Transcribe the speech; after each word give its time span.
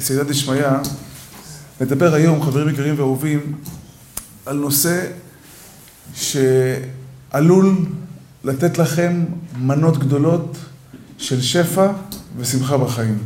בסייעתא 0.00 0.30
דשמיא, 0.30 0.66
נדבר 1.80 2.14
היום, 2.14 2.42
חברים 2.42 2.68
יקרים 2.68 2.94
ואהובים, 2.98 3.52
על 4.46 4.56
נושא 4.56 5.06
שעלול 6.14 7.76
לתת 8.44 8.78
לכם 8.78 9.24
מנות 9.58 9.98
גדולות 9.98 10.56
של 11.18 11.40
שפע 11.42 11.92
ושמחה 12.36 12.78
בחיים. 12.78 13.18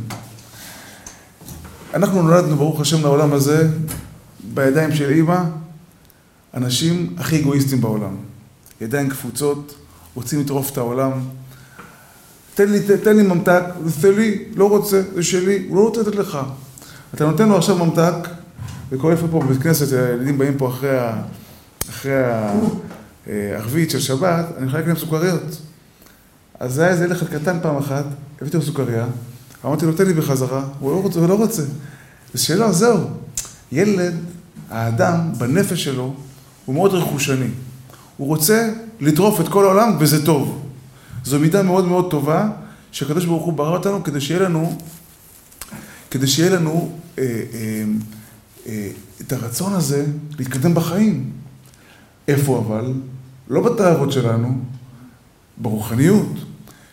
אנחנו 1.93 2.21
נולדנו, 2.21 2.55
ברוך 2.55 2.81
השם, 2.81 3.01
לעולם 3.01 3.33
הזה, 3.33 3.69
בידיים 4.53 4.95
של 4.95 5.09
אימא, 5.09 5.43
אנשים 6.53 7.15
הכי 7.17 7.41
אגואיסטים 7.41 7.81
בעולם. 7.81 8.15
ידיים 8.81 9.09
קפוצות, 9.09 9.75
רוצים 10.15 10.39
לטרוף 10.41 10.71
את 10.71 10.77
העולם. 10.77 11.11
תן 12.55 12.71
לי, 12.71 12.79
תן 13.03 13.17
לי 13.17 13.23
ממתק, 13.23 13.63
זה 13.85 14.01
שלי, 14.01 14.43
לא 14.55 14.69
רוצה, 14.69 15.01
זה 15.15 15.23
שלי, 15.23 15.65
הוא 15.69 15.77
לא 15.77 15.81
רוצה 15.81 16.01
לתת 16.01 16.15
לך. 16.15 16.39
אתה 17.15 17.25
נותן 17.25 17.49
לו 17.49 17.57
עכשיו 17.57 17.85
ממתק, 17.85 18.13
וקורה 18.91 19.13
איפה 19.13 19.27
פה 19.31 19.39
בבית 19.39 19.63
כנסת, 19.63 19.93
הילדים 19.93 20.37
באים 20.37 20.57
פה 20.57 20.69
אחרי 21.89 22.15
הערבית 23.27 23.91
של 23.91 23.99
שבת, 23.99 24.45
אני 24.57 24.65
מחלק 24.65 24.87
להם 24.87 24.97
סוכריות. 24.97 25.41
אז 26.59 26.73
זה 26.73 26.81
היה 26.81 26.91
איזה 26.91 27.05
ילד 27.05 27.17
קטן 27.23 27.59
פעם 27.61 27.77
אחת, 27.77 28.05
הבאתי 28.41 28.57
לו 28.57 28.63
סוכריה, 28.63 29.05
אמרתי 29.65 29.85
לו, 29.85 29.93
תן 29.93 30.05
לי 30.05 30.13
בחזרה, 30.13 30.63
הוא 30.79 30.91
לא 30.91 31.01
רוצה, 31.01 31.19
הוא 31.19 31.29
לא 31.29 31.33
רוצה. 31.33 31.63
זה 32.33 32.43
שלו, 32.43 32.73
זהו. 32.73 32.99
ילד, 33.71 34.13
האדם, 34.69 35.33
בנפש 35.37 35.83
שלו, 35.83 36.13
הוא 36.65 36.75
מאוד 36.75 36.93
רכושני. 36.93 37.49
הוא 38.17 38.27
רוצה 38.27 38.69
לטרוף 38.99 39.41
את 39.41 39.47
כל 39.47 39.65
העולם, 39.65 39.97
וזה 39.99 40.25
טוב. 40.25 40.61
זו 41.23 41.39
מידה 41.39 41.63
מאוד 41.63 41.85
מאוד 41.85 42.11
טובה, 42.11 42.49
שהקדוש 42.91 43.25
ברוך 43.25 43.45
הוא 43.45 43.53
ברא 43.53 43.77
אותנו 43.77 44.03
כדי 44.03 44.21
שיהיה 44.21 44.39
לנו, 44.39 44.77
כדי 46.15 46.27
שיהיה 46.27 46.49
לנו 46.49 46.97
אה, 47.17 47.23
אה, 47.23 47.83
אה, 48.67 48.89
את 49.21 49.33
הרצון 49.33 49.73
הזה 49.73 50.05
להתקדם 50.39 50.73
בחיים. 50.73 51.31
איפה 52.27 52.63
אבל? 52.67 52.93
לא 53.49 53.61
בתאוות 53.61 54.11
שלנו, 54.11 54.59
ברוחניות. 55.57 56.27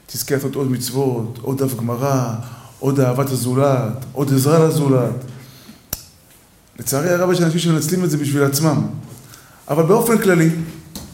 תזכה 0.07 0.35
לעשות 0.35 0.55
עוד 0.55 0.71
מצוות, 0.71 1.39
עוד 1.43 1.63
דף 1.63 1.75
גמרא, 1.75 2.35
עוד 2.79 3.01
אהבת 3.01 3.31
הזולת, 3.31 4.05
עוד 4.13 4.35
עזרה 4.35 4.69
לזולת. 4.69 5.15
לצערי 6.79 7.11
הרב 7.11 7.33
יש 7.33 7.41
אנשים 7.41 7.59
שמנצלים 7.59 8.05
את 8.05 8.11
זה 8.11 8.17
בשביל 8.17 8.43
עצמם. 8.43 8.87
אבל 9.69 9.83
באופן 9.83 10.19
כללי, 10.19 10.51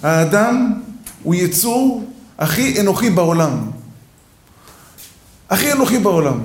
האדם 0.03 0.81
הוא 1.23 1.35
יצור 1.35 2.11
הכי 2.39 2.81
אנוכי 2.81 3.11
בעולם. 3.11 3.71
הכי 5.51 5.73
אנוכי 5.73 5.99
בעולם. 5.99 6.39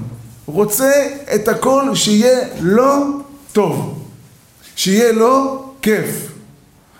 רוצה 0.46 0.92
את 1.36 1.48
הכל 1.48 1.96
שיהיה 1.96 2.48
לו 2.62 3.22
טוב. 3.54 4.04
שיהיה 4.76 5.12
לו 5.12 5.66
כיף. 5.82 6.32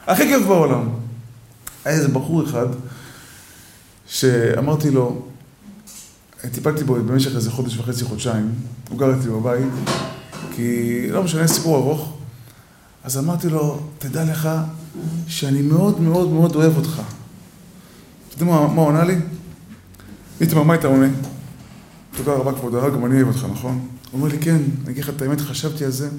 הכי 0.08 0.24
כיף 0.28 0.46
בעולם. 0.48 0.90
היה 1.86 1.96
איזה 1.96 2.08
בחור 2.08 2.44
אחד 2.44 2.68
שאמרתי 4.08 4.92
לו, 4.92 5.22
טיפלתי 6.52 6.84
בו 6.84 6.96
במשך 6.96 7.36
איזה 7.36 7.52
חודש 7.52 7.78
וחצי, 7.78 8.04
חודשיים, 8.04 8.52
הוא 8.90 9.00
גר 9.00 9.20
אצלי 9.20 9.32
בבית, 9.32 9.68
כי 10.56 11.08
לא 11.10 11.24
משנה, 11.24 11.48
סיפור 11.48 11.76
ארוך. 11.78 12.18
אז 13.04 13.18
אמרתי 13.18 13.50
לו, 13.50 13.80
תדע 14.00 14.24
לך 14.24 14.50
שאני 15.28 15.62
מאוד 15.62 16.02
מאוד 16.02 16.30
מאוד 16.30 16.56
אוהב 16.56 16.78
אותך. 16.78 17.02
אתה 18.30 18.44
יודע 18.44 18.46
מה 18.46 18.82
הוא 18.82 18.90
ענה 18.90 19.04
לי? 19.04 19.16
איתמר, 20.42 20.64
מה 20.64 20.74
היית 20.74 20.86
עונה? 20.86 21.08
תודה 22.18 22.32
רבה 22.32 22.54
כבוד 22.54 22.76
הרב, 22.76 22.94
גם 22.94 23.06
אני 23.06 23.16
אוהב 23.16 23.28
אותך, 23.28 23.46
נכון? 23.52 23.88
הוא 24.12 24.22
אומר 24.22 24.30
לי, 24.30 24.38
כן, 24.38 24.56
אני 24.56 24.92
אגיד 24.92 25.04
לך 25.04 25.10
את 25.10 25.22
האמת, 25.22 25.42
חשבתי 25.42 25.86
על 25.86 25.92
זה, 25.92 26.10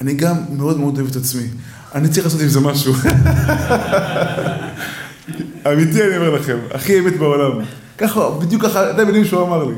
אני 0.00 0.14
גם 0.14 0.36
מאוד 0.50 0.78
מאוד 0.78 0.98
אוהב 0.98 1.10
את 1.10 1.16
עצמי. 1.16 1.46
אני 1.94 2.08
צריך 2.08 2.26
לעשות 2.26 2.40
עם 2.40 2.48
זה 2.48 2.60
משהו. 2.60 2.94
אמיתי 5.72 6.02
אני 6.02 6.16
אומר 6.16 6.30
לכם, 6.30 6.58
הכי 6.74 6.98
אמת 6.98 7.18
בעולם. 7.18 7.64
ככה, 7.98 8.30
בדיוק 8.30 8.62
ככה, 8.62 8.90
אתם 8.90 9.06
יודעים 9.06 9.24
שהוא 9.24 9.42
אמר 9.42 9.64
לי. 9.64 9.74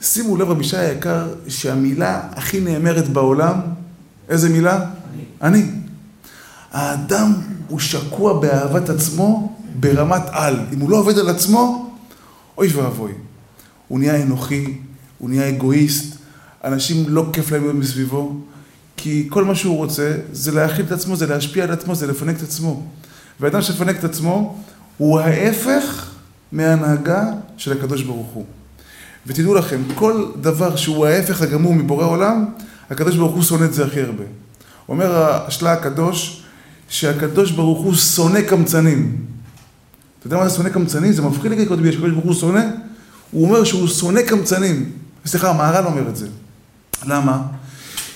שימו 0.00 0.36
לב, 0.36 0.48
רבי 0.50 0.64
שי 0.64 0.76
היקר, 0.76 1.28
שהמילה 1.48 2.20
הכי 2.32 2.60
נאמרת 2.60 3.08
בעולם, 3.08 3.60
איזה 4.28 4.48
מילה? 4.48 4.84
אני. 5.12 5.24
אני. 5.42 5.70
האדם 6.72 7.32
הוא 7.68 7.78
שקוע 7.78 8.40
באהבת 8.40 8.88
עצמו 8.88 9.56
ברמת 9.80 10.22
על. 10.30 10.60
אם 10.72 10.80
הוא 10.80 10.90
לא 10.90 10.96
עובד 10.96 11.18
על 11.18 11.28
עצמו, 11.28 11.90
אוי 12.58 12.68
ואבוי. 12.68 13.12
הוא 13.88 13.98
נהיה 13.98 14.22
אנוכי, 14.22 14.74
הוא 15.18 15.30
נהיה 15.30 15.48
אגואיסט, 15.48 16.16
אנשים 16.64 17.04
לא 17.08 17.26
כיף 17.32 17.50
להם 17.50 17.62
להיות 17.62 17.76
מסביבו, 17.76 18.40
כי 18.96 19.26
כל 19.30 19.44
מה 19.44 19.54
שהוא 19.54 19.76
רוצה 19.76 20.14
זה 20.32 20.52
להאכיל 20.52 20.84
את 20.84 20.92
עצמו, 20.92 21.16
זה 21.16 21.26
להשפיע 21.26 21.64
על 21.64 21.70
עצמו, 21.70 21.94
זה 21.94 22.06
לפנק 22.06 22.36
את 22.36 22.42
עצמו. 22.42 22.82
ואדם 23.40 23.62
שמפנק 23.62 23.98
את 23.98 24.04
עצמו 24.04 24.58
הוא 24.96 25.20
ההפך 25.20 26.10
מההנהגה 26.52 27.24
של 27.56 27.72
הקדוש 27.72 28.02
ברוך 28.02 28.26
הוא. 28.26 28.44
ותדעו 29.26 29.54
לכם, 29.54 29.82
כל 29.94 30.26
דבר 30.40 30.76
שהוא 30.76 31.06
ההפך 31.06 31.42
הגמור 31.42 31.74
מבורא 31.74 32.04
עולם, 32.04 32.44
הקדוש 32.90 33.16
ברוך 33.16 33.34
הוא 33.34 33.42
שונא 33.42 33.64
את 33.64 33.74
זה 33.74 33.84
הכי 33.84 34.00
הרבה. 34.00 34.24
אומר 34.88 35.32
השלה 35.46 35.72
הקדוש, 35.72 36.42
שהקדוש 36.88 37.50
ברוך 37.50 37.78
הוא 37.78 37.94
שונא 37.94 38.40
קמצנים. 38.40 39.16
אתה 40.18 40.26
יודע 40.26 40.36
מה 40.36 40.48
זה 40.48 40.56
שונא 40.56 40.68
קמצנים? 40.68 41.12
זה 41.12 41.22
מפחיד 41.22 41.52
לי 41.52 41.66
קודם 41.66 41.92
שהקדוש 41.92 42.10
ברוך 42.10 42.24
הוא 42.24 42.34
שונא. 42.34 42.64
הוא 43.30 43.44
אומר 43.48 43.64
שהוא 43.64 43.88
שונא 43.88 44.22
קמצנים. 44.22 44.92
סליחה, 45.26 45.50
המהר"ל 45.50 45.86
אומר 45.86 46.08
את 46.08 46.16
זה. 46.16 46.26
למה? 47.06 47.42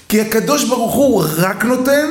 כי 0.09 0.21
הקדוש 0.21 0.69
ברוך 0.69 0.95
הוא 0.95 1.25
רק 1.37 1.65
נותן, 1.65 2.09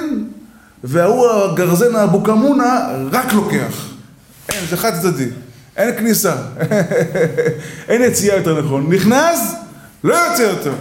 וההוא 0.84 1.28
הגרזן 1.30 1.96
האבו 1.96 2.24
כמונה 2.24 2.88
רק 3.12 3.34
לוקח. 3.34 3.88
אין, 4.50 4.66
זה 4.70 4.78
חד 4.78 5.02
צדדי. 5.02 5.28
אין 5.78 5.98
כניסה. 5.98 6.36
אין 7.90 8.02
יציאה 8.02 8.38
יותר 8.38 8.66
נכון. 8.66 8.94
נכנס, 8.94 9.56
לא 10.04 10.16
יוצא 10.16 10.42
יותר. 10.42 10.74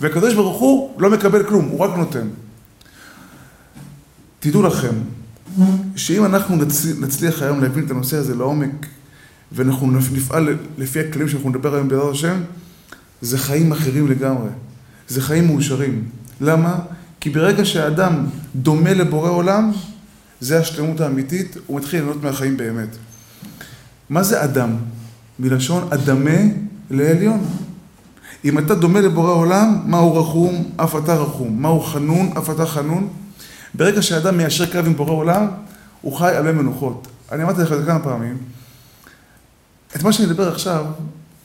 והקדוש 0.00 0.34
ברוך 0.34 0.60
הוא 0.60 1.00
לא 1.00 1.10
מקבל 1.10 1.42
כלום, 1.42 1.68
הוא 1.68 1.80
רק 1.80 1.96
נותן. 1.96 2.28
תדעו 4.40 4.62
לכם, 4.62 4.94
שאם 5.96 6.24
אנחנו 6.24 6.56
נצליח 7.00 7.42
היום 7.42 7.60
להבין 7.60 7.86
את 7.86 7.90
הנושא 7.90 8.16
הזה 8.16 8.34
לעומק, 8.34 8.86
ואנחנו 9.52 9.90
נפעל 10.12 10.56
לפי 10.78 11.00
הכלים 11.00 11.28
שאנחנו 11.28 11.50
נדבר 11.50 11.74
היום 11.74 11.88
בעזרת 11.88 12.12
השם, 12.12 12.40
זה 13.20 13.38
חיים 13.38 13.72
אחרים 13.72 14.10
לגמרי. 14.10 14.48
זה 15.08 15.22
חיים 15.22 15.46
מאושרים. 15.46 16.04
למה? 16.40 16.78
כי 17.20 17.30
ברגע 17.30 17.64
שהאדם 17.64 18.26
דומה 18.56 18.94
לבורא 18.94 19.30
עולם, 19.30 19.72
זה 20.40 20.58
השלמות 20.58 21.00
האמיתית, 21.00 21.56
הוא 21.66 21.78
מתחיל 21.78 22.00
ליהנות 22.00 22.22
מהחיים 22.22 22.56
באמת. 22.56 22.96
מה 24.10 24.22
זה 24.22 24.44
אדם? 24.44 24.76
מלשון 25.38 25.88
אדמה 25.90 26.40
לעליון. 26.90 27.44
אם 28.44 28.58
אתה 28.58 28.74
דומה 28.74 29.00
לבורא 29.00 29.32
עולם, 29.32 29.80
מהו 29.86 30.16
רחום, 30.16 30.70
אף 30.76 30.96
אתה 30.96 31.14
רחום. 31.14 31.62
מהו 31.62 31.80
חנון, 31.80 32.30
אף 32.38 32.50
אתה 32.50 32.66
חנון. 32.66 33.08
ברגע 33.74 34.02
שאדם 34.02 34.36
מיישר 34.36 34.66
קו 34.72 34.78
עם 34.78 34.96
בורא 34.96 35.12
עולם, 35.12 35.46
הוא 36.00 36.16
חי 36.18 36.36
הרבה 36.36 36.52
מנוחות. 36.52 37.08
אני 37.32 37.42
אמרתי 37.42 37.60
לך 37.60 37.72
את 37.72 37.78
זה 37.78 37.84
כמה 37.86 37.98
פעמים. 37.98 38.36
את 39.96 40.02
מה 40.02 40.12
שאני 40.12 40.28
אדבר 40.28 40.52
עכשיו, 40.52 40.86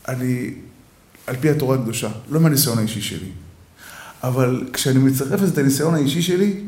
אני, 0.08 0.54
על 1.28 1.36
פי 1.36 1.50
התורה 1.50 1.76
הקדושה, 1.78 2.10
לא 2.30 2.40
מהניסיון 2.40 2.78
האישי 2.78 3.02
שלי. 3.02 3.30
אבל 4.24 4.64
כשאני 4.74 5.00
מצרף 5.00 5.40
את 5.54 5.58
הניסיון 5.58 5.96
האישי 5.96 6.22
שלי, 6.22 6.62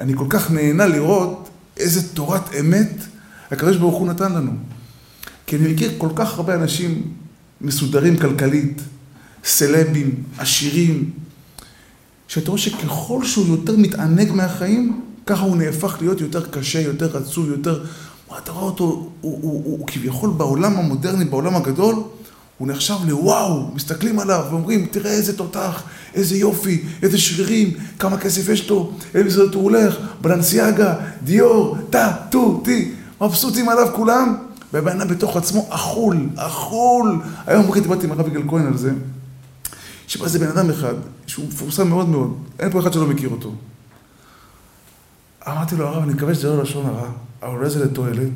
אני 0.00 0.12
כל 0.16 0.26
כך 0.28 0.50
נהנה 0.50 0.86
לראות 0.86 1.48
איזה 1.76 2.14
תורת 2.14 2.54
אמת 2.60 3.04
הקדוש 3.50 3.76
ברוך 3.76 3.96
הוא 3.96 4.08
נתן 4.08 4.32
לנו. 4.32 4.52
כי 5.46 5.56
אני 5.56 5.72
מכיר 5.72 5.92
כל 5.98 6.08
כך 6.16 6.34
הרבה 6.34 6.54
אנשים 6.54 7.14
מסודרים 7.60 8.16
כלכלית, 8.16 8.82
סלבים, 9.44 10.22
עשירים, 10.38 11.10
שאתה 12.28 12.50
רואה 12.50 12.60
שככל 12.60 13.24
שהוא 13.24 13.46
יותר 13.48 13.76
מתענג 13.76 14.32
מהחיים, 14.32 15.00
ככה 15.26 15.42
הוא 15.42 15.56
נהפך 15.56 15.96
להיות 16.00 16.20
יותר 16.20 16.46
קשה, 16.46 16.80
יותר 16.80 17.16
עצוב, 17.16 17.48
יותר... 17.48 17.84
אתה 18.38 18.52
רואה 18.52 18.64
אותו, 18.64 18.84
הוא, 18.84 19.10
הוא, 19.20 19.38
הוא, 19.42 19.78
הוא 19.78 19.86
כביכול 19.86 20.30
בעולם 20.30 20.76
המודרני, 20.76 21.24
בעולם 21.24 21.56
הגדול, 21.56 21.94
הוא 22.58 22.68
נחשב 22.68 22.94
לוואו, 23.06 23.70
מסתכלים 23.74 24.18
עליו 24.18 24.44
ואומרים, 24.50 24.86
תראה 24.86 25.10
איזה 25.10 25.36
תותח, 25.36 25.82
איזה 26.14 26.36
יופי, 26.36 26.82
איזה 27.02 27.18
שרירים, 27.18 27.70
כמה 27.98 28.18
כסף 28.18 28.48
יש 28.48 28.70
לו, 28.70 28.92
איזה 29.14 29.28
מסעדות 29.28 29.54
הוא 29.54 29.62
הולך, 29.62 29.96
בלנסיאגה, 30.20 30.94
דיור, 31.22 31.76
טה, 31.90 32.12
טו, 32.30 32.60
טי, 32.64 32.92
מבסוטים 33.20 33.68
עליו 33.68 33.88
כולם, 33.94 34.36
והבן 34.72 35.00
אדם 35.00 35.08
בתוך 35.08 35.36
עצמו 35.36 35.66
אכול, 35.70 36.28
אכול. 36.36 37.20
היום 37.46 37.62
בבוקר 37.62 37.80
דיברתי 37.80 38.06
עם 38.06 38.12
הרב 38.12 38.28
יגאל 38.28 38.42
כהן 38.48 38.66
על 38.66 38.76
זה, 38.76 38.92
שבא 40.06 40.24
איזה 40.24 40.38
בן 40.38 40.48
אדם 40.48 40.70
אחד, 40.70 40.94
שהוא 41.26 41.46
מפורסם 41.48 41.88
מאוד 41.88 42.08
מאוד, 42.08 42.34
אין 42.58 42.70
פה 42.70 42.80
אחד 42.80 42.92
שלא 42.92 43.06
מכיר 43.06 43.28
אותו. 43.28 43.52
אמרתי 45.48 45.76
לו, 45.76 45.86
הרב, 45.86 46.02
אני 46.02 46.12
מקווה 46.12 46.34
שזה 46.34 46.48
לא 46.48 46.62
לשון 46.62 46.86
הרע, 46.86 47.08
אבל 47.42 47.56
אולי 47.56 47.70
זה 47.70 47.84
לתועלת. 47.84 48.32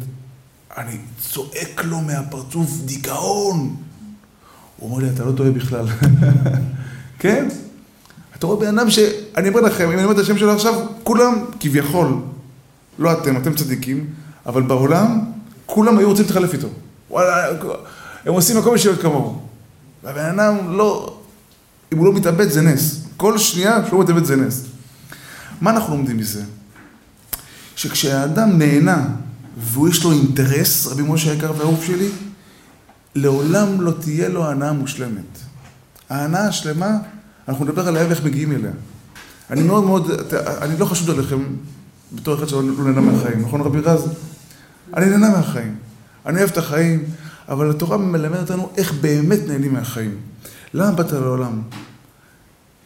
אני 0.76 0.98
צועק 1.20 1.84
לו 1.84 2.00
מהפרצוף 2.00 2.70
דיכאון. 2.84 3.76
הוא 4.76 4.90
אומר 4.90 5.02
לי, 5.04 5.10
אתה 5.10 5.24
לא 5.24 5.32
טועה 5.32 5.50
בכלל. 5.50 5.86
כן? 7.18 7.48
אתה 8.36 8.46
רואה 8.46 8.60
בן 8.60 8.78
אדם 8.78 8.90
ש... 8.90 8.98
אני 9.36 9.48
אומר 9.48 9.60
לכם, 9.60 9.84
אם 9.84 9.92
אני 9.92 10.04
אומר 10.04 10.14
את 10.14 10.18
השם 10.18 10.38
שלו 10.38 10.52
עכשיו, 10.52 10.74
כולם 11.02 11.34
כביכול, 11.60 12.08
לא 12.98 13.12
אתם, 13.12 13.36
אתם 13.36 13.54
צדיקים, 13.54 14.06
אבל 14.46 14.62
בעולם, 14.62 15.20
כולם 15.66 15.98
היו 15.98 16.08
רוצים 16.08 16.24
להתחלף 16.24 16.52
איתו. 16.52 16.68
וואלה, 17.10 17.46
הם 18.24 18.32
עושים 18.32 18.58
מקום 18.58 18.74
בשביל 18.74 18.92
להיות 18.92 19.02
כמוהו. 19.02 19.40
והבן 20.04 20.38
אדם 20.40 20.56
לא... 20.72 21.16
אם 21.92 21.98
הוא 21.98 22.06
לא 22.06 22.12
מתאבד 22.12 22.48
זה 22.48 22.62
נס. 22.62 23.04
כל 23.16 23.38
שנייה 23.38 23.86
שהוא 23.86 24.04
מתאבד 24.04 24.24
זה 24.24 24.36
נס. 24.36 24.64
מה 25.60 25.70
אנחנו 25.70 25.96
לומדים 25.96 26.16
מזה? 26.16 26.42
שכשהאדם 27.78 28.58
נהנה 28.58 29.06
והוא 29.58 29.88
יש 29.88 30.04
לו 30.04 30.12
אינטרס, 30.12 30.86
רבי 30.86 31.02
משה 31.02 31.30
היקר 31.30 31.52
והאהוב 31.56 31.84
שלי, 31.86 32.08
לעולם 33.14 33.80
לא 33.80 33.92
תהיה 34.00 34.28
לו 34.28 34.50
הנאה 34.50 34.72
מושלמת. 34.72 35.38
ההנאה 36.10 36.48
השלמה, 36.48 36.98
אנחנו 37.48 37.64
נדבר 37.64 37.88
עליה 37.88 38.06
ואיך 38.06 38.24
מגיעים 38.24 38.52
אליה. 38.52 38.70
אני 39.50 39.62
מאוד 39.62 39.84
מאוד, 39.84 40.10
אני 40.62 40.78
לא 40.78 40.84
חשוד 40.84 41.10
עליכם 41.10 41.38
בתור 42.12 42.34
אחד 42.34 42.48
שלא 42.48 42.62
נהנה 42.62 43.00
מהחיים, 43.00 43.42
נכון 43.42 43.60
רבי 43.60 43.80
רז? 43.80 44.08
אני 44.96 45.06
נהנה 45.06 45.30
מהחיים. 45.30 45.76
אני 46.26 46.38
אוהב 46.38 46.50
את 46.50 46.58
החיים, 46.58 47.04
אבל 47.48 47.70
התורה 47.70 47.96
מלמדת 47.96 48.40
אותנו 48.40 48.70
איך 48.76 48.92
באמת 49.00 49.38
נהנים 49.48 49.72
מהחיים. 49.72 50.14
למה 50.74 50.92
באת 50.92 51.12
לעולם? 51.12 51.62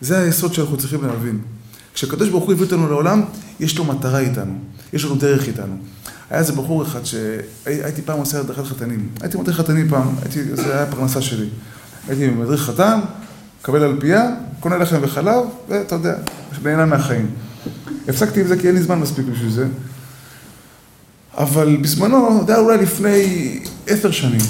זה 0.00 0.19
היסוד 0.19 0.55
שאנחנו 0.55 0.77
צריכים 0.77 1.05
להבין. 1.05 1.41
כשהקדוש 1.95 2.29
ברוך 2.29 2.45
הוא 2.45 2.53
הביא 2.53 2.65
אותנו 2.65 2.88
לעולם, 2.88 3.23
יש 3.61 3.79
לו 3.79 3.85
מטרה 3.85 4.19
איתנו, 4.19 4.59
יש 4.93 5.05
לנו 5.05 5.15
דרך 5.15 5.47
איתנו. 5.47 5.77
היה 6.31 6.41
איזה 6.41 6.53
בחור 6.53 6.83
אחד 6.83 7.00
שהייתי 7.05 8.03
פעם 8.03 8.19
עושה 8.19 8.41
הדרכת 8.41 8.65
חתנים. 8.65 9.09
הייתי 9.21 9.39
מדריך 9.39 9.56
חתנים 9.56 9.89
פעם, 9.89 10.15
הייתי, 10.23 10.56
זה 10.56 10.75
היה 10.75 10.83
הפרנסה 10.83 11.23
שלי. 11.23 11.49
הייתי 12.09 12.27
מדריך 12.27 12.62
חתן, 12.62 13.00
מקבל 13.61 13.83
על 13.83 14.00
פייה, 14.00 14.31
קונה 14.61 14.77
לחם 14.77 14.99
וחלב, 15.03 15.44
ואתה 15.69 15.94
יודע, 15.94 16.15
נהנה 16.62 16.87
מהחיים. 16.87 17.31
הפסקתי 18.09 18.41
עם 18.41 18.47
זה 18.47 18.56
כי 18.59 18.67
אין 18.67 18.75
לי 18.75 18.83
זמן 18.83 18.99
מספיק 18.99 19.27
בשביל 19.27 19.50
זה. 19.50 19.67
אבל 21.38 21.77
בזמנו, 21.77 22.45
זה 22.47 22.53
היה 22.53 22.62
אולי 22.62 22.79
לפני 22.79 23.59
עשר 23.87 24.11
שנים, 24.11 24.41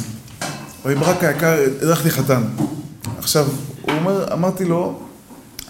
רבי 0.85 0.95
ברק 0.95 1.25
היקר, 1.25 1.57
הדרכתי 1.83 2.11
חתן. 2.11 2.43
עכשיו, 3.19 3.47
הוא 3.83 3.95
אומר, 3.95 4.33
אמרתי 4.33 4.65
לו, 4.65 5.01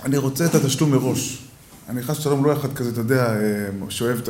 אני 0.05 0.17
רוצה 0.17 0.45
את 0.45 0.55
התשלום 0.55 0.91
מראש. 0.91 1.49
אני 1.93 2.03
חס 2.03 2.19
ושלום 2.19 2.45
לא 2.45 2.53
אחד 2.53 2.73
כזה, 2.73 2.91
אתה 2.91 3.01
יודע, 3.01 3.35
אה, 3.37 3.69
שאוהב 3.89 4.19
את 4.19 4.29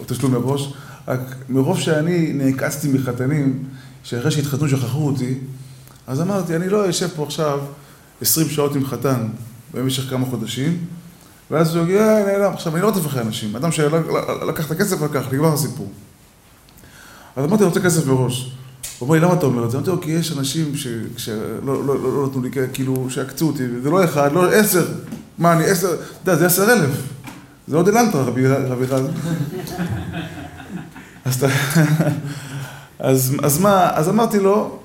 התשלום 0.00 0.32
מראש, 0.32 0.72
רק 1.08 1.20
מרוב 1.48 1.80
שאני 1.80 2.32
נעקצתי 2.32 2.88
מחתנים, 2.88 3.64
שאחרי 4.04 4.30
שהתחתנו 4.30 4.68
שכחו 4.68 5.06
אותי, 5.06 5.38
אז 6.06 6.20
אמרתי, 6.20 6.56
אני 6.56 6.68
לא 6.68 6.90
אשב 6.90 7.08
פה 7.16 7.22
עכשיו 7.22 7.60
עשרים 8.20 8.48
שעות 8.48 8.76
עם 8.76 8.86
חתן 8.86 9.28
במשך 9.74 10.10
כמה 10.10 10.26
חודשים, 10.26 10.78
ואז 11.50 11.76
הוא 11.76 11.84
יגיד, 11.84 11.96
אה, 11.96 12.22
נעלם. 12.26 12.52
עכשיו, 12.52 12.74
אני 12.74 12.82
לא 12.82 12.88
רודף 12.88 13.06
אחרי 13.06 13.22
אנשים. 13.22 13.56
אדם 13.56 13.72
שלקח 13.72 14.66
את 14.66 14.70
הכסף, 14.70 15.02
לקח, 15.02 15.32
נגמר 15.32 15.52
הסיפור. 15.52 15.92
אז 17.36 17.44
אמרתי, 17.44 17.62
אני 17.62 17.68
רוצה 17.68 17.80
כסף 17.80 18.06
מראש. 18.06 18.52
הוא 18.98 19.08
אומר 19.08 19.18
לי, 19.18 19.24
למה 19.24 19.34
אתה 19.34 19.46
אומר 19.46 19.64
את 19.64 19.70
זה? 19.70 19.76
אמרתי 19.76 19.90
לו, 19.90 20.00
כי 20.00 20.10
יש 20.10 20.32
אנשים 20.32 20.72
שלא 21.16 21.36
לא, 21.64 21.86
לא, 21.86 22.02
לא 22.02 22.26
נתנו 22.26 22.42
לי, 22.42 22.50
כאילו, 22.72 23.06
שעקצו 23.10 23.46
אותי, 23.46 23.62
זה 23.82 23.90
לא 23.90 24.04
אחד, 24.04 24.32
לא 24.32 24.52
עשר. 24.52 24.86
מה, 25.38 25.52
אני 25.52 25.64
עשר, 25.64 25.94
אתה 25.94 26.30
יודע, 26.30 26.36
זה 26.36 26.46
עשר 26.46 26.72
אלף. 26.72 26.90
זה 27.68 27.76
עוד 27.76 27.88
אלנטרה, 27.88 28.22
רבי 28.22 28.86
רז. 28.86 29.06
אז, 31.24 31.46
אז, 32.98 33.36
אז 33.42 33.58
מה, 33.58 33.90
אז 33.94 34.08
אמרתי 34.08 34.38
לו, 34.38 34.78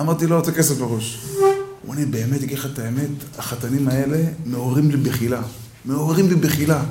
אמרתי 0.00 0.26
לו, 0.26 0.36
רוצה 0.36 0.52
כסף 0.52 0.78
בראש. 0.78 1.18
הוא 1.38 1.94
אומר 1.94 2.04
באמת, 2.10 2.42
אגיד 2.42 2.58
לך 2.58 2.66
את 2.66 2.78
האמת, 2.78 3.08
החתנים 3.38 3.88
האלה 3.88 4.18
מעוררים 4.44 4.90
לי 4.90 4.96
בחילה. 4.96 5.40
מעוררים 5.84 6.28
לי 6.28 6.34
בחילה. 6.34 6.82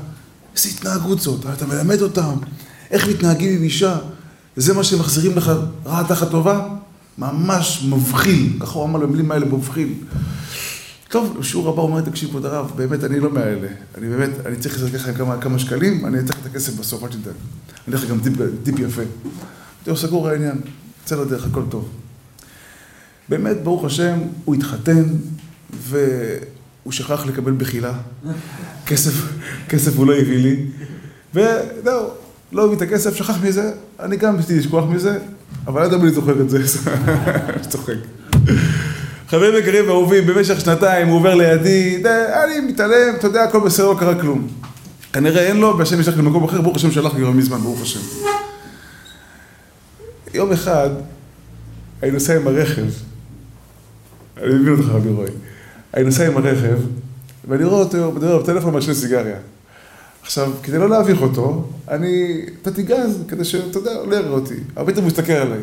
איזה 0.55 0.69
התנהגות 0.69 1.19
זאת, 1.19 1.45
אתה 1.53 1.65
מלמד 1.65 2.01
אותם, 2.01 2.33
איך 2.91 3.07
מתנהגים 3.07 3.57
עם 3.57 3.63
אישה. 3.63 3.97
וזה 4.57 4.73
מה 4.73 4.83
שמחזירים 4.83 5.37
לך 5.37 5.51
רעה 5.85 6.03
תחת 6.07 6.31
טובה? 6.31 6.67
ממש 7.17 7.85
מבחיל, 7.89 8.57
ככה 8.59 8.73
הוא 8.73 8.85
אמר 8.85 8.99
למילים 8.99 9.31
האלה, 9.31 9.45
מבחיל. 9.45 9.93
טוב, 11.11 11.37
בשיעור 11.39 11.69
הבא 11.69 11.81
הוא 11.81 11.89
אומר, 11.89 12.01
תקשיב, 12.01 12.29
כבוד 12.29 12.45
הרב, 12.45 12.71
באמת, 12.75 13.03
אני 13.03 13.19
לא 13.19 13.31
מאלה. 13.31 13.67
אני 13.97 14.09
באמת, 14.09 14.29
אני 14.45 14.55
צריך 14.55 14.75
לזרק 14.75 14.93
לך 14.93 15.17
כמה, 15.17 15.41
כמה 15.41 15.59
שקלים, 15.59 16.05
אני 16.05 16.19
אתן 16.19 16.33
את 16.41 16.45
הכסף 16.45 16.79
בסוף, 16.79 17.03
אל 17.03 17.09
תדאג. 17.09 17.33
אני 17.87 17.95
אתן 17.95 18.03
לך 18.03 18.09
גם 18.09 18.19
דיפ, 18.63 18.79
יפה. 18.79 19.01
זהו, 19.85 19.97
סגור 19.97 20.29
העניין, 20.29 20.61
יצא 21.03 21.15
לדרך, 21.15 21.45
הכל 21.45 21.63
טוב. 21.69 21.89
באמת, 23.29 23.57
ברוך 23.63 23.85
השם, 23.85 24.19
הוא 24.45 24.55
התחתן, 24.55 25.03
והוא 25.69 26.91
שכח 26.91 27.25
לקבל 27.25 27.51
בחילה. 27.51 27.93
כסף, 28.85 29.13
כסף 29.69 29.95
הוא 29.95 30.07
לא 30.07 30.13
הביא 30.13 30.37
לי. 30.37 30.65
וזהו, 31.33 32.09
לא 32.51 32.65
הביא 32.65 32.77
את 32.77 32.81
הכסף, 32.81 33.15
שכח 33.15 33.43
מזה, 33.43 33.71
אני 33.99 34.17
גם 34.17 34.37
רציתי 34.37 34.59
לשכוח 34.59 34.89
מזה, 34.89 35.19
אבל 35.67 35.81
עד 35.81 35.91
היום 35.91 36.03
אני 36.03 36.11
זוכר 36.11 36.41
את 36.41 36.49
זה, 36.49 36.79
צוחק. 37.69 37.93
חברים 39.31 39.57
יקרים 39.57 39.87
ואהובים, 39.87 40.25
במשך 40.25 40.59
שנתיים 40.59 41.07
הוא 41.07 41.17
עובר 41.17 41.35
לידי, 41.35 42.03
אני 42.43 42.59
מתעלם, 42.59 43.15
אתה 43.15 43.27
יודע, 43.27 43.43
הכל 43.43 43.59
בסדר, 43.59 43.91
לא 43.91 43.99
קרה 43.99 44.21
כלום. 44.21 44.47
כנראה 45.13 45.41
אין 45.47 45.57
לו, 45.57 45.77
והשם 45.77 45.99
ישלח 45.99 46.17
למקום 46.17 46.43
אחר, 46.43 46.61
ברוך 46.61 46.75
השם 46.75 46.91
שלח 46.91 47.13
לי 47.13 47.19
כבר 47.19 47.31
מזמן, 47.31 47.57
ברוך 47.57 47.81
השם. 47.81 47.99
יום 50.33 50.51
אחד, 50.51 50.89
אני 52.03 52.11
נוסע 52.11 52.35
עם 52.35 52.47
הרכב, 52.47 52.85
אני 54.37 54.53
מבין 54.53 54.73
אותך 54.73 54.89
רבי 54.89 55.09
רוי, 55.09 55.29
אני 55.93 56.03
נוסע 56.03 56.27
עם 56.27 56.37
הרכב, 56.37 56.77
ואני 57.47 57.63
רואה 57.63 57.79
אותו, 57.79 58.11
מדבר 58.11 58.37
בטלפון 58.37 58.73
מעשן 58.73 58.93
סיגריה. 58.93 59.37
עכשיו, 60.21 60.51
כדי 60.63 60.77
לא 60.77 60.89
להביך 60.89 61.21
אותו, 61.21 61.69
אני 61.89 62.45
נתתי 62.61 62.83
גז, 62.83 63.23
כדי 63.27 63.45
שאתה 63.45 63.79
יודע, 63.79 63.91
לא 64.05 64.15
יראה 64.15 64.29
אותי. 64.29 64.55
פתאום 64.73 64.97
הוא 64.97 65.03
מסתכל 65.03 65.33
עליי. 65.33 65.59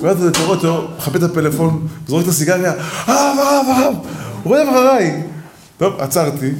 ואז 0.00 0.26
אתה 0.26 0.38
רואה 0.38 0.56
אותו, 0.56 0.88
מכבה 0.98 1.18
את 1.18 1.22
הפלאפון, 1.22 1.86
זורק 2.06 2.24
את 2.24 2.28
הסיגריה, 2.28 2.72
הרב, 3.06 3.36
הרב, 3.38 3.66
הרב, 3.76 3.94
הוא 4.42 4.56
רודף 4.56 4.68
אחריי. 4.70 5.22
טוב, 5.78 6.00
עצרתי, 6.00 6.50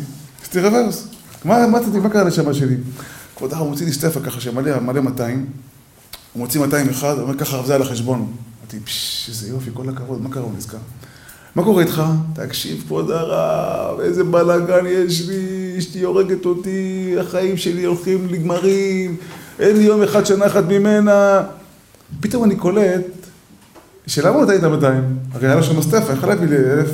עשיתי 0.43 0.61
רוורס. 0.61 1.08
מה, 1.44 1.67
קרה 2.12 2.25
לשמה 2.25 2.55
שלי? 2.55 2.76
כבוד 3.37 3.52
הרב 3.52 3.69
מוציא 3.69 3.87
לי 3.87 3.93
סטפה 3.93 4.20
ככה 4.20 4.40
שמלא 4.40 4.81
מלא 4.81 5.00
200, 5.00 5.46
הוא 6.32 6.40
מוציא 6.40 6.61
200 6.61 6.88
אחד, 6.88 7.19
אומר 7.19 7.38
ככה 7.38 7.62
זה 7.67 7.74
על 7.74 7.82
החשבון. 7.82 8.32
אמרתי, 8.60 8.81
פשש, 8.81 9.29
איזה 9.29 9.48
יופי, 9.48 9.70
כל 9.74 9.89
הכבוד, 9.89 10.22
מה 10.22 10.31
קרה, 10.31 10.43
הוא 10.43 10.53
נזכר. 10.56 10.79
מה 11.55 11.65
קורה 11.65 11.82
איתך? 11.82 12.03
תקשיב, 12.34 12.84
כבוד 12.86 13.10
הרב, 13.10 14.01
איזה 14.01 14.24
בלאגן 14.24 14.86
יש 14.86 15.29
לי, 15.29 15.74
אשתי 15.79 16.03
הורגת 16.03 16.46
אותי, 16.46 17.15
החיים 17.20 17.56
שלי 17.56 17.84
הולכים 17.84 18.27
לגמרים, 18.31 19.17
אין 19.58 19.77
לי 19.77 19.82
יום 19.82 20.03
אחד 20.03 20.27
שנחת 20.27 20.65
ממנה. 20.65 21.43
פתאום 22.20 22.44
אני 22.44 22.56
קולט, 22.56 23.18
שלמה 24.08 24.43
אתה 24.43 24.53
היית 24.53 24.65
200? 24.65 25.19
הרי 25.32 25.46
היה 25.46 25.56
לו 25.56 25.62
שם 25.62 25.82
סטפה, 25.82 26.27
להביא 26.27 26.48
לי 26.48 26.56
אלף? 26.56 26.91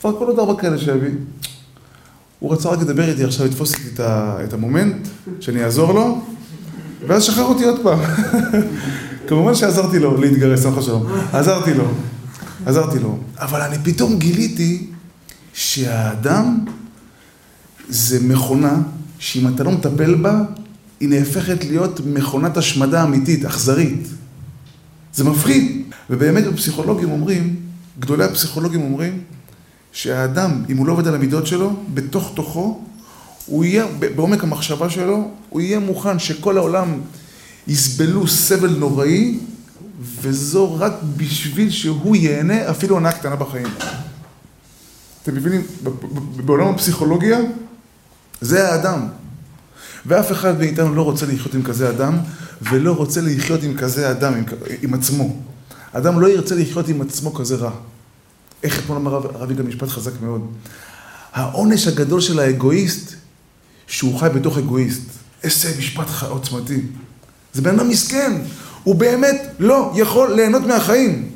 כבר 0.00 0.18
כל 0.18 0.24
עוד 0.24 0.38
ארבע 0.38 0.60
כאלה 0.60 0.78
שהביא. 0.78 1.10
הוא 2.38 2.52
רצה 2.52 2.68
רק 2.68 2.78
לדבר 2.80 3.08
איתי 3.08 3.24
עכשיו, 3.24 3.46
לתפוס 3.46 3.74
איתי 3.74 4.02
את 4.44 4.52
המומנט, 4.52 5.08
שאני 5.40 5.64
אעזור 5.64 5.92
לו, 5.92 6.20
ואז 7.06 7.24
שחרר 7.24 7.44
אותי 7.44 7.64
עוד 7.64 7.80
פעם. 7.82 7.98
כמובן 9.28 9.54
שעזרתי 9.54 9.98
לו 9.98 10.20
להתגרס, 10.20 10.66
אני 10.66 10.74
חושב. 10.74 10.96
עזרתי 11.32 11.74
לו. 11.74 11.84
עזרתי 12.66 12.98
לו. 12.98 13.18
אבל 13.36 13.60
אני 13.60 13.76
פתאום 13.82 14.18
גיליתי 14.18 14.86
שהאדם 15.52 16.58
זה 17.88 18.18
מכונה 18.22 18.76
שאם 19.18 19.48
אתה 19.48 19.64
לא 19.64 19.70
מטפל 19.70 20.14
בה, 20.14 20.42
היא 21.00 21.08
נהפכת 21.08 21.64
להיות 21.64 22.00
מכונת 22.06 22.56
השמדה 22.56 23.04
אמיתית, 23.04 23.44
אכזרית. 23.44 24.08
זה 25.14 25.24
מפחיד. 25.24 25.77
ובאמת 26.10 26.44
הפסיכולוגים 26.46 27.10
אומרים, 27.10 27.56
גדולי 27.98 28.24
הפסיכולוגים 28.24 28.82
אומרים, 28.82 29.22
שהאדם, 29.92 30.64
אם 30.68 30.76
הוא 30.76 30.86
לא 30.86 30.92
עובד 30.92 31.06
על 31.08 31.14
המידות 31.14 31.46
שלו, 31.46 31.76
בתוך 31.94 32.32
תוכו, 32.34 32.82
הוא 33.46 33.64
יהיה, 33.64 33.86
בעומק 34.16 34.44
המחשבה 34.44 34.90
שלו, 34.90 35.30
הוא 35.48 35.60
יהיה 35.60 35.78
מוכן 35.78 36.18
שכל 36.18 36.56
העולם 36.56 37.00
יסבלו 37.68 38.28
סבל 38.28 38.70
נוראי, 38.70 39.38
וזו 40.20 40.74
רק 40.74 40.92
בשביל 41.16 41.70
שהוא 41.70 42.16
ייהנה 42.16 42.70
אפילו 42.70 42.96
עונה 42.96 43.12
קטנה 43.12 43.36
בחיים. 43.36 43.66
אתם 45.22 45.34
מבינים? 45.34 45.62
בעולם 46.44 46.68
הפסיכולוגיה, 46.68 47.38
זה 48.40 48.72
האדם. 48.72 49.06
ואף 50.06 50.32
אחד 50.32 50.58
מאיתנו 50.58 50.94
לא 50.94 51.02
רוצה 51.02 51.26
לחיות 51.26 51.54
עם 51.54 51.62
כזה 51.62 51.90
אדם, 51.90 52.18
ולא 52.62 52.92
רוצה 52.92 53.20
לחיות 53.20 53.62
עם 53.62 53.76
כזה 53.76 54.10
אדם, 54.10 54.34
עם, 54.34 54.44
עם 54.82 54.94
עצמו. 54.94 55.36
אדם 55.98 56.20
לא 56.20 56.26
ירצה 56.26 56.54
לחיות 56.54 56.88
עם 56.88 57.00
עצמו 57.00 57.34
כזה 57.34 57.56
רע. 57.56 57.70
איך 58.62 58.80
אתמול 58.80 58.98
אמר 58.98 59.14
הרב 59.14 59.50
יגאל 59.50 59.66
משפט 59.66 59.88
חזק 59.88 60.20
מאוד. 60.22 60.46
העונש 61.32 61.86
הגדול 61.86 62.20
של 62.20 62.38
האגואיסט, 62.38 63.14
שהוא 63.86 64.18
חי 64.18 64.28
בתוך 64.34 64.58
אגואיסט. 64.58 65.02
איזה 65.42 65.74
משפט 65.78 66.06
עוצמתי. 66.28 66.80
זה 67.52 67.62
בן 67.62 67.78
אדם 67.78 67.88
מסכן. 67.88 68.32
הוא 68.84 68.94
באמת 68.94 69.42
לא 69.58 69.92
יכול 69.96 70.32
ליהנות 70.32 70.62
מהחיים. 70.62 71.30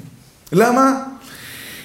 למה? 0.52 1.02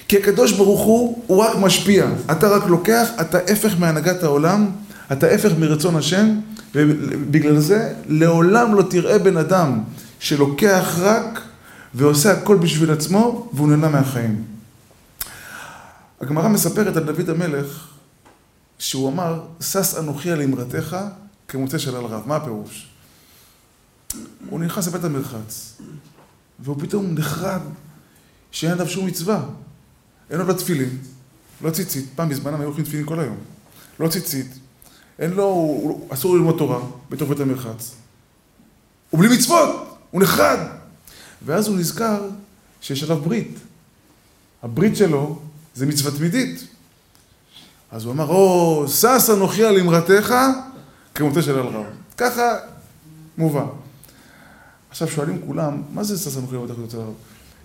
כי 0.08 0.16
הקדוש 0.16 0.52
ברוך 0.52 0.80
הוא, 0.80 1.22
הוא 1.26 1.36
רק 1.44 1.56
משפיע. 1.56 2.06
אתה 2.30 2.48
רק 2.48 2.66
לוקח, 2.66 3.08
אתה 3.20 3.38
הפך 3.38 3.74
מהנהגת 3.78 4.22
העולם, 4.22 4.70
אתה 5.12 5.26
הפך 5.26 5.50
מרצון 5.58 5.96
השם, 5.96 6.28
ובגלל 6.74 7.58
זה 7.58 7.92
לעולם 8.06 8.74
לא 8.74 8.82
תראה 8.82 9.18
בן 9.18 9.36
אדם 9.36 9.80
שלוקח 10.20 10.96
רק 10.98 11.40
ועושה 11.94 12.32
הכל 12.32 12.56
בשביל 12.56 12.90
עצמו, 12.90 13.50
והוא 13.52 13.68
נהנה 13.68 13.88
מהחיים. 13.88 14.44
הגמרא 16.20 16.48
מספרת 16.48 16.96
על 16.96 17.04
דוד 17.04 17.30
המלך, 17.30 17.88
שהוא 18.78 19.08
אמר, 19.08 19.42
שש 19.60 19.94
אנוכי 19.98 20.30
על 20.30 20.42
אמרתך 20.42 20.96
כמוצא 21.48 21.78
שלל 21.78 22.04
רב. 22.04 22.22
מה 22.26 22.36
הפירוש? 22.36 22.88
הוא 24.50 24.60
נכנס 24.60 24.86
לבית 24.86 25.04
המרחץ, 25.04 25.80
והוא 26.60 26.76
פתאום 26.80 27.14
נחרד 27.14 27.60
שאין 28.50 28.72
עליו 28.72 28.88
שום 28.88 29.06
מצווה. 29.06 29.44
אין 30.30 30.38
לו 30.38 30.46
לא 30.46 30.52
תפילין, 30.52 30.98
לא 31.62 31.70
ציצית, 31.70 32.04
פעם 32.14 32.28
בזמנם 32.28 32.60
היו 32.60 32.64
הולכים 32.64 32.84
תפילין 32.84 33.06
כל 33.06 33.20
היום. 33.20 33.36
לא 34.00 34.08
ציצית, 34.08 34.58
אין 35.18 35.30
לו, 35.30 35.44
הוא, 35.44 36.08
אסור 36.10 36.36
ללמוד 36.36 36.58
תורה 36.58 36.80
בתוך 37.10 37.28
בית 37.28 37.40
המרחץ. 37.40 37.94
הוא 39.10 39.20
בלי 39.20 39.36
מצוות, 39.36 39.98
הוא 40.10 40.22
נחרד. 40.22 40.77
ואז 41.46 41.68
הוא 41.68 41.78
נזכר 41.78 42.28
שיש 42.80 43.02
עליו 43.02 43.16
ברית. 43.16 43.58
הברית 44.62 44.96
שלו 44.96 45.38
זה 45.74 45.86
מצווה 45.86 46.10
תמידית. 46.18 46.64
אז 47.90 48.04
הוא 48.04 48.12
אמר, 48.12 48.26
או, 48.26 48.84
שש 48.88 49.30
אנוכי 49.34 49.64
על 49.64 49.78
אמרתך 49.78 50.34
כמותה 51.14 51.42
של 51.42 51.58
אלרב. 51.58 51.84
ככה 52.16 52.56
מובא. 53.38 53.64
עכשיו 54.90 55.08
שואלים 55.08 55.42
כולם, 55.46 55.82
מה 55.94 56.04
זה 56.04 56.18
שש 56.18 56.36
אנוכי 56.36 56.54
על 56.54 56.60
אמרתך 56.60 56.74
כמותה 56.74 56.92
של 56.92 56.98
אלרב? 56.98 57.14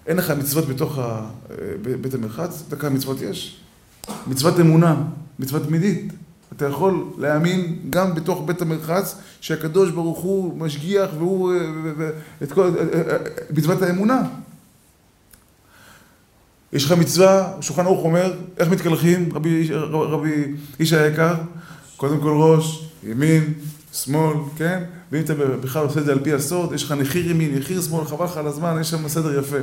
אין 0.07 0.17
לך 0.17 0.31
מצוות 0.31 0.67
בתוך 0.67 0.97
ה... 0.97 1.29
בית 2.01 2.13
המרחץ? 2.13 2.63
אתה 2.67 2.75
כמה 2.75 2.89
מצוות 2.89 3.21
יש? 3.21 3.61
מצוות 4.27 4.59
אמונה, 4.59 5.03
מצוות 5.39 5.63
תמידית. 5.63 6.13
אתה 6.57 6.65
יכול 6.65 7.05
להאמין 7.17 7.79
גם 7.89 8.15
בתוך 8.15 8.43
בית 8.45 8.61
המרחץ 8.61 9.15
שהקדוש 9.41 9.91
ברוך 9.91 10.19
הוא 10.19 10.57
משגיח 10.57 11.09
והוא... 11.17 11.53
את 12.43 12.51
כל... 12.51 12.71
מצוות 13.57 13.81
האמונה. 13.81 14.21
יש 16.73 16.85
לך 16.85 16.91
מצווה, 16.91 17.53
שולחן 17.61 17.85
ערוך 17.85 18.05
אומר, 18.05 18.33
איך 18.57 18.69
מתקלחים, 18.69 19.29
רבי, 19.33 19.69
רבי 19.91 20.55
איש 20.79 20.93
היקר? 20.93 21.35
קודם 21.97 22.19
כל 22.19 22.31
ראש, 22.31 22.89
ימין, 23.03 23.53
שמאל, 23.93 24.37
כן? 24.57 24.83
ואם 25.11 25.21
אתה 25.21 25.33
בכלל 25.35 25.85
עושה 25.85 25.99
את 25.99 26.05
זה 26.05 26.11
על 26.11 26.19
פי 26.23 26.33
הסוד, 26.33 26.73
יש 26.73 26.83
לך 26.83 26.91
נחיר 26.91 27.31
ימין, 27.31 27.55
נחיר 27.55 27.81
שמאל, 27.81 28.05
חבל 28.05 28.25
לך 28.25 28.37
על 28.37 28.47
הזמן, 28.47 28.77
יש 28.81 28.89
שם 28.89 29.07
סדר 29.07 29.39
יפה. 29.39 29.57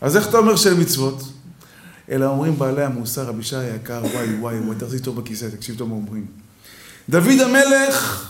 אז 0.00 0.16
איך 0.16 0.28
אתה 0.28 0.38
אומר 0.38 0.56
שאין 0.56 0.80
מצוות? 0.80 1.22
אלא 2.10 2.26
אומרים 2.26 2.58
בעלי 2.58 2.84
המוסר, 2.84 3.24
רבי 3.24 3.42
שי 3.42 3.56
היקר, 3.56 4.02
וואי 4.14 4.34
וואי 4.40 4.58
וואי, 4.60 4.76
תחזיק 4.78 5.04
טוב 5.04 5.20
בכיסא, 5.20 5.46
תקשיב 5.56 5.78
טוב 5.78 5.88
מה 5.88 5.94
אומרים. 5.94 6.26
דוד 7.08 7.40
המלך 7.44 8.28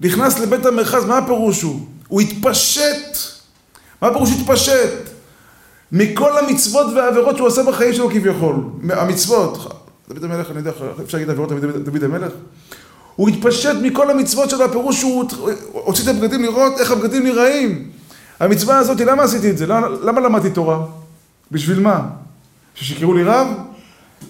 נכנס 0.00 0.38
לבית 0.38 0.66
המרכז, 0.66 1.04
מה 1.04 1.18
הפירוש 1.18 1.62
הוא? 1.62 1.86
הוא 2.08 2.20
התפשט. 2.20 3.16
מה 4.02 4.08
הפירוש 4.08 4.30
התפשט? 4.40 4.90
מכל 5.92 6.38
המצוות 6.38 6.86
והעבירות 6.96 7.36
שהוא 7.36 7.48
עושה 7.48 7.62
בחיים 7.62 7.94
שלו 7.94 8.10
כביכול. 8.10 8.56
המצוות. 8.90 9.72
דוד 10.08 10.24
המלך, 10.24 10.50
אני 10.50 10.58
יודע, 10.58 10.70
אפשר 11.04 11.18
להגיד 11.18 11.30
עבירות 11.30 11.50
דוד 11.84 12.04
המלך? 12.04 12.32
הוא 13.16 13.28
התפשט 13.28 13.76
מכל 13.82 14.10
המצוות 14.10 14.50
שלו, 14.50 14.64
הפירוש 14.64 15.00
שהוא 15.00 15.24
הוציא 15.72 16.04
את 16.04 16.08
הבגדים 16.08 16.42
לראות 16.42 16.80
איך 16.80 16.90
הבגדים 16.90 17.22
נראים. 17.22 17.90
המצווה 18.40 18.78
הזאת, 18.78 19.00
למה 19.00 19.22
עשיתי 19.22 19.50
את 19.50 19.58
זה? 19.58 19.66
למה, 19.66 19.88
למה 19.88 20.20
למדתי 20.20 20.50
תורה? 20.50 20.86
בשביל 21.52 21.80
מה? 21.80 22.08
ששיקראו 22.74 23.14
לי 23.14 23.24
רב? 23.24 23.46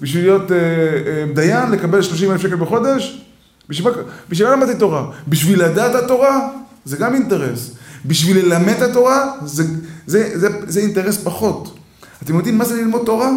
בשביל 0.01 0.25
להיות 0.25 0.53
אה, 0.53 0.57
אה, 0.57 1.25
דיין, 1.35 1.71
לקבל 1.71 2.03
30 2.03 2.31
אלף 2.31 2.41
שקל 2.41 2.57
בחודש? 2.57 3.21
בשביל, 3.69 3.93
מה 4.31 4.51
למדתי 4.51 4.79
תורה? 4.79 5.11
בשביל 5.29 5.65
לדעת 5.65 5.95
התורה? 5.95 6.49
זה 6.85 6.97
גם 6.97 7.15
אינטרס. 7.15 7.71
בשביל 8.07 8.39
ללמד 8.39 8.75
את 8.75 8.83
התורה? 8.83 9.33
זה, 9.45 9.65
זה, 10.07 10.31
זה, 10.35 10.49
זה 10.67 10.81
אינטרס 10.81 11.19
פחות. 11.25 11.79
אתם 12.23 12.37
יודעים 12.37 12.59
מה 12.59 12.65
זה 12.65 12.77
ללמוד 12.77 13.03
תורה? 13.07 13.31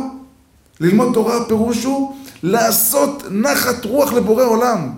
ללמוד 0.79 1.13
תורה 1.13 1.45
פירוש 1.45 1.83
הוא 1.83 2.15
לעשות 2.43 3.23
נחת 3.31 3.85
רוח 3.85 4.13
לבורא 4.13 4.43
עולם. 4.43 4.91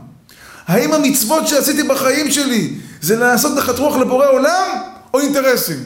האם 0.67 0.93
המצוות 0.93 1.47
שעשיתי 1.47 1.83
בחיים 1.83 2.31
שלי 2.31 2.73
זה 3.01 3.15
לעשות 3.15 3.57
נחת 3.57 3.79
רוח 3.79 3.97
לבורא 3.97 4.27
עולם 4.27 4.67
או 5.13 5.19
אינטרסים? 5.19 5.79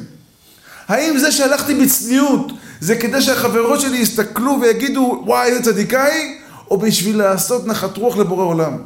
האם 0.87 1.17
זה 1.17 1.31
שהלכתי 1.31 1.73
בצניעות 1.73 2.51
זה 2.79 2.95
כדי 2.95 3.21
שהחברות 3.21 3.81
שלי 3.81 3.97
יסתכלו 3.97 4.57
ויגידו 4.61 5.23
וואי 5.25 5.47
איזה 5.47 5.63
צדיקה 5.63 6.03
היא 6.03 6.35
או 6.71 6.77
בשביל 6.77 7.17
לעשות 7.17 7.67
נחת 7.67 7.97
רוח 7.97 8.17
לבורא 8.17 8.43
עולם? 8.43 8.77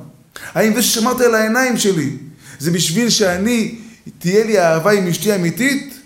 האם 0.54 0.74
זה 0.74 0.82
ששמרתי 0.82 1.26
על 1.26 1.36
העיניים 1.36 1.78
שלי 1.78 2.18
זה 2.60 2.72
בשביל 2.72 3.10
שאני 3.10 3.76
תהיה 4.20 4.46
לי 4.46 4.60
אהבה 4.60 4.92
עם 4.92 5.08
אשתי 5.08 5.36
אמיתית 5.36 6.00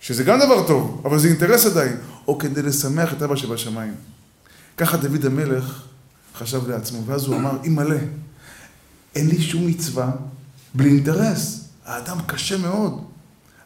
שזה 0.00 0.24
גם 0.24 0.38
דבר 0.40 0.66
טוב 0.66 1.02
אבל 1.04 1.18
זה 1.18 1.28
אינטרס 1.28 1.66
עדיין 1.66 1.96
או 2.28 2.38
כדי 2.38 2.62
לשמח 2.62 3.12
את 3.12 3.22
אבא 3.22 3.36
שבשמיים 3.36 3.94
ככה 4.76 4.96
דוד 4.96 5.26
המלך 5.26 5.82
חשב 6.38 6.68
לעצמו 6.68 7.06
ואז 7.06 7.26
הוא 7.26 7.36
אמר 7.36 7.58
אימא'לה 7.64 7.98
אין 9.14 9.28
לי 9.28 9.42
שום 9.42 9.66
מצווה 9.66 10.10
בלי 10.74 10.88
אינטרס. 10.88 11.60
האדם 11.84 12.16
קשה 12.26 12.58
מאוד. 12.58 13.04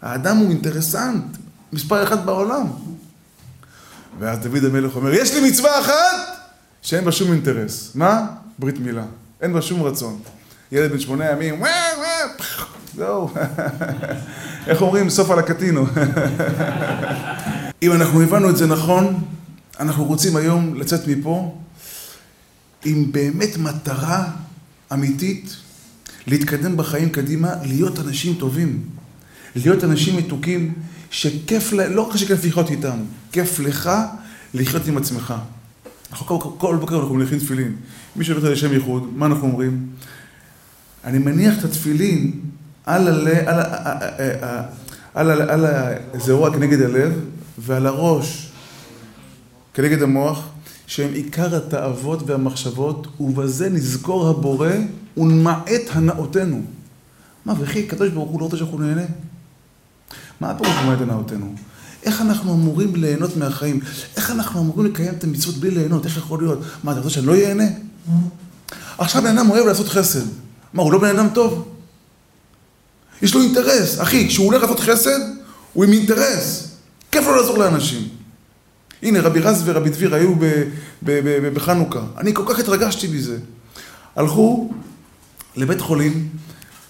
האדם 0.02 0.36
הוא 0.36 0.50
אינטרסנט, 0.50 1.24
מספר 1.72 2.02
אחד 2.02 2.26
בעולם. 2.26 2.66
ואז 4.20 4.38
דוד 4.38 4.64
המלך 4.64 4.96
אומר, 4.96 5.14
יש 5.14 5.34
לי 5.34 5.50
מצווה 5.50 5.80
אחת 5.80 6.38
שאין 6.82 7.04
בה 7.04 7.12
שום 7.12 7.32
אינטרס. 7.32 7.90
מה? 7.94 8.26
ברית 8.58 8.78
מילה. 8.78 9.04
אין 9.40 9.52
בה 9.52 9.62
שום 9.62 9.82
רצון. 9.82 10.20
ילד 10.72 10.92
בן 10.92 10.98
שמונה 10.98 11.30
ימים, 11.30 11.60
וואו 11.60 11.70
וואו, 11.98 12.66
זהו. 12.94 13.30
איך 14.68 14.82
אומרים? 14.82 15.10
סוף 15.10 15.30
על 15.30 15.38
הקטינו. 15.38 15.86
אם 17.82 17.92
אנחנו 17.92 18.22
הבנו 18.22 18.50
את 18.50 18.56
זה 18.56 18.66
נכון, 18.66 19.24
אנחנו 19.80 20.04
רוצים 20.04 20.36
היום 20.36 20.74
לצאת 20.74 21.06
מפה 21.06 21.58
עם 22.84 23.12
באמת 23.12 23.56
מטרה 23.56 24.24
אמיתית, 24.92 25.56
להתקדם 26.26 26.76
בחיים 26.76 27.10
קדימה, 27.10 27.54
להיות 27.62 27.98
אנשים 27.98 28.34
טובים. 28.34 28.82
להיות 29.56 29.84
אנשים 29.84 30.16
מתוקים, 30.16 30.74
שכיף. 31.10 31.72
לא 31.72 32.02
רק 32.02 32.16
שכיף 32.16 32.44
לחיות 32.44 32.70
איתם, 32.70 32.98
כיף 33.32 33.60
לך 33.60 33.90
לחיות 34.54 34.86
עם 34.86 34.96
עצמך. 34.96 35.34
אנחנו 36.10 36.26
כל, 36.26 36.50
כל 36.58 36.76
בוקר 36.76 37.00
אנחנו 37.00 37.14
מניחים 37.14 37.38
תפילין. 37.38 37.76
מי 38.16 38.24
שהולך 38.24 38.44
לשם 38.44 38.72
ייחוד, 38.72 39.12
מה 39.16 39.26
אנחנו 39.26 39.42
אומרים? 39.42 39.86
אני 41.04 41.18
מניח 41.18 41.58
את 41.58 41.64
התפילין 41.64 42.40
על, 42.84 43.28
על, 45.14 45.30
על, 45.30 45.66
הזרוע 46.14 46.52
כנגד 46.52 46.82
הלב 46.82 47.20
ועל 47.58 47.86
הראש 47.86 48.50
כנגד 49.74 50.02
המוח. 50.02 50.48
שהם 50.88 51.12
עיקר 51.12 51.56
התאוות 51.56 52.22
והמחשבות, 52.26 53.06
ובזה 53.20 53.68
נזכור 53.68 54.28
הבורא 54.28 54.70
ונמעט 55.16 55.70
הנאותנו. 55.90 56.62
מה, 57.44 57.54
וכי 57.58 57.84
הקדוש 57.84 58.08
ברוך 58.08 58.30
הוא 58.30 58.40
לא 58.40 58.44
רוצה 58.44 58.56
שאנחנו 58.56 58.78
נהנה? 58.78 59.02
מה 60.40 60.50
הפירוש 60.50 60.76
נמעט 60.84 61.00
הנאותנו? 61.00 61.54
איך 62.02 62.20
אנחנו 62.20 62.54
אמורים 62.54 62.96
ליהנות 62.96 63.36
מהחיים? 63.36 63.80
איך 64.16 64.30
אנחנו 64.30 64.60
אמורים 64.60 64.86
לקיים 64.86 65.14
את 65.14 65.24
המצוות 65.24 65.54
בלי 65.54 65.70
ליהנות? 65.70 66.06
איך 66.06 66.16
יכול 66.16 66.42
להיות? 66.42 66.58
מה, 66.84 66.92
אתה 66.92 67.00
רוצה 67.00 67.10
שאני 67.10 67.26
לא 67.26 67.32
ייהנה? 67.32 67.64
עכשיו 68.98 69.22
בן 69.22 69.38
אדם 69.38 69.50
אוהב 69.50 69.66
לעשות 69.66 69.88
חסד. 69.88 70.26
מה, 70.72 70.82
הוא 70.82 70.92
לא 70.92 70.98
בן 70.98 71.18
אדם 71.18 71.28
טוב? 71.28 71.68
יש 73.22 73.34
לו 73.34 73.42
אינטרס. 73.42 74.00
אחי, 74.00 74.28
כשהוא 74.28 74.46
הולך 74.46 74.62
לעשות 74.62 74.80
חסד, 74.80 75.18
הוא 75.72 75.84
עם 75.84 75.92
אינטרס. 75.92 76.68
כיף 77.12 77.26
לו 77.26 77.36
לעזור 77.36 77.58
לאנשים. 77.58 78.08
הנה, 79.02 79.20
רבי 79.20 79.40
רז 79.40 79.62
ורבי 79.64 79.90
דביר 79.90 80.14
היו 80.14 80.34
בחנוכה. 81.54 82.00
אני 82.18 82.34
כל 82.34 82.42
כך 82.46 82.58
התרגשתי 82.58 83.08
מזה. 83.08 83.38
הלכו 84.16 84.70
לבית 85.56 85.80
חולים, 85.80 86.28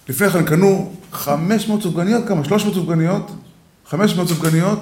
לפני 0.08 0.30
כן 0.30 0.44
קנו 0.44 0.92
500 1.12 1.82
סופגניות, 1.82 2.28
כמה? 2.28 2.44
300 2.44 2.74
סופגניות, 2.74 3.30
500 3.86 4.28
סופגניות, 4.28 4.78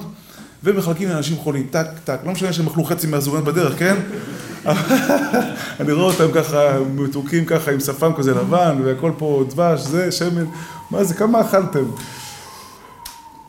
ומחלקים 0.65 1.09
לאנשים 1.09 1.37
חולים, 1.37 1.67
טק, 1.71 1.87
טק. 2.05 2.19
לא 2.25 2.33
משנה 2.33 2.53
שהם 2.53 2.67
אכלו 2.67 2.85
חצי 2.85 3.07
מהסופגניות 3.07 3.45
בדרך, 3.49 3.79
כן? 3.79 3.97
אני 5.81 5.93
רואה 5.93 6.05
אותם 6.05 6.33
ככה, 6.35 6.79
מתוקים 6.95 7.45
ככה 7.45 7.71
עם 7.71 7.81
שפם 7.81 8.13
כזה 8.17 8.35
לבן, 8.35 8.81
והכל 8.85 9.13
פה 9.19 9.45
דבש, 9.49 9.81
זה, 9.81 10.13
שמן. 10.13 10.45
מה 10.91 11.05
זה, 11.05 11.15
כמה 11.15 11.41
אכלתם? 11.41 11.85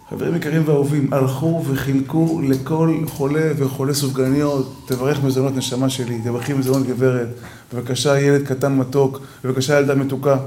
חברים 0.09 0.35
יקרים 0.35 0.63
ואהובים, 0.65 1.13
הלכו 1.13 1.63
וחילקו 1.67 2.41
לכל 2.43 2.97
חולה 3.07 3.51
וחולה 3.57 3.93
סופגניות, 3.93 4.75
תברך 4.85 5.23
מזונות 5.23 5.55
נשמה 5.55 5.89
שלי, 5.89 6.21
תברכי 6.23 6.53
מזונות 6.53 6.87
גברת, 6.87 7.27
בבקשה 7.73 8.19
ילד 8.19 8.47
קטן 8.47 8.75
מתוק, 8.75 9.19
בבקשה 9.43 9.79
ילדה 9.79 9.95
מתוקה. 9.95 10.37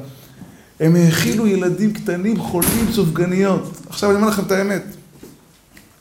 הם 0.80 0.96
האכילו 0.96 1.46
ילדים 1.46 1.92
קטנים 1.92 2.40
חולים 2.40 2.92
סופגניות. 2.92 3.76
עכשיו 3.88 4.10
אני 4.10 4.18
אומר 4.18 4.28
לכם 4.28 4.42
את 4.42 4.52
האמת, 4.52 4.82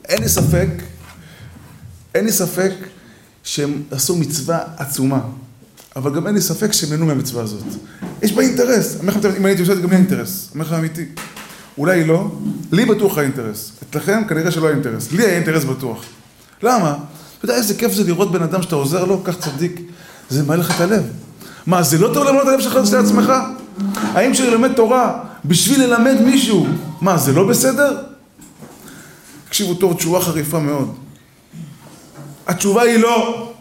אין 0.08 0.22
לי 0.22 0.28
ספק, 0.28 0.68
אין 2.14 2.24
לי 2.24 2.32
ספק 2.32 2.72
שהם 3.44 3.82
עשו 3.90 4.16
מצווה 4.16 4.58
עצומה, 4.76 5.20
אבל 5.96 6.14
גם 6.14 6.26
אין 6.26 6.34
לי 6.34 6.40
ספק 6.40 6.72
שהם 6.72 6.90
נהנו 6.90 7.06
מהמצווה 7.06 7.42
הזאת. 7.42 7.64
יש 8.22 8.32
בה 8.32 8.42
אינטרס, 8.42 8.96
אם 9.02 9.08
אני 9.26 9.48
הייתי 9.48 9.60
עושה 9.60 9.72
את 9.72 9.76
זה 9.76 9.82
גם 9.82 9.90
לי 9.90 9.96
אינטרס, 9.96 10.48
אני 10.52 10.54
אומר 10.54 10.64
לך 10.64 10.78
אמיתי. 10.78 11.04
אולי 11.78 12.04
לא, 12.04 12.30
לי 12.72 12.84
בטוח 12.84 13.18
היה 13.18 13.26
אינטרס. 13.26 13.72
אצלכם 13.90 14.22
כנראה 14.28 14.50
שלא 14.50 14.66
היה 14.66 14.74
אינטרס, 14.74 15.12
לי 15.12 15.24
היה 15.24 15.36
אינטרס 15.36 15.64
בטוח. 15.64 16.04
למה? 16.62 16.96
אתה 17.38 17.44
יודע 17.44 17.54
איזה 17.54 17.74
כיף 17.74 17.92
זה 17.92 18.04
לראות 18.04 18.32
בן 18.32 18.42
אדם 18.42 18.62
שאתה 18.62 18.74
עוזר 18.74 19.04
לו, 19.04 19.24
כך 19.24 19.38
צדיק, 19.38 19.80
זה 20.30 20.42
מעלה 20.42 20.60
לך 20.60 20.76
את 20.76 20.80
הלב. 20.80 21.02
מה, 21.66 21.82
זה 21.82 21.98
לא 21.98 22.10
טוב 22.14 22.24
ללמוד 22.26 22.42
את 22.42 22.48
הלב 22.48 22.60
שלך 22.60 22.78
לעצמך? 22.92 23.32
האם 24.02 24.32
כשלמד 24.32 24.72
תורה 24.72 25.24
בשביל 25.44 25.82
ללמד 25.82 26.20
מישהו, 26.24 26.66
מה, 27.00 27.18
זה 27.18 27.32
לא 27.32 27.48
בסדר? 27.48 28.02
תקשיבו 29.48 29.74
טוב, 29.74 29.96
תשובה 29.96 30.20
חריפה 30.20 30.58
מאוד. 30.58 30.94
התשובה 32.46 32.82
היא 32.82 32.98
לא. 32.98 33.52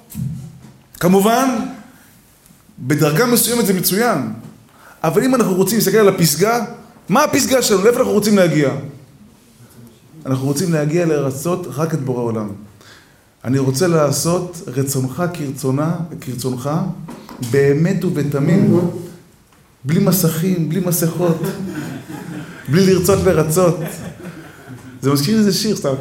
כמובן, 0.99 1.49
בדרגה 2.79 3.25
מסוימת 3.25 3.65
זה 3.65 3.73
מצוין, 3.73 4.33
אבל 5.03 5.23
אם 5.23 5.35
אנחנו 5.35 5.53
רוצים 5.53 5.77
להסתכל 5.77 5.97
על 5.97 6.09
הפסגה, 6.09 6.65
מה 7.09 7.23
הפסגה 7.23 7.61
שלנו? 7.61 7.83
לאיפה 7.83 7.99
אנחנו 7.99 8.13
רוצים 8.13 8.37
להגיע? 8.37 8.69
אנחנו 10.25 10.45
רוצים 10.45 10.73
להגיע 10.73 11.05
לרצות 11.05 11.67
רק 11.75 11.93
את 11.93 12.01
בורא 12.01 12.21
עולם. 12.21 12.49
אני 13.45 13.59
רוצה 13.59 13.87
לעשות 13.87 14.61
רצונך 14.67 15.23
כרצונה, 15.33 15.95
כרצונך, 16.21 16.69
באמת 17.51 18.05
ובתמים, 18.05 18.79
בלי 19.83 19.99
מסכים, 19.99 20.69
בלי 20.69 20.79
מסכות, 20.79 21.41
בלי 22.69 22.93
לרצות 22.93 23.23
לרצות. 23.25 23.79
זה 25.01 25.11
מזכיר 25.11 25.37
איזה 25.37 25.53
שיר, 25.53 25.75
סתם. 25.75 25.93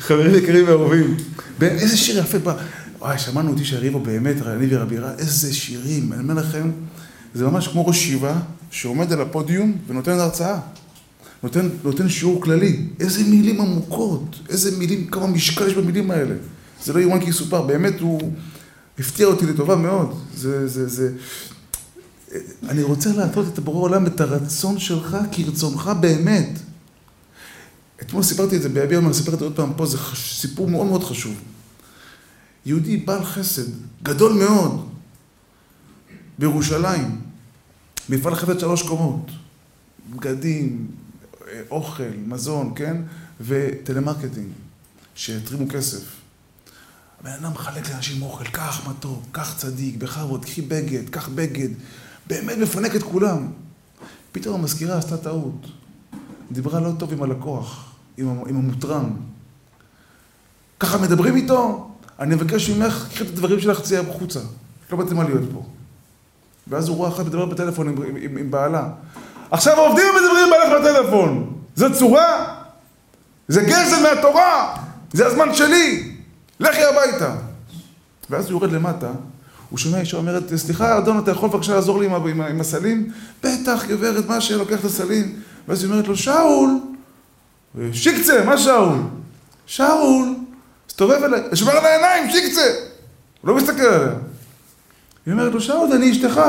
חברים 0.00 0.34
יקרים 0.34 0.64
ואהובים. 0.68 1.16
איזה 1.62 1.96
שיר 1.96 2.18
יפה 2.18 2.38
בא. 2.38 2.54
וואי, 2.98 3.18
שמענו 3.18 3.50
אותי 3.50 3.64
שהריבו 3.64 4.00
באמת, 4.00 4.36
אני 4.46 4.66
ורבי 4.70 4.98
רע, 4.98 5.10
איזה 5.18 5.54
שירים. 5.54 6.12
אני 6.12 6.22
אומר 6.22 6.34
לכם, 6.34 6.70
זה 7.34 7.44
ממש 7.44 7.68
כמו 7.68 7.86
ראש 7.86 7.96
ישיבה 7.96 8.34
שעומד 8.70 9.12
על 9.12 9.20
הפודיום 9.20 9.76
ונותן 9.88 10.12
הרצאה. 10.12 10.58
נותן, 11.42 11.68
נותן 11.84 12.08
שיעור 12.08 12.42
כללי. 12.42 12.86
איזה 13.00 13.24
מילים 13.24 13.60
עמוקות, 13.60 14.36
איזה 14.48 14.78
מילים, 14.78 15.06
כמה 15.06 15.26
משקל 15.26 15.66
יש 15.66 15.74
במילים 15.74 16.10
האלה. 16.10 16.34
זה 16.84 16.92
לא 16.92 17.00
יאומן 17.00 17.20
כי 17.20 17.30
יסופר, 17.30 17.62
באמת 17.62 18.00
הוא 18.00 18.32
הפתיע 18.98 19.26
אותי 19.26 19.46
לטובה 19.46 19.76
מאוד. 19.76 20.14
זה, 20.36 20.68
זה, 20.68 20.88
זה... 20.88 21.10
אני 22.68 22.82
רוצה 22.82 23.12
לעשות 23.12 23.52
את 23.52 23.58
הבורא 23.58 23.80
עולם, 23.80 24.06
את 24.06 24.20
הרצון 24.20 24.78
שלך 24.78 25.16
כרצונך 25.32 25.90
באמת. 26.00 26.48
אתמול 28.02 28.22
סיפרתי 28.22 28.56
את 28.56 28.62
זה 28.62 28.68
באבי 28.68 28.96
אני 28.96 29.10
אספר 29.10 29.34
את 29.34 29.38
זה 29.38 29.44
עוד 29.44 29.56
פעם 29.56 29.72
פה, 29.76 29.86
זה 29.86 29.98
סיפור 30.14 30.70
מאוד 30.70 30.86
מאוד 30.86 31.04
חשוב. 31.04 31.40
יהודי 32.66 32.96
בעל 32.96 33.24
חסד, 33.24 33.70
גדול 34.02 34.32
מאוד, 34.32 34.88
בירושלים, 36.38 37.20
מפעל 38.08 38.34
חפץ 38.34 38.60
שלוש 38.60 38.82
קומות, 38.82 39.30
בגדים, 40.10 40.86
אוכל, 41.70 42.02
מזון, 42.26 42.72
כן? 42.76 42.96
וטלמרקטינג, 43.40 44.48
שהתרימו 45.14 45.68
כסף. 45.68 46.02
הבן 47.20 47.30
אדם 47.30 47.52
מחלק 47.52 47.90
לאנשים 47.90 48.22
אוכל, 48.22 48.44
קח 48.44 48.88
מתוק, 48.88 49.22
קח 49.32 49.54
צדיק, 49.56 49.96
בכבוד, 49.96 50.44
קחי 50.44 50.62
בגד, 50.62 51.08
קח 51.10 51.28
בגד, 51.28 51.68
באמת 52.26 52.58
מפנק 52.58 52.96
את 52.96 53.02
כולם. 53.02 53.46
פתאום 54.32 54.60
המזכירה 54.60 54.98
עשתה 54.98 55.16
טעות. 55.16 55.66
דיברה 56.52 56.80
לא 56.80 56.90
טוב 56.98 57.12
עם 57.12 57.22
הלקוח, 57.22 57.92
עם, 58.16 58.28
עם 58.48 58.56
התורם. 58.56 59.10
ככה 60.80 60.98
מדברים 60.98 61.36
איתו, 61.36 61.90
אני 62.20 62.34
מבקש 62.34 62.70
ממך, 62.70 63.06
קחי 63.12 63.24
את 63.24 63.28
הדברים 63.28 63.60
שלך, 63.60 63.80
צאי 63.80 63.98
החוצה. 63.98 64.40
לא 64.92 64.98
באתי 64.98 65.14
מה 65.14 65.24
להיות 65.24 65.42
פה. 65.52 65.62
ואז 66.68 66.88
הוא 66.88 66.96
רואה 66.96 67.08
אחת 67.08 67.26
מדבר 67.26 67.46
בטלפון 67.46 67.88
עם, 67.88 68.02
עם, 68.02 68.16
עם, 68.16 68.36
עם 68.36 68.50
בעלה. 68.50 68.88
עכשיו 69.50 69.74
העובדים 69.80 70.06
מדברים 70.22 70.46
בעלך 70.50 70.80
בטלפון. 70.80 71.58
זו 71.76 71.86
צורה? 71.94 72.56
זה 73.48 73.62
גזל 73.62 74.02
מהתורה. 74.02 74.76
זה 75.12 75.26
הזמן 75.26 75.54
שלי. 75.54 76.16
לכי 76.60 76.84
הביתה. 76.84 77.36
ואז 78.30 78.44
הוא 78.44 78.52
יורד 78.52 78.72
למטה, 78.72 79.12
הוא 79.70 79.78
שומע 79.78 80.00
אישה 80.00 80.16
אומרת, 80.16 80.42
סליחה, 80.56 80.98
אדון, 80.98 81.18
אתה 81.18 81.30
יכול 81.30 81.48
בבקשה 81.48 81.74
לעזור 81.74 82.00
לי 82.00 82.06
עם, 82.06 82.14
עם, 82.14 82.40
עם 82.40 82.60
הסלים? 82.60 83.10
בטח, 83.44 83.84
גברת, 83.88 84.28
מה 84.28 84.40
שלוקח 84.40 84.80
את 84.80 84.84
הסלים? 84.84 85.40
ואז 85.68 85.82
היא 85.82 85.90
אומרת 85.90 86.08
לו, 86.08 86.16
שאול, 86.16 86.70
שיקצה, 87.92 88.44
מה 88.44 88.58
שאול? 88.58 88.98
שאול, 89.66 90.34
הסתובב 90.88 91.22
אליי, 91.22 91.42
שומר 91.54 91.72
על 91.72 91.84
העיניים, 91.84 92.30
שיקצה. 92.30 92.74
הוא 93.40 93.48
לא 93.48 93.56
מסתכל 93.56 93.82
עליה. 93.82 94.12
היא 95.26 95.32
אומרת 95.32 95.52
לו, 95.52 95.60
שאול, 95.60 95.92
אני 95.92 96.12
אשתך. 96.12 96.40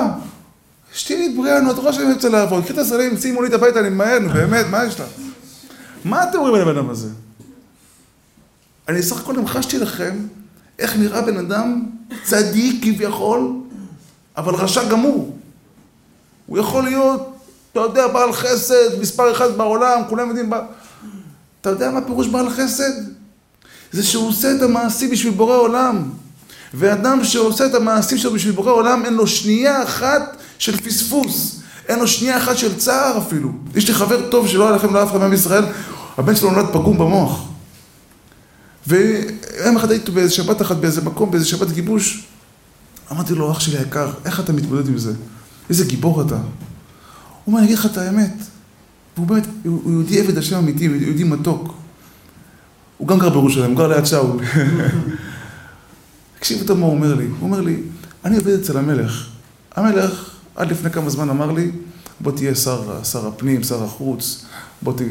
אשתי 0.96 1.18
לי 1.18 1.36
בריאנו, 1.38 1.72
את 1.72 1.78
רואה 1.78 1.94
שאני 1.94 2.14
רוצה 2.14 2.30
לעבוד, 2.30 2.64
קחי 2.64 2.74
את 2.74 2.78
הסלים, 2.78 3.18
שימו 3.18 3.42
לי 3.42 3.48
את 3.48 3.54
הביתה, 3.54 3.80
אני 3.80 3.90
ממהר, 3.90 4.20
נו 4.20 4.30
באמת, 4.30 4.66
מה 4.70 4.86
יש 4.86 5.00
לך? 5.00 5.06
מה 6.06 6.24
אתם 6.24 6.38
אומרים 6.38 6.56
על 6.56 6.62
הבן 6.62 6.78
אדם 6.78 6.90
הזה? 6.90 7.10
אני 8.88 9.04
סך 9.04 9.20
הכל 9.20 9.40
המחשתי 9.40 9.78
לכם 9.78 10.18
איך 10.80 10.98
נראה 10.98 11.22
בן 11.22 11.38
אדם 11.38 11.86
צדיק 12.24 12.84
כביכול, 12.84 13.54
אבל 14.38 14.56
רשע 14.56 14.84
גמור. 14.84 15.38
הוא 16.46 16.58
יכול 16.58 16.84
להיות, 16.84 17.36
אתה 17.72 17.80
יודע, 17.80 18.08
בעל 18.08 18.34
חסד, 18.34 19.00
מספר 19.02 19.32
אחד 19.32 19.58
בעולם, 19.58 20.02
כולם 20.10 20.28
יודעים, 20.28 20.50
בע... 20.50 20.62
אתה 21.62 21.70
יודע 21.70 21.92
מה 21.92 22.02
פירוש 22.02 22.28
בעל 22.28 22.50
חסד? 22.50 22.92
זה 23.92 24.04
שהוא 24.04 24.28
עושה 24.28 24.56
את 24.56 24.62
המעשים 24.62 25.10
בשביל 25.10 25.34
בורא 25.34 25.56
עולם. 25.56 26.10
ואדם 26.74 27.24
שעושה 27.24 27.66
את 27.66 27.74
המעשים 27.76 28.18
שלו 28.18 28.34
בשביל 28.34 28.54
בורא 28.54 28.72
עולם, 28.72 29.06
אין 29.06 29.14
לו 29.14 29.28
שנייה 29.28 29.84
אחת 29.84 30.38
של 30.60 30.78
פספוס. 30.78 31.60
אין 31.88 32.00
לו 32.00 32.08
שנייה 32.08 32.38
אחת 32.38 32.58
של 32.58 32.78
צער 32.78 33.18
אפילו. 33.18 33.50
יש 33.76 33.88
לי 33.88 33.94
חבר 33.94 34.30
טוב 34.30 34.48
שלא 34.48 34.68
היה 34.68 34.76
לכם 34.76 34.94
לאף 34.94 35.12
אחד 35.12 35.20
מעם 35.20 35.34
ישראל, 35.34 35.66
הבן 36.18 36.36
שלו 36.36 36.52
נולד 36.52 36.66
פגום 36.74 36.98
במוח. 36.98 37.48
ויום 38.88 39.78
אחד 39.78 39.92
הייתי 39.92 40.12
באיזה 40.12 40.34
שבת 40.34 40.62
אחת 40.62 40.78
באיזה 40.78 41.02
מקום, 41.02 41.32
באיזה 41.32 41.46
שבת 41.46 41.72
גיבוש, 41.72 42.28
אמרתי 43.12 43.36
לו, 43.36 43.52
אח 43.52 43.60
שלי 43.60 43.78
היקר, 43.78 44.12
איך 44.26 44.40
אתה 44.40 44.54
מתמודד 44.54 44.88
עם 44.88 44.98
זה? 44.98 45.14
איזה 45.70 45.86
גיבור 45.86 46.22
אתה. 46.22 46.36
הוא 46.36 46.44
אומר, 47.48 47.60
אני 47.60 47.66
אגיד 47.68 47.78
לך 47.78 47.86
את 47.86 47.98
האמת. 47.98 48.34
והוא 49.16 49.28
באמת, 49.28 49.48
הוא 49.64 49.92
יהודי 49.92 50.20
עבד 50.20 50.38
השם 50.38 50.58
אמיתי, 50.58 50.86
הוא 50.86 50.96
יהודי 50.96 51.24
מתוק. 51.24 51.74
הוא 52.98 53.08
גם 53.08 53.20
גר 53.20 53.30
בירושלים, 53.30 53.72
הוא 53.72 53.78
גר 53.78 53.88
ליד 53.88 54.06
שאול. 54.06 54.40
תקשיבו 56.40 56.66
טוב 56.66 56.80
מה 56.80 56.86
הוא 56.86 56.94
אומר 56.96 57.14
לי. 57.14 57.26
הוא 57.26 57.36
אומר 57.42 57.62
לי, 57.62 57.82
אני 58.26 58.38
עובד 58.38 58.54
אצל 58.54 58.78
המלך. 58.78 59.28
המלך 59.76 60.30
עד 60.56 60.72
לפני 60.72 60.90
כמה 60.90 61.10
זמן 61.10 61.30
אמר 61.30 61.52
לי, 61.52 61.72
בוא 62.20 62.32
תהיה 62.32 62.56
שר, 62.56 63.04
שר 63.04 63.28
הפנים, 63.28 63.64
שר 63.64 63.84
החוץ, 63.84 64.46
בוא 64.82 64.94
ת. 64.94 65.02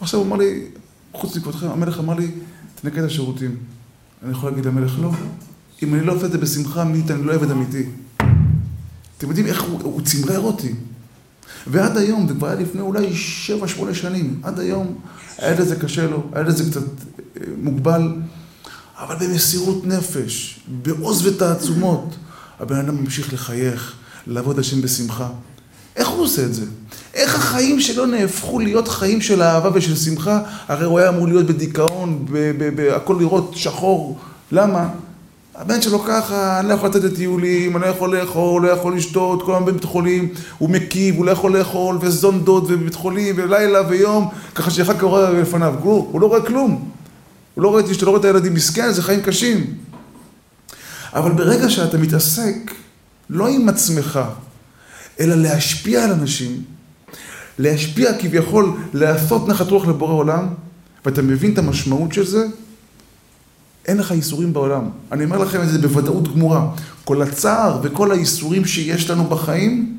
עכשיו 0.00 0.20
הוא 0.20 0.26
אמר 0.26 0.36
לי, 0.36 0.64
חוץ 1.12 1.36
מכבודכם, 1.36 1.66
המלך 1.66 1.98
אמר 1.98 2.14
לי, 2.14 2.30
את 2.84 2.98
השירותים. 2.98 3.56
אני 4.22 4.32
יכול 4.32 4.50
להגיד 4.50 4.66
למלך, 4.66 4.98
לא. 5.02 5.10
אם 5.82 5.94
אני 5.94 6.06
לא 6.06 6.12
עובד 6.12 6.24
את 6.24 6.32
זה 6.32 6.38
בשמחה 6.38 6.82
אמיתית, 6.82 7.10
אני 7.10 7.24
לא 7.24 7.32
עבד 7.32 7.50
אמיתי. 7.50 7.86
אתם 9.18 9.28
יודעים 9.28 9.46
איך 9.46 9.62
הוא, 9.62 9.80
הוא 9.82 10.00
צמרר 10.00 10.40
אותי. 10.40 10.74
ועד 11.66 11.96
היום, 11.96 12.28
זה 12.28 12.34
כבר 12.34 12.46
היה 12.46 12.60
לפני 12.60 12.80
אולי 12.80 13.14
שבע, 13.14 13.68
שמונה 13.68 13.94
שנים, 13.94 14.40
עד 14.42 14.60
היום, 14.60 14.98
הילד 15.38 15.60
הזה 15.60 15.76
קשה 15.76 16.06
לו, 16.06 16.22
הילד 16.32 16.48
הזה 16.48 16.70
קצת 16.70 16.80
אה, 16.80 17.42
מוגבל, 17.62 18.14
אבל 18.96 19.26
במסירות 19.26 19.86
נפש, 19.86 20.60
בעוז 20.82 21.26
ותעצומות, 21.26 22.16
הבן 22.60 22.76
אדם 22.76 22.96
ממשיך 22.96 23.32
לחייך, 23.32 23.92
לעבוד 24.26 24.58
השם 24.58 24.82
בשמחה. 24.82 25.28
איך 25.96 26.08
הוא 26.08 26.24
עושה 26.24 26.44
את 26.44 26.54
זה? 26.54 26.64
איך 27.16 27.34
החיים 27.34 27.80
שלו 27.80 28.06
נהפכו 28.06 28.58
להיות 28.58 28.88
חיים 28.88 29.20
של 29.20 29.42
אהבה 29.42 29.70
ושל 29.74 29.96
שמחה? 29.96 30.40
הרי 30.68 30.84
הוא 30.84 30.98
היה 30.98 31.08
אמור 31.08 31.28
להיות 31.28 31.46
בדיכאון, 31.46 32.26
הכל 32.94 33.16
לראות 33.20 33.52
שחור. 33.56 34.18
למה? 34.52 34.88
הבן 35.54 35.82
שלו 35.82 36.00
ככה, 36.00 36.60
אני 36.60 36.68
לא 36.68 36.74
יכול 36.74 36.88
לתת 36.88 37.04
את 37.04 37.14
טיולים, 37.14 37.76
אני 37.76 37.84
לא 37.84 37.88
יכול 37.88 38.16
לאכול, 38.16 38.62
לא 38.62 38.68
יכול 38.68 38.96
לשתות, 38.96 39.42
כל 39.42 39.54
הזמן 39.54 39.66
בבית 39.66 39.84
חולים, 39.84 40.28
הוא 40.58 40.70
מקיב, 40.70 41.16
הוא 41.16 41.26
לא 41.26 41.30
יכול 41.30 41.58
לאכול, 41.58 41.98
וזונדות, 42.00 42.64
ובבית 42.68 42.94
חולים, 42.94 43.34
ולילה 43.38 43.88
ויום, 43.88 44.28
ככה 44.54 44.70
שאחר 44.70 44.94
כך 44.94 45.02
רואה 45.02 45.30
לפניו, 45.30 45.74
הוא 45.82 46.20
לא 46.20 46.26
רואה 46.26 46.42
כלום. 46.42 46.88
הוא 47.54 47.62
לא 47.62 47.68
רואה 47.68 47.80
את 47.80 47.90
אשתו, 47.90 48.06
לא 48.06 48.10
רואה 48.10 48.20
את 48.20 48.24
הילדים, 48.24 48.54
מסכן, 48.54 48.92
זה 48.92 49.02
חיים 49.02 49.22
קשים. 49.22 49.66
אבל 51.12 51.32
ברגע 51.32 51.70
שאתה 51.70 51.98
מתעסק 51.98 52.56
לא 53.30 53.48
עם 53.48 53.68
עצמך, 53.68 54.20
אלא 55.20 55.34
להשפיע 55.34 56.04
על 56.04 56.12
אנשים, 56.12 56.75
להשפיע 57.58 58.18
כביכול, 58.18 58.76
לעשות 58.94 59.48
נחת 59.48 59.68
רוח 59.68 59.86
לבורא 59.86 60.12
עולם, 60.12 60.46
ואתה 61.04 61.22
מבין 61.22 61.52
את 61.52 61.58
המשמעות 61.58 62.12
של 62.12 62.26
זה, 62.26 62.46
אין 63.86 63.96
לך 63.96 64.10
ייסורים 64.10 64.52
בעולם. 64.52 64.88
אני 65.12 65.24
אומר 65.24 65.38
לכם 65.38 65.62
את 65.62 65.68
זה 65.68 65.78
בוודאות 65.78 66.34
גמורה. 66.34 66.68
כל 67.04 67.22
הצער 67.22 67.80
וכל 67.82 68.12
הייסורים 68.12 68.64
שיש 68.64 69.10
לנו 69.10 69.24
בחיים, 69.24 69.96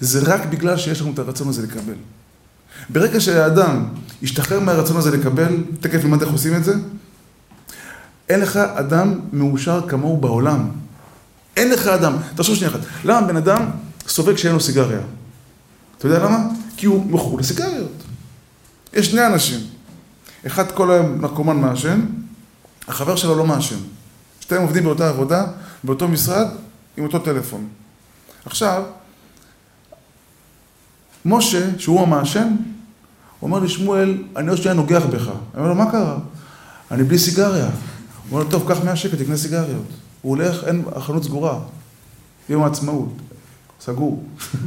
זה 0.00 0.20
רק 0.34 0.46
בגלל 0.46 0.76
שיש 0.76 1.00
לנו 1.00 1.10
את 1.12 1.18
הרצון 1.18 1.48
הזה 1.48 1.62
לקבל. 1.62 1.94
ברגע 2.88 3.20
שהאדם 3.20 3.84
ישתחרר 4.22 4.60
מהרצון 4.60 4.96
הזה 4.96 5.16
לקבל, 5.16 5.56
תכף 5.80 6.04
למה 6.04 6.16
איך 6.20 6.32
עושים 6.32 6.56
את 6.56 6.64
זה? 6.64 6.74
אין 8.28 8.40
לך 8.40 8.56
אדם 8.56 9.20
מאושר 9.32 9.80
כמוהו 9.88 10.16
בעולם. 10.16 10.68
אין 11.56 11.70
לך 11.70 11.86
אדם. 11.86 12.16
תחשוב 12.34 12.54
שנייה 12.54 12.70
אחת. 12.70 12.80
למה 13.04 13.26
בן 13.26 13.36
אדם 13.36 13.62
סובל 14.08 14.34
כשאין 14.34 14.52
לו 14.52 14.60
סיגריה? 14.60 15.00
אתה 15.98 16.06
יודע 16.06 16.24
למה? 16.24 16.38
כי 16.76 16.86
הוא 16.86 17.06
מכור 17.06 17.38
לסיגריות. 17.38 18.02
יש 18.92 19.06
שני 19.06 19.26
אנשים. 19.26 19.60
אחד 20.46 20.72
כל 20.72 20.90
היום 20.90 21.20
נרקומן 21.20 21.56
מעשן, 21.56 22.00
החבר 22.88 23.16
שלו 23.16 23.34
לא 23.34 23.44
מעשן. 23.44 23.76
שתיהם 24.40 24.62
עובדים 24.62 24.84
באותה 24.84 25.08
עבודה, 25.08 25.46
באותו 25.84 26.08
משרד, 26.08 26.46
עם 26.96 27.04
אותו 27.04 27.18
טלפון. 27.18 27.68
עכשיו, 28.44 28.82
משה, 31.24 31.78
שהוא 31.78 32.02
המעשן, 32.02 32.56
אומר 33.42 33.58
לי, 33.58 33.68
שמואל, 33.68 34.22
אני 34.36 34.48
עוד 34.48 34.58
שנייה 34.58 34.74
נוגח 34.74 35.02
בך. 35.10 35.28
אני 35.28 35.34
אומר 35.56 35.68
לו, 35.68 35.74
מה 35.74 35.90
קרה? 35.90 36.18
אני 36.90 37.04
בלי 37.04 37.18
סיגריה. 37.18 37.64
הוא 37.64 37.72
אומר 38.30 38.42
לו, 38.42 38.50
טוב, 38.50 38.68
קח 38.68 38.84
100 38.84 38.96
שקל, 38.96 39.16
תקנה 39.16 39.36
סיגריות. 39.36 39.86
הוא 40.22 40.36
הולך, 40.36 40.64
אין, 40.64 40.84
החנות 40.96 41.24
סגורה. 41.24 41.58
יום 42.48 42.62
העצמאות. 42.62 43.12
סגור. 43.80 44.24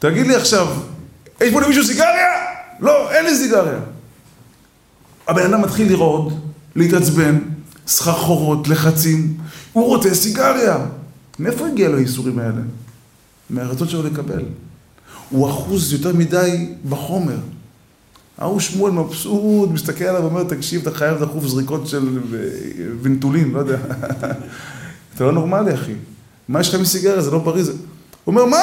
תגיד 0.00 0.26
לי 0.26 0.34
עכשיו, 0.34 0.66
יש 1.40 1.52
פה 1.52 1.60
למישהו 1.60 1.84
סיגריה? 1.84 2.28
לא, 2.80 3.12
אין 3.12 3.24
לי 3.24 3.36
סיגריה. 3.36 3.78
הבן 5.28 5.42
אדם 5.42 5.62
מתחיל 5.62 5.92
לרעוד, 5.92 6.40
להתעצבן, 6.76 7.38
סחרחורות, 7.86 8.68
לחצים, 8.68 9.36
הוא 9.72 9.86
רוצה 9.86 10.14
סיגריה. 10.14 10.76
מאיפה 11.38 11.66
הגיע 11.66 11.88
לו 11.88 11.96
האיסורים 11.96 12.38
האלה? 12.38 12.62
מהרצון 13.50 13.88
שלו 13.88 14.02
לקבל. 14.02 14.44
הוא 15.30 15.50
אחוז 15.50 15.92
יותר 15.92 16.12
מדי 16.14 16.74
בחומר. 16.88 17.38
ההוא 18.38 18.60
שמואל 18.60 18.92
מבסוט, 18.92 19.70
מסתכל 19.70 20.04
עליו 20.04 20.22
ואומר, 20.22 20.44
תקשיב, 20.44 20.80
אתה 20.80 20.98
חייב 20.98 21.24
דחוף 21.24 21.46
זריקות 21.46 21.86
של 21.86 22.18
ונטולין, 23.02 23.50
לא 23.50 23.58
יודע. 23.58 23.78
אתה 25.14 25.24
לא 25.24 25.32
נורמלי, 25.32 25.74
אחי. 25.74 25.94
מה 26.48 26.60
יש 26.60 26.74
לך 26.74 26.80
מסיגריה? 26.80 27.22
זה 27.22 27.30
לא 27.30 27.38
בריא. 27.38 27.64
הוא 27.64 27.74
אומר, 28.26 28.44
מה, 28.44 28.58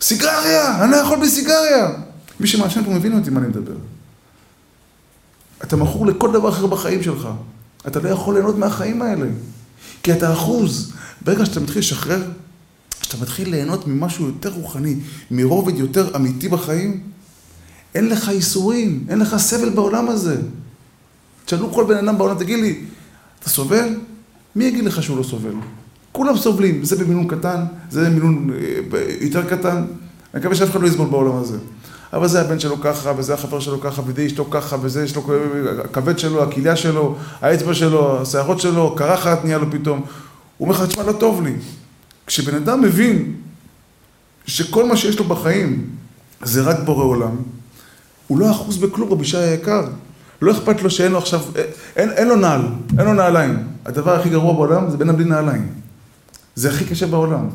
סיגריה, 0.00 0.84
אני 0.84 0.90
לא 0.90 0.96
יכול 0.96 1.18
בלי 1.18 1.28
סיגריה. 1.28 1.90
מי 2.40 2.46
שמעשן 2.46 2.84
פה 2.84 2.90
מבין 2.90 3.18
אותי 3.18 3.30
מה 3.30 3.40
אני 3.40 3.48
מדבר. 3.48 3.76
אתה 5.64 5.76
מכור 5.76 6.06
לכל 6.06 6.32
דבר 6.32 6.48
אחר 6.48 6.66
בחיים 6.66 7.02
שלך. 7.02 7.28
אתה 7.86 8.00
לא 8.00 8.08
יכול 8.08 8.34
ליהנות 8.34 8.58
מהחיים 8.58 9.02
האלה. 9.02 9.26
כי 10.02 10.12
אתה 10.12 10.32
אחוז. 10.32 10.92
ברגע 11.24 11.46
שאתה 11.46 11.60
מתחיל 11.60 11.78
לשחרר, 11.78 12.22
כשאתה 13.00 13.16
מתחיל 13.22 13.50
ליהנות 13.50 13.86
ממשהו 13.86 14.26
יותר 14.26 14.52
רוחני, 14.52 14.96
מרובד 15.30 15.78
יותר 15.78 16.16
אמיתי 16.16 16.48
בחיים, 16.48 17.00
אין 17.94 18.08
לך 18.08 18.28
איסורים, 18.28 19.06
אין 19.08 19.18
לך 19.18 19.36
סבל 19.36 19.68
בעולם 19.68 20.08
הזה. 20.08 20.36
תשאלו 21.44 21.72
כל 21.72 21.84
בן 21.84 21.96
אדם 21.96 22.18
בעולם, 22.18 22.38
תגיד 22.38 22.58
לי, 22.58 22.84
אתה 23.40 23.50
סובל? 23.50 23.94
מי 24.56 24.64
יגיד 24.64 24.84
לך 24.84 25.02
שהוא 25.02 25.18
לא 25.18 25.22
סובל? 25.22 25.54
כולם 26.12 26.36
סובלים, 26.36 26.84
זה 26.84 26.96
במינון 26.96 27.28
קטן, 27.28 27.64
זה 27.90 28.10
במינון 28.10 28.50
אה, 28.94 29.00
יותר 29.20 29.50
קטן. 29.50 29.76
אני 30.34 30.40
מקווה 30.40 30.54
שאף 30.54 30.70
אחד 30.70 30.82
לא 30.82 30.86
יסבול 30.86 31.08
בעולם 31.08 31.36
הזה. 31.36 31.58
אבל 32.12 32.28
זה 32.28 32.40
הבן 32.40 32.58
שלו 32.58 32.80
ככה, 32.80 33.12
וזה 33.16 33.34
החבר 33.34 33.60
שלו 33.60 33.80
ככה, 33.80 34.02
וזה 34.06 34.26
אשתו 34.26 34.44
ככה, 34.50 34.76
וזה 34.80 35.04
יש 35.04 35.16
לו 35.16 35.22
הכבד 35.84 36.18
שלו, 36.18 36.42
הכליה 36.42 36.76
שלו, 36.76 37.16
האצבע 37.40 37.74
שלו, 37.74 38.22
השערות 38.22 38.60
שלו, 38.60 38.94
קרחת 38.96 39.44
נהיה 39.44 39.58
לו 39.58 39.70
פתאום. 39.70 40.00
הוא 40.58 40.68
אומר 40.68 40.82
לך, 40.82 40.88
תשמע, 40.88 41.02
לא 41.02 41.12
טוב 41.12 41.42
לי. 41.42 41.52
כשבן 42.26 42.54
אדם 42.54 42.80
מבין 42.80 43.32
שכל 44.46 44.84
מה 44.84 44.96
שיש 44.96 45.18
לו 45.18 45.24
בחיים 45.24 45.86
זה 46.42 46.62
רק 46.62 46.76
בורא 46.84 47.04
עולם, 47.04 47.36
הוא 48.26 48.38
לא 48.38 48.50
אחוז 48.50 48.78
בכלום, 48.78 49.12
רבי 49.12 49.24
שי 49.24 49.36
היקר. 49.36 49.86
לא 50.42 50.52
אכפת 50.52 50.82
לו 50.82 50.90
שאין 50.90 51.12
לו 51.12 51.18
עכשיו, 51.18 51.40
אין, 51.96 52.10
אין 52.10 52.28
לו 52.28 52.36
נעל, 52.36 52.60
אין 52.98 53.06
לו 53.06 53.14
נעליים. 53.14 53.58
הדבר 53.86 54.20
הכי 54.20 54.28
גרוע 54.28 54.52
בעולם 54.52 54.90
זה 54.90 54.96
בן 54.96 55.08
אדם 55.08 55.16
בלי 55.16 55.28
נעליים. 55.28 55.68
זה 56.54 56.70
הכי 56.70 56.84
קשה 56.84 57.06
בעולם. 57.06 57.48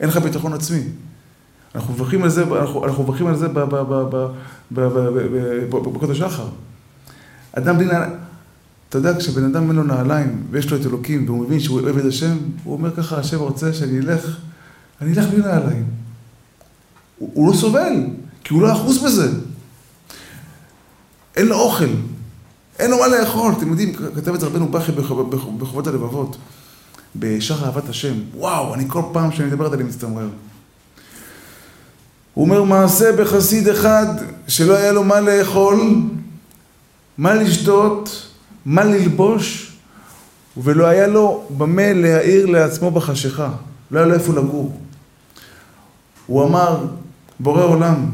אין 0.00 0.08
לך 0.08 0.16
ביטחון 0.16 0.52
עצמי. 0.52 0.82
אנחנו 1.74 1.94
מברכים 1.94 2.22
על 2.22 2.28
זה, 2.28 2.44
אנחנו 2.84 3.02
מברכים 3.02 3.26
על 3.26 3.36
זה 3.36 3.48
בקודש 5.70 6.18
שחר. 6.18 6.48
אדם 7.52 7.78
בלי 7.78 7.86
נעליים, 7.86 8.12
אתה 8.88 8.98
יודע, 8.98 9.18
כשבן 9.18 9.44
אדם 9.44 9.68
אין 9.68 9.76
לו 9.76 9.82
נעליים 9.82 10.46
ויש 10.50 10.70
לו 10.70 10.76
את 10.76 10.86
אלוקים 10.86 11.24
והוא 11.26 11.44
מבין 11.44 11.60
שהוא 11.60 11.80
עבד 11.88 12.06
השם, 12.06 12.36
הוא 12.64 12.74
אומר 12.74 12.96
ככה, 12.96 13.18
השם 13.18 13.38
רוצה 13.38 13.72
שאני 13.72 13.98
אלך, 13.98 14.36
אני 15.00 15.12
אלך 15.12 15.26
בלי 15.28 15.38
נעליים. 15.38 15.84
הוא, 17.18 17.30
הוא 17.34 17.48
לא 17.48 17.56
סובל, 17.56 17.92
כי 18.44 18.54
הוא 18.54 18.62
לא 18.62 18.72
אחוז 18.72 18.98
בזה. 19.04 19.30
אין 21.36 21.46
לו 21.46 21.56
אוכל, 21.56 21.88
אין 22.78 22.90
לו 22.90 22.98
מה 22.98 23.08
לאכול. 23.08 23.52
אתם 23.58 23.68
יודעים, 23.68 23.92
כתב 23.94 24.34
את 24.34 24.40
זה 24.40 24.46
רבנו 24.46 24.68
בכי 24.68 24.92
בחובות 25.58 25.86
הלבבות, 25.86 26.36
בשחר 27.16 27.64
אהבת 27.64 27.88
השם. 27.88 28.14
וואו, 28.36 28.74
אני 28.74 28.84
כל 28.88 29.02
פעם 29.12 29.32
שאני 29.32 29.48
מדבר 29.48 29.64
על 29.64 29.70
זה 29.70 29.76
אני 29.76 29.84
מצטמרר. 29.84 30.28
הוא 32.34 32.44
אומר, 32.44 32.62
מעשה 32.62 33.12
בחסיד 33.16 33.68
אחד 33.68 34.06
שלא 34.48 34.76
היה 34.76 34.92
לו 34.92 35.04
מה 35.04 35.20
לאכול, 35.20 35.80
מה 37.18 37.34
לשתות, 37.34 38.26
מה 38.66 38.84
ללבוש, 38.84 39.72
ולא 40.56 40.86
היה 40.86 41.06
לו 41.06 41.44
במה 41.56 41.92
להאיר 41.92 42.46
לעצמו 42.46 42.90
בחשיכה. 42.90 43.50
לא 43.90 43.98
היה 43.98 44.08
לו 44.08 44.14
איפה 44.14 44.32
לגור. 44.32 44.80
הוא 46.26 46.44
אמר, 46.44 46.86
בורא 47.40 47.64
עולם, 47.64 48.10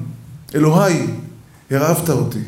אלוהי, 0.55 1.07
הרעבת 1.71 2.11
אותי. 2.11 2.43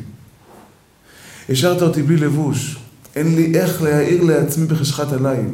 השארת 1.49 1.83
אותי 1.83 2.03
בלי 2.03 2.17
לבוש. 2.17 2.77
אין 3.17 3.35
לי 3.37 3.59
איך 3.59 3.83
להאיר 3.83 4.25
לעצמי 4.25 4.67
בחשכת 4.67 5.13
הליל. 5.13 5.47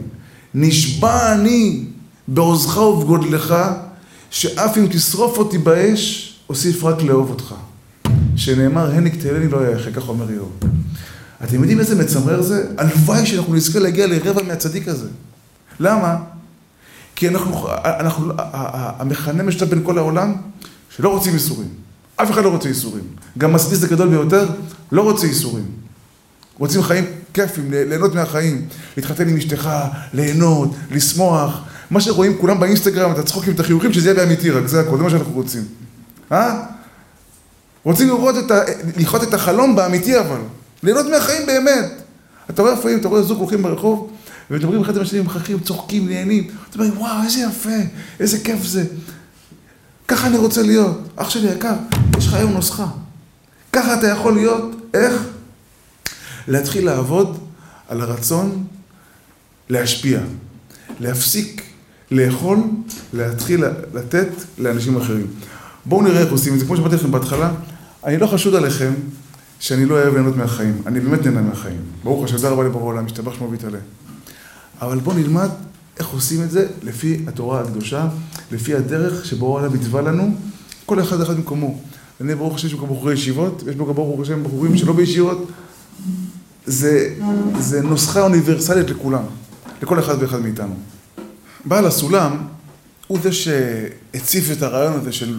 נשבע 0.58 1.32
אני 1.32 1.84
בעוזך 2.28 2.76
ובגודלך, 2.76 3.54
שאף 4.30 4.78
אם 4.78 4.86
תשרוף 4.90 5.38
אותי 5.38 5.58
באש, 5.58 6.34
אוסיף 6.48 6.84
רק 6.84 7.02
לאהוב 7.02 7.30
אותך. 7.30 7.54
שנאמר, 8.36 8.90
הניק 8.90 9.22
תהלני 9.22 9.48
לא 9.48 9.68
יחק, 9.68 9.94
כך 9.94 10.08
אומר 10.08 10.30
איוב. 10.30 10.52
אתם 11.44 11.60
יודעים 11.60 11.80
איזה 11.80 11.94
מצמרר 11.94 12.42
זה? 12.42 12.66
הלוואי 12.78 13.26
שאנחנו 13.26 13.54
נזכה 13.54 13.78
להגיע 13.78 14.06
לרבע 14.06 14.42
מהצדיק 14.42 14.88
הזה. 14.88 15.08
למה? 15.80 16.16
כי 17.16 17.28
אנחנו, 17.28 17.68
אנחנו, 17.84 18.32
המכנה 18.98 19.42
משותף 19.42 19.66
בין 19.66 19.80
כל 19.84 19.98
העולם, 19.98 20.34
שלא 20.96 21.08
רוצים 21.08 21.34
איסורים. 21.34 21.68
אף 22.16 22.30
אחד 22.30 22.44
לא 22.44 22.48
רוצה 22.48 22.68
איסורים. 22.68 23.04
גם 23.38 23.52
מסביס 23.52 23.84
הגדול 23.84 24.08
ביותר 24.08 24.46
לא 24.92 25.02
רוצה 25.02 25.26
איסורים. 25.26 25.64
רוצים 26.58 26.82
חיים 26.82 27.04
כיפים, 27.36 27.70
ליהנות 27.70 28.14
מהחיים. 28.14 28.68
להתחתן 28.96 29.28
עם 29.28 29.36
אשתך, 29.36 29.70
ליהנות, 30.14 30.74
לשמוח. 30.90 31.60
מה 31.90 32.00
שרואים 32.00 32.38
כולם 32.40 32.60
באינסטגרם, 32.60 33.12
את 33.12 33.18
הצחוקים, 33.18 33.54
את 33.54 33.60
החיוכים, 33.60 33.92
שזה 33.92 34.10
יהיה 34.10 34.20
באמיתי 34.20 34.50
רק, 34.50 34.66
זה 34.66 34.80
הכל, 34.80 34.96
זה 34.96 35.02
מה 35.02 35.10
שאנחנו 35.10 35.32
רוצים. 35.32 35.62
אה? 36.32 36.62
רוצים 37.84 38.08
לראות 38.08 38.34
את 38.38 38.50
ה... 38.50 38.60
לחיות 38.96 39.22
את 39.22 39.34
החלום 39.34 39.76
באמיתי 39.76 40.18
אבל. 40.20 40.40
ליהנות 40.82 41.06
מהחיים 41.06 41.46
באמת. 41.46 41.92
אתה 42.50 42.62
רואה 42.62 42.74
לפעמים, 42.74 42.98
אתה 42.98 43.08
רואה 43.08 43.22
זוג 43.22 43.38
הולכים 43.38 43.62
ברחוב, 43.62 44.10
ומדברים 44.50 44.80
אחד 44.80 44.96
עם 44.96 45.02
השני, 45.02 45.20
מחכים, 45.20 45.58
צוחקים, 45.58 46.08
נהנים. 46.08 46.48
אתה 46.70 46.78
אומר, 46.78 47.00
וואו, 47.00 47.22
איזה 47.24 47.40
יפה, 47.40 47.70
איזה 48.20 48.38
כיף 48.38 48.64
זה. 48.64 48.84
ככה 50.08 50.26
אני 50.26 50.36
רוצה 50.36 50.62
להיות. 50.62 51.08
אח 51.16 51.30
שלי 51.30 51.48
יקר, 51.48 51.74
יש 52.18 52.26
לך 52.26 52.34
היום 52.34 52.52
נוסחה. 52.52 52.86
ככה 53.72 53.98
אתה 53.98 54.08
יכול 54.08 54.34
להיות, 54.34 54.90
איך? 54.94 55.35
להתחיל 56.48 56.86
לעבוד 56.86 57.38
על 57.88 58.00
הרצון 58.00 58.64
להשפיע. 59.68 60.20
להפסיק 61.00 61.62
לאכול, 62.10 62.58
להתחיל 63.12 63.64
לתת 63.94 64.28
לאנשים 64.58 64.96
אחרים. 64.96 65.26
בואו 65.84 66.02
נראה 66.02 66.20
איך 66.20 66.30
עושים 66.32 66.54
את 66.54 66.58
זה. 66.58 66.66
כמו 66.66 66.76
שאמרתי 66.76 66.94
לכם 66.94 67.10
בהתחלה, 67.10 67.52
אני 68.04 68.18
לא 68.18 68.26
חשוד 68.26 68.54
עליכם 68.54 68.92
שאני 69.60 69.86
לא 69.86 69.94
אוהב 69.94 70.14
ליהנות 70.14 70.36
מהחיים. 70.36 70.82
אני 70.86 71.00
באמת 71.00 71.26
נהנה 71.26 71.40
מהחיים. 71.40 71.80
ברוך 72.04 72.24
השם, 72.24 72.36
תודה 72.36 72.48
רבה 72.48 72.64
לבורא 72.64 72.84
עולם, 72.84 73.04
משתבח 73.04 73.34
שמו 73.34 73.50
ויתעלה. 73.50 73.78
אבל 74.80 74.98
בואו 74.98 75.16
נלמד 75.16 75.48
איך 75.98 76.08
עושים 76.08 76.42
את 76.42 76.50
זה 76.50 76.66
לפי 76.82 77.24
התורה 77.26 77.60
הקדושה, 77.60 78.08
לפי 78.52 78.74
הדרך 78.74 79.24
שבורא 79.24 79.60
עולם 79.60 79.72
מצווה 79.72 80.02
לנו, 80.02 80.34
כל 80.86 81.00
אחד 81.00 81.20
אחד 81.20 81.36
במקומו. 81.36 81.80
אני 82.20 82.34
ברוך 82.34 82.54
השם 82.54 82.66
יש 82.66 82.74
פה 82.74 82.86
בחורי 82.86 83.14
ישיבות, 83.14 83.62
יש 83.70 83.76
פה 83.76 83.86
גם 83.88 83.94
ברוך 83.94 84.20
השם 84.20 84.44
בחורים 84.44 84.76
שלא 84.76 84.92
בישיבות. 84.92 85.48
זה, 86.66 87.14
זה 87.58 87.82
נוסחה 87.82 88.20
אוניברסלית 88.20 88.90
לכולם, 88.90 89.22
לכל 89.82 89.98
אחד 89.98 90.22
ואחד 90.22 90.40
מאיתנו. 90.40 90.74
בעל 91.64 91.86
הסולם 91.86 92.46
הוא 93.06 93.18
זה 93.22 93.32
שהציף 93.32 94.52
את 94.52 94.62
הרעיון 94.62 94.92
הזה 94.92 95.12
של 95.12 95.38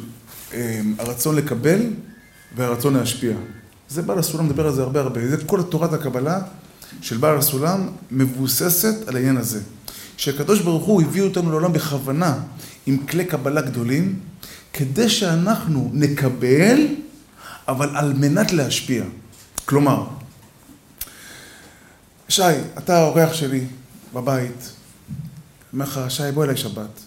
אה, 0.53 0.81
הרצון 0.99 1.35
לקבל 1.35 1.79
והרצון 2.55 2.93
להשפיע. 2.93 3.33
זה 3.89 4.01
בעל 4.01 4.19
הסולם 4.19 4.45
מדבר 4.45 4.67
על 4.67 4.73
זה 4.73 4.81
הרבה 4.81 4.99
הרבה. 4.99 5.27
זה 5.27 5.37
כל 5.45 5.61
תורת 5.63 5.93
הקבלה 5.93 6.39
של 7.01 7.17
בעל 7.17 7.37
הסולם 7.37 7.87
מבוססת 8.11 9.07
על 9.07 9.15
העניין 9.15 9.37
הזה. 9.37 9.59
שהקדוש 10.17 10.59
ברוך 10.59 10.85
הוא 10.85 11.01
הביא 11.01 11.21
אותנו 11.21 11.51
לעולם 11.51 11.73
בכוונה 11.73 12.39
עם 12.85 12.97
כלי 12.97 13.25
קבלה 13.25 13.61
גדולים, 13.61 14.19
כדי 14.73 15.09
שאנחנו 15.09 15.91
נקבל, 15.93 16.87
אבל 17.67 17.89
על 17.97 18.13
מנת 18.13 18.51
להשפיע. 18.51 19.03
כלומר, 19.65 20.05
שי, 22.29 22.41
אתה 22.77 22.97
האורח 22.97 23.33
שלי 23.33 23.65
בבית. 24.13 24.71
אומר 25.73 25.85
לך, 25.85 25.99
שי, 26.09 26.23
בוא 26.33 26.43
אליי 26.43 26.57
שבת. 26.57 26.99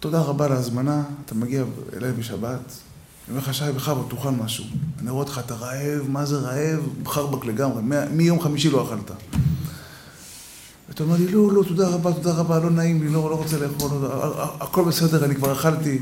תודה 0.00 0.20
רבה 0.20 0.44
על 0.44 0.52
ההזמנה, 0.52 1.02
אתה 1.24 1.34
מגיע 1.34 1.64
אליי 1.96 2.12
בשבת. 2.12 2.44
אני 2.48 3.36
אומר 3.36 3.38
לך, 3.38 3.54
שי, 3.54 3.64
בכבוד, 3.76 4.06
תאכל 4.10 4.30
משהו. 4.30 4.64
אני 5.00 5.10
רואה 5.10 5.22
אותך, 5.22 5.40
אתה 5.46 5.54
רעב, 5.54 6.08
מה 6.08 6.26
זה 6.26 6.36
רעב? 6.36 6.80
חרבק 7.06 7.44
לגמרי, 7.44 7.82
מיום 8.10 8.40
חמישי 8.40 8.70
לא 8.70 8.86
אכלת. 8.88 9.10
ואתה 10.88 11.02
אומר 11.02 11.16
לי, 11.16 11.28
לא, 11.28 11.52
לא, 11.52 11.62
תודה 11.68 11.88
רבה, 11.88 12.12
תודה 12.12 12.32
רבה, 12.32 12.58
לא 12.58 12.70
נעים 12.70 13.02
לי, 13.02 13.08
לא, 13.08 13.30
לא 13.30 13.34
רוצה 13.34 13.58
לאכול, 13.58 13.90
הכל 14.60 14.84
בסדר, 14.84 15.24
אני 15.24 15.34
כבר 15.34 15.52
אכלתי, 15.52 15.98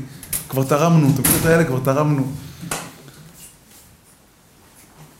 כבר 0.49 0.63
תרמנו, 0.63 1.09
את 1.13 1.17
המקומות 1.17 1.45
האלה 1.45 1.63
כבר 1.63 1.79
תרמנו. 1.79 2.21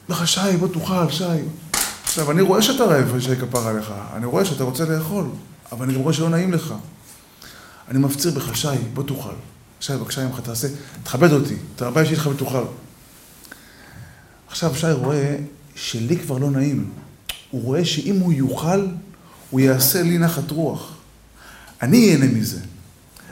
אומר 0.09 0.21
לך, 0.21 0.27
שי, 0.27 0.57
בוא 0.59 0.67
תאכל, 0.67 1.09
שי. 1.09 1.23
עכשיו, 2.13 2.31
אני 2.31 2.41
רואה 2.41 2.61
שאתה 2.61 2.83
רעב, 2.83 3.19
שי 3.19 3.35
כפר 3.35 3.67
עליך, 3.67 3.93
אני 4.15 4.25
רואה 4.25 4.45
שאתה 4.45 4.63
רוצה 4.63 4.85
לאכול, 4.85 5.25
אבל 5.71 5.85
אני 5.85 5.93
גם 5.93 5.99
רואה 5.99 6.13
שלא 6.13 6.29
נעים 6.29 6.53
לך. 6.53 6.73
אני 7.87 7.99
מפציר 7.99 8.31
בך, 8.31 8.55
שי, 8.57 8.67
בוא 8.93 9.03
תאכל. 9.03 9.33
שי, 9.79 9.93
בבקשה 9.93 10.27
ממך, 10.27 10.39
תעשה, 10.39 10.67
תכבד 11.03 11.31
אותי, 11.31 11.55
תרבה 11.75 12.01
אישית 12.01 12.17
לך 12.17 12.27
ותאכל. 12.27 12.63
עכשיו, 14.47 14.75
שי 14.75 14.91
רואה 14.91 15.35
שלי 15.75 16.19
כבר 16.19 16.37
לא 16.37 16.51
נעים. 16.51 16.91
הוא 17.51 17.63
רואה 17.63 17.85
שאם 17.85 18.19
הוא 18.19 18.33
יאכל, 18.33 18.87
הוא 19.49 19.59
יעשה 19.59 20.01
לי 20.01 20.17
נחת 20.17 20.51
רוח. 20.51 20.95
אני 21.81 22.11
אהנה 22.11 22.25
מזה. 22.25 22.59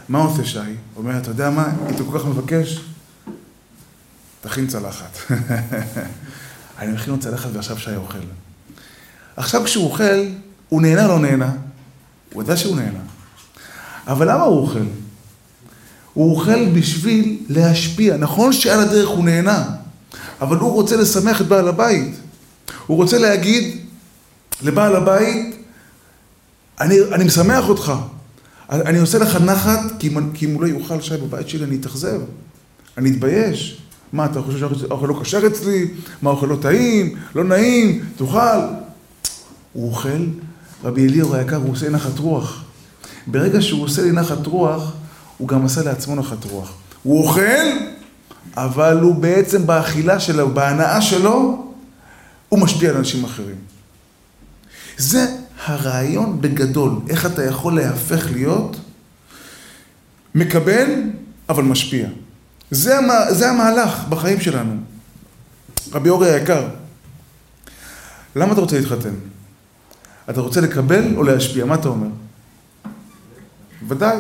מה 0.10 0.20
עושה 0.20 0.46
שי? 0.46 0.60
הוא 0.60 0.68
אומר, 0.96 1.18
אתה 1.18 1.30
יודע 1.30 1.50
מה, 1.50 1.68
אם 1.90 1.96
אתה 1.96 2.04
כל 2.04 2.20
כך 2.20 2.26
מבקש, 2.26 2.80
תכין 4.42 4.68
צלחת. 4.68 5.18
אני 6.80 6.94
מכין 6.94 7.14
לו 7.14 7.20
צלחת 7.20 7.50
ועכשיו 7.54 7.80
שי 7.80 7.96
אוכל. 7.96 8.18
עכשיו 9.36 9.64
כשהוא 9.64 9.86
אוכל, 9.86 10.26
הוא 10.70 10.82
נהנה 10.82 11.08
לא 11.08 11.20
נהנה? 11.20 11.52
הוא 12.34 12.44
יודע 12.44 12.58
שהוא 12.58 12.76
נהנה. 12.76 13.00
אבל 14.08 14.32
למה 14.32 14.44
הוא 14.44 14.60
אוכל? 14.60 14.80
הוא 16.14 16.32
אוכל 16.32 16.66
בשביל 16.66 17.38
להשפיע. 17.50 18.18
נכון 18.18 18.54
שעל 18.54 18.80
הדרך 18.80 19.10
הוא 19.10 19.26
נהנה, 19.26 19.66
אבל 20.42 20.58
הוא 20.58 20.72
רוצה 20.72 20.96
לשמח 20.96 21.42
את 21.42 21.48
בעל 21.48 21.68
הבית. 21.68 22.16
הוא 22.88 22.98
רוצה 22.98 23.18
להגיד 23.18 23.78
לבעל 24.62 24.96
הבית, 24.96 25.56
אני, 26.82 26.96
אני 27.12 27.24
משמח 27.24 27.70
אותך. 27.70 27.94
אני 28.70 29.00
עושה 29.00 29.18
לך 29.18 29.36
נחת, 29.36 29.80
כי 30.00 30.08
אם, 30.08 30.32
כי 30.34 30.46
אם 30.46 30.54
הוא 30.54 30.62
לא 30.62 30.68
יאכל 30.68 31.02
שי 31.02 31.18
בבית 31.18 31.50
שלי, 31.50 31.64
אני 31.64 31.76
אתאכזב. 31.76 32.22
אני 32.98 33.12
אתבייש. 33.12 33.82
מה, 34.14 34.26
אתה 34.26 34.42
חושב 34.42 34.58
שהאוכל 34.58 35.08
לא 35.08 35.20
כשר 35.22 35.48
אצלי? 35.48 35.88
מה, 36.22 36.30
האוכל 36.30 36.46
לא 36.46 36.58
טעים? 36.62 37.16
לא 37.36 37.44
נעים? 37.44 38.06
תאכל. 38.16 38.38
הוא 39.74 39.90
אוכל, 39.90 40.26
רבי 40.84 41.08
אליהו 41.08 41.36
היקר, 41.36 41.56
הוא 41.56 41.72
עושה 41.72 41.90
נחת 41.90 42.20
רוח. 42.20 42.64
ברגע 43.28 43.62
שהוא 43.62 43.84
עושה 43.84 44.02
לי 44.02 44.12
נחת 44.12 44.48
רוח, 44.48 44.94
הוא 45.38 45.48
גם 45.48 45.66
עשה 45.66 45.84
לעצמו 45.84 46.16
נחת 46.16 46.44
רוח. 46.46 46.74
הוא 47.04 47.24
אוכל, 47.24 47.42
אבל 48.58 49.00
הוא 49.00 49.16
בעצם 49.16 49.68
באכילה 49.68 50.20
שלו, 50.20 50.54
בהנאה 50.54 51.02
שלו, 51.02 51.66
הוא 52.50 52.60
משפיע 52.60 52.90
על 52.90 52.98
אנשים 52.98 53.24
אחרים. 53.24 53.56
זה 54.98 55.36
הרעיון 55.66 56.42
בגדול, 56.42 56.92
איך 57.10 57.26
אתה 57.26 57.46
יכול 57.46 57.76
להפך 57.76 58.32
להיות 58.32 58.78
מקבל, 60.36 61.02
אבל 61.50 61.64
משפיע. 61.64 62.08
זה, 62.72 62.98
המה, 62.98 63.34
זה 63.34 63.50
המהלך 63.50 64.04
בחיים 64.10 64.42
שלנו. 64.42 64.74
רבי 65.94 66.10
אורי 66.10 66.32
היקר, 66.32 66.68
למה 68.36 68.54
אתה 68.54 68.62
רוצה 68.62 68.80
להתחתן? 68.80 69.14
אתה 70.32 70.42
רוצה 70.42 70.62
לקבל 70.62 71.16
או 71.16 71.24
להשפיע? 71.24 71.66
מה 71.66 71.76
אתה 71.76 71.90
אומר? 71.90 72.08
ודאי. 73.88 74.18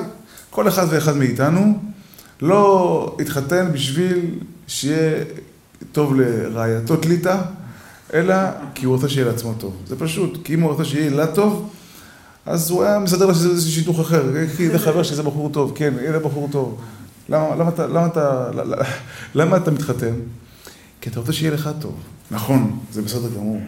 כל 0.49 0.67
אחד 0.67 0.85
ואחד 0.89 1.17
מאיתנו 1.17 1.79
לא 2.41 3.17
התחתן 3.19 3.71
בשביל 3.73 4.39
שיהיה 4.67 5.23
טוב 5.91 6.15
לרעייתו 6.15 6.97
תליטה, 6.97 7.41
אלא 8.13 8.35
כי 8.75 8.85
הוא 8.85 8.95
רוצה 8.95 9.09
שיהיה 9.09 9.27
לעצמו 9.27 9.53
טוב. 9.57 9.75
זה 9.87 9.99
פשוט, 9.99 10.37
כי 10.43 10.53
אם 10.53 10.61
הוא 10.61 10.71
רוצה 10.71 10.85
שיהיה 10.85 11.09
לה 11.09 11.27
טוב, 11.27 11.69
אז 12.45 12.69
הוא 12.69 12.83
היה 12.83 12.99
מסדר 12.99 13.25
לו 13.25 13.35
שזה 13.35 13.71
שיתוך 13.71 13.99
אחר. 13.99 14.23
כי 14.57 14.69
זה 14.69 14.79
חבר 14.79 15.03
שזה 15.03 15.23
בחור 15.23 15.49
טוב, 15.49 15.71
כן, 15.75 15.93
זה 16.11 16.19
בחור 16.19 16.49
טוב. 16.51 16.81
למה, 17.29 17.55
למה, 17.55 17.69
אתה, 17.69 17.87
למה, 17.87 18.07
אתה, 18.07 18.51
למה 19.35 19.57
אתה 19.57 19.71
מתחתן? 19.71 20.13
כי 21.01 21.09
אתה 21.09 21.19
רוצה 21.19 21.33
שיהיה 21.33 21.53
לך 21.53 21.69
טוב. 21.79 21.95
נכון, 22.31 22.79
זה 22.91 23.01
בסדר 23.01 23.29
גמור. 23.35 23.59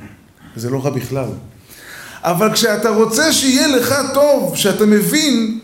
זה 0.56 0.70
לא 0.70 0.86
רע 0.86 0.90
בכלל. 0.90 1.28
אבל 2.24 2.54
כשאתה 2.54 2.90
רוצה 2.90 3.34
שיהיה 3.34 3.68
לך 3.68 3.96
טוב, 4.14 4.58
שאתה 4.58 4.86
מבין 4.86 5.60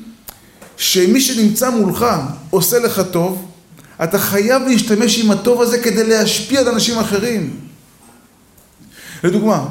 שמי 0.78 1.22
שנמצא 1.22 1.70
מולך 1.70 2.06
עושה 2.50 2.80
לך 2.80 3.02
טוב, 3.12 3.52
אתה 4.04 4.20
חייב 4.20 4.62
להשתמש 4.62 5.20
עם 5.20 5.32
הטוב 5.32 5.62
הזה 5.62 5.80
כדי 5.80 6.04
להשפיע 6.04 6.60
על 6.60 6.68
אנשים 6.68 7.00
אחרים. 7.00 7.60
לדוגמה, 9.24 9.68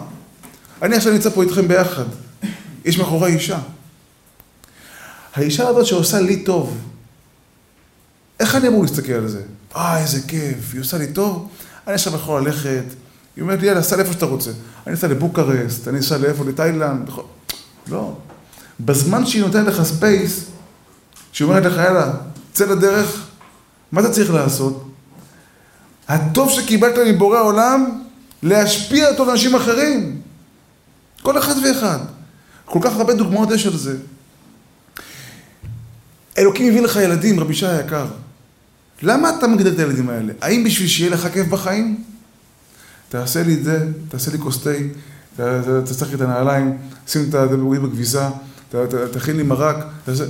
אני 0.83 0.97
עכשיו 0.97 1.13
נמצא 1.13 1.31
פה 1.31 1.43
איתכם 1.43 1.69
ביחד, 1.69 2.05
יש 2.85 2.99
מאחורי 2.99 3.33
אישה. 3.33 3.59
האישה 5.35 5.69
הזאת 5.69 5.87
שעושה 5.87 6.21
לי 6.21 6.37
טוב, 6.37 6.79
איך 8.41 8.55
אני 8.55 8.69
אמור 8.69 8.83
להסתכל 8.83 9.13
על 9.13 9.29
זה? 9.29 9.43
אה, 9.77 9.99
איזה 10.03 10.21
כיף, 10.29 10.73
היא 10.73 10.81
עושה 10.81 10.99
לי 10.99 11.13
טוב, 11.13 11.49
אני 11.87 11.95
עכשיו 11.95 12.15
יכול 12.15 12.43
ללכת, 12.43 12.85
היא 13.37 13.43
אומרת 13.43 13.61
לי, 13.61 13.67
יאללה, 13.67 13.83
סע 13.83 13.97
לאיפה 13.97 14.13
שאתה 14.13 14.27
רוצה. 14.27 14.51
אני 14.89 14.97
אסע 14.97 15.09
לבוקרסט, 15.09 15.89
אני 15.89 15.99
אסע 15.99 16.19
לאיפה, 16.19 16.45
לתאילנד, 16.45 17.11
לא. 17.89 18.17
בזמן 18.81 19.27
שהיא 19.27 19.43
נותנת 19.43 19.67
לך 19.67 19.83
space, 19.83 20.45
שהיא 21.33 21.49
אומרת 21.49 21.65
לך, 21.65 21.77
יאללה, 21.77 22.13
צא 22.53 22.67
לדרך, 22.67 23.27
מה 23.93 24.01
אתה 24.01 24.11
צריך 24.11 24.31
לעשות? 24.31 24.91
הטוב 26.09 26.51
שקיבלת 26.51 26.95
מבורא 27.07 27.39
העולם, 27.39 28.03
להשפיע 28.43 29.09
אותו 29.09 29.25
לאנשים 29.25 29.55
אחרים. 29.55 30.21
כל 31.23 31.39
אחד 31.39 31.55
ואחד. 31.65 31.99
כל 32.65 32.79
כך 32.83 32.97
הרבה 32.97 33.15
דוגמאות 33.15 33.51
יש 33.51 33.67
על 33.67 33.77
זה. 33.77 33.97
אלוקים 36.39 36.69
הביא 36.69 36.81
לך 36.81 36.97
ילדים, 36.97 37.41
רבי 37.41 37.55
שי 37.55 37.67
היקר. 37.67 38.07
למה 39.03 39.39
אתה 39.39 39.47
מגדל 39.47 39.73
את 39.73 39.79
הילדים 39.79 40.11
האלה? 40.11 40.33
האם 40.41 40.65
בשביל 40.65 40.89
שיהיה 40.89 41.11
לך 41.11 41.29
כיף 41.33 41.47
בחיים? 41.47 42.05
תעשה 43.09 43.43
לי 43.43 43.55
את 43.55 43.65
זה, 43.65 43.87
תעשה 44.09 44.31
לי 44.31 44.39
כוס 44.39 44.63
תה, 44.63 44.71
תצטרך 45.85 46.15
את 46.15 46.21
הנעליים, 46.21 46.77
שים 47.07 47.27
את 47.29 47.35
הדברים 47.35 47.83
בכביסה, 47.83 48.31
תכין 49.13 49.37
לי 49.37 49.43
מרק, 49.43 49.77
תעשה... 50.05 50.25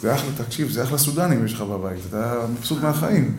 זה 0.00 0.14
אחלה, 0.14 0.30
תקשיב, 0.44 0.70
זה 0.70 0.82
אחלה 0.82 0.98
סודנים 0.98 1.44
יש 1.44 1.54
לך 1.54 1.60
בבית, 1.60 1.98
אתה 2.08 2.34
מבסוט 2.58 2.82
מהחיים. 2.82 3.34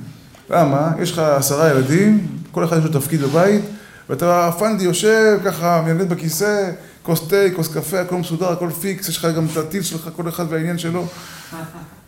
למה? 0.50 0.92
יש 1.00 1.12
לך 1.12 1.20
עשרה 1.20 1.70
ילדים, 1.72 2.28
כל 2.52 2.66
אחד 2.66 2.78
יש 2.78 2.84
לו 2.84 3.00
תפקיד 3.02 3.22
בבית, 3.22 3.62
ואתה 4.10 4.52
פנדי 4.60 4.84
יושב 4.84 5.40
ככה, 5.46 5.84
מנגד 5.88 6.10
בכיסא, 6.10 6.72
כוס 7.04 7.28
תה, 7.28 7.36
כוס 7.56 7.74
קפה, 7.74 8.00
הכל 8.00 8.16
מסודר, 8.16 8.52
הכל 8.52 8.70
פיקס, 8.82 9.10
יש 9.10 9.18
לך 9.18 9.28
גם 9.36 9.46
את 9.52 9.58
הטיל 9.58 9.82
שלך, 9.82 10.10
כל 10.16 10.30
אחד 10.30 10.46
והעניין 10.50 10.78
שלו. 10.78 11.08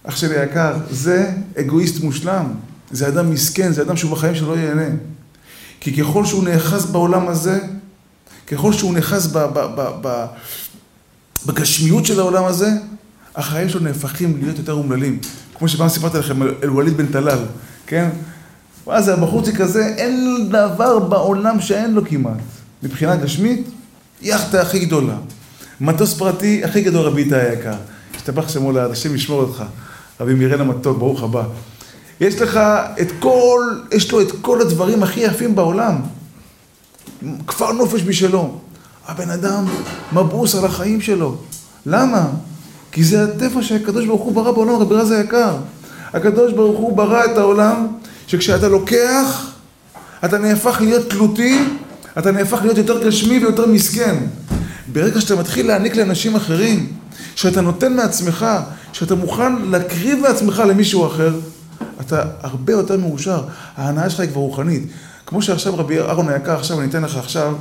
אח 0.03 0.15
שלי 0.15 0.39
היקר, 0.39 0.75
זה 0.89 1.31
אגואיסט 1.59 2.03
מושלם. 2.03 2.45
זה 2.91 3.07
אדם 3.07 3.31
מסכן, 3.31 3.71
זה 3.71 3.81
אדם 3.81 3.97
שהוא 3.97 4.11
בחיים 4.11 4.35
שלו 4.35 4.55
לא 4.55 4.59
ייהנה. 4.59 4.89
כי 5.87 6.03
ככל 6.03 6.25
שהוא 6.25 6.43
נאחז 6.43 6.85
בעולם 6.85 7.27
הזה, 7.27 7.59
ככל 8.47 8.73
שהוא 8.73 8.93
נאחז 8.93 9.37
בגשמיות 11.45 12.05
של 12.05 12.19
העולם 12.19 12.45
הזה, 12.45 12.69
החיים 13.35 13.69
שלו 13.69 13.79
נהפכים 13.79 14.37
להיות 14.41 14.57
יותר 14.57 14.73
אומללים. 14.73 15.19
כמו 15.55 15.67
שפעם 15.67 15.89
סיפרתי 15.89 16.17
לכם 16.17 16.41
על 16.41 16.69
ווליד 16.69 16.97
בן 16.97 17.05
טלל, 17.05 17.39
כן? 17.87 18.09
מה 18.87 19.01
זה, 19.01 19.13
הבחורצ'יק 19.13 19.61
הזה, 19.61 19.87
אין 19.97 20.45
דבר 20.49 20.99
בעולם 20.99 21.61
שאין 21.61 21.93
לו 21.93 22.05
כמעט. 22.05 22.37
מבחינה 22.83 23.15
גשמית, 23.15 23.67
יאכטה 24.21 24.61
הכי 24.61 24.79
גדולה. 24.79 25.15
מטוס 25.81 26.13
פרטי 26.13 26.63
הכי 26.63 26.81
גדול, 26.81 27.05
רבי 27.05 27.23
איתי 27.23 27.35
היקר. 27.35 27.75
השתבח 28.15 28.49
שמו 28.49 28.71
לעד, 28.71 28.91
השם 28.91 29.15
ישמור 29.15 29.41
אותך. 29.41 29.63
רבי 30.19 30.33
מירן 30.33 30.61
המתוק, 30.61 30.97
ברוך 30.97 31.23
הבא. 31.23 31.43
יש 32.21 32.41
לך 32.41 32.59
את 33.01 33.07
כל, 33.19 33.61
יש 33.91 34.11
לו 34.11 34.21
את 34.21 34.31
כל 34.41 34.61
הדברים 34.61 35.03
הכי 35.03 35.19
יפים 35.19 35.55
בעולם. 35.55 35.95
כפר 37.47 37.71
נופש 37.71 38.01
בשלו. 38.01 38.59
הבן 39.07 39.29
אדם 39.29 39.65
מבוס 40.13 40.55
על 40.55 40.65
החיים 40.65 41.01
שלו. 41.01 41.37
למה? 41.85 42.27
כי 42.91 43.03
זה 43.03 43.23
הטבע 43.23 43.63
שהקדוש 43.63 44.05
ברוך 44.05 44.21
הוא 44.21 44.33
ברא 44.33 44.51
בעולם, 44.51 44.75
רבי 44.75 44.95
רז 44.95 45.11
היקר. 45.11 45.55
הקדוש 46.13 46.53
ברוך 46.53 46.79
הוא 46.79 46.97
ברא 46.97 47.25
את 47.25 47.37
העולם, 47.37 47.87
שכשאתה 48.27 48.67
לוקח, 48.67 49.51
אתה 50.25 50.37
נהפך 50.37 50.77
להיות 50.81 51.09
תלותי, 51.09 51.59
אתה 52.17 52.31
נהפך 52.31 52.59
להיות 52.61 52.77
יותר 52.77 53.07
גשמי 53.07 53.39
ויותר 53.39 53.67
מסכן. 53.67 54.15
ברגע 54.93 55.21
שאתה 55.21 55.35
מתחיל 55.35 55.67
להעניק 55.67 55.95
לאנשים 55.95 56.35
אחרים, 56.35 56.87
שאתה 57.35 57.61
נותן 57.61 57.93
מעצמך, 57.93 58.45
שאתה 58.93 59.15
מוכן 59.15 59.55
להקריב 59.61 60.19
מעצמך 60.19 60.63
למישהו 60.67 61.07
אחר, 61.07 61.33
אתה 62.07 62.23
הרבה 62.41 62.73
יותר 62.73 62.97
מאושר. 62.97 63.43
ההנאה 63.75 64.09
שלך 64.09 64.19
היא 64.19 64.29
כבר 64.29 64.41
רוחנית. 64.41 64.83
כמו 65.25 65.41
שעכשיו 65.41 65.77
רבי 65.77 65.99
אהרון 65.99 66.29
היקר, 66.29 66.59
עכשיו 66.59 66.79
אני 66.81 66.89
אתן 66.89 67.01
לך 67.01 67.17
עכשיו 67.17 67.55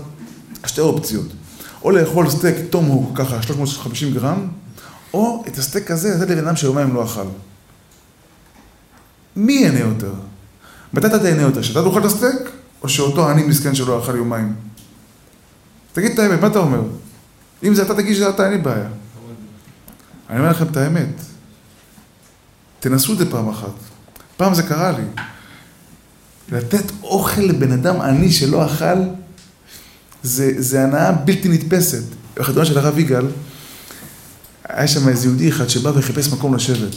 שתי 0.66 0.80
אופציות. 0.80 1.26
או 1.82 1.90
לאכול 1.90 2.30
סטייק 2.30 2.56
tomahawk, 2.70 3.18
ככה 3.18 3.42
350 3.42 4.14
גרם, 4.14 4.48
או 5.14 5.44
את 5.48 5.58
הסטייק 5.58 5.90
הזה, 5.90 6.18
זה 6.18 6.26
לבן 6.26 6.46
אדם 6.46 6.56
שיומיים 6.56 6.94
לא 6.94 7.04
אכל. 7.04 7.26
מי 9.36 9.52
ייהנה 9.52 9.78
יותר? 9.78 10.12
מתי 10.92 11.06
אתה 11.06 11.18
תהנה 11.18 11.42
יותר? 11.42 11.62
שאתה 11.62 11.82
תאכל 11.82 12.00
את 12.00 12.04
הסטייק, 12.04 12.42
או 12.82 12.88
שאותו 12.88 13.28
עני 13.28 13.42
מסכן 13.42 13.74
שלא 13.74 14.02
אכל 14.02 14.16
יומיים? 14.16 14.54
תגיד 15.92 16.12
את 16.12 16.18
האמת, 16.18 16.40
מה 16.40 16.46
אתה 16.46 16.58
אומר? 16.58 16.80
אם 17.64 17.74
זה 17.74 17.82
אתה 17.82 17.94
תגיד 17.94 18.14
שזה 18.14 18.28
אתה, 18.28 18.44
אין 18.44 18.52
לי 18.52 18.58
בעיה. 18.58 18.88
אני 20.30 20.38
אומר 20.38 20.50
לכם 20.50 20.64
את 20.64 20.76
האמת. 20.76 21.20
תנסו 22.80 23.12
את 23.12 23.18
זה 23.18 23.30
פעם 23.30 23.48
אחת. 23.48 23.95
פעם 24.36 24.54
זה 24.54 24.62
קרה 24.62 24.92
לי. 24.92 25.04
לתת 26.52 26.84
אוכל 27.02 27.40
לבן 27.40 27.72
אדם 27.72 28.00
עני 28.00 28.32
שלא 28.32 28.66
אכל, 28.66 28.98
זה, 30.22 30.52
זה 30.58 30.84
הנאה 30.84 31.12
בלתי 31.12 31.48
נתפסת. 31.48 32.02
בחתונה 32.36 32.64
של 32.64 32.78
הרב 32.78 32.98
יגאל, 32.98 33.26
היה 34.68 34.88
שם 34.88 35.08
איזה 35.08 35.26
יהודי 35.26 35.48
אחד 35.48 35.68
שבא 35.68 35.90
וחיפש 35.94 36.28
מקום 36.28 36.54
לשבת. 36.54 36.94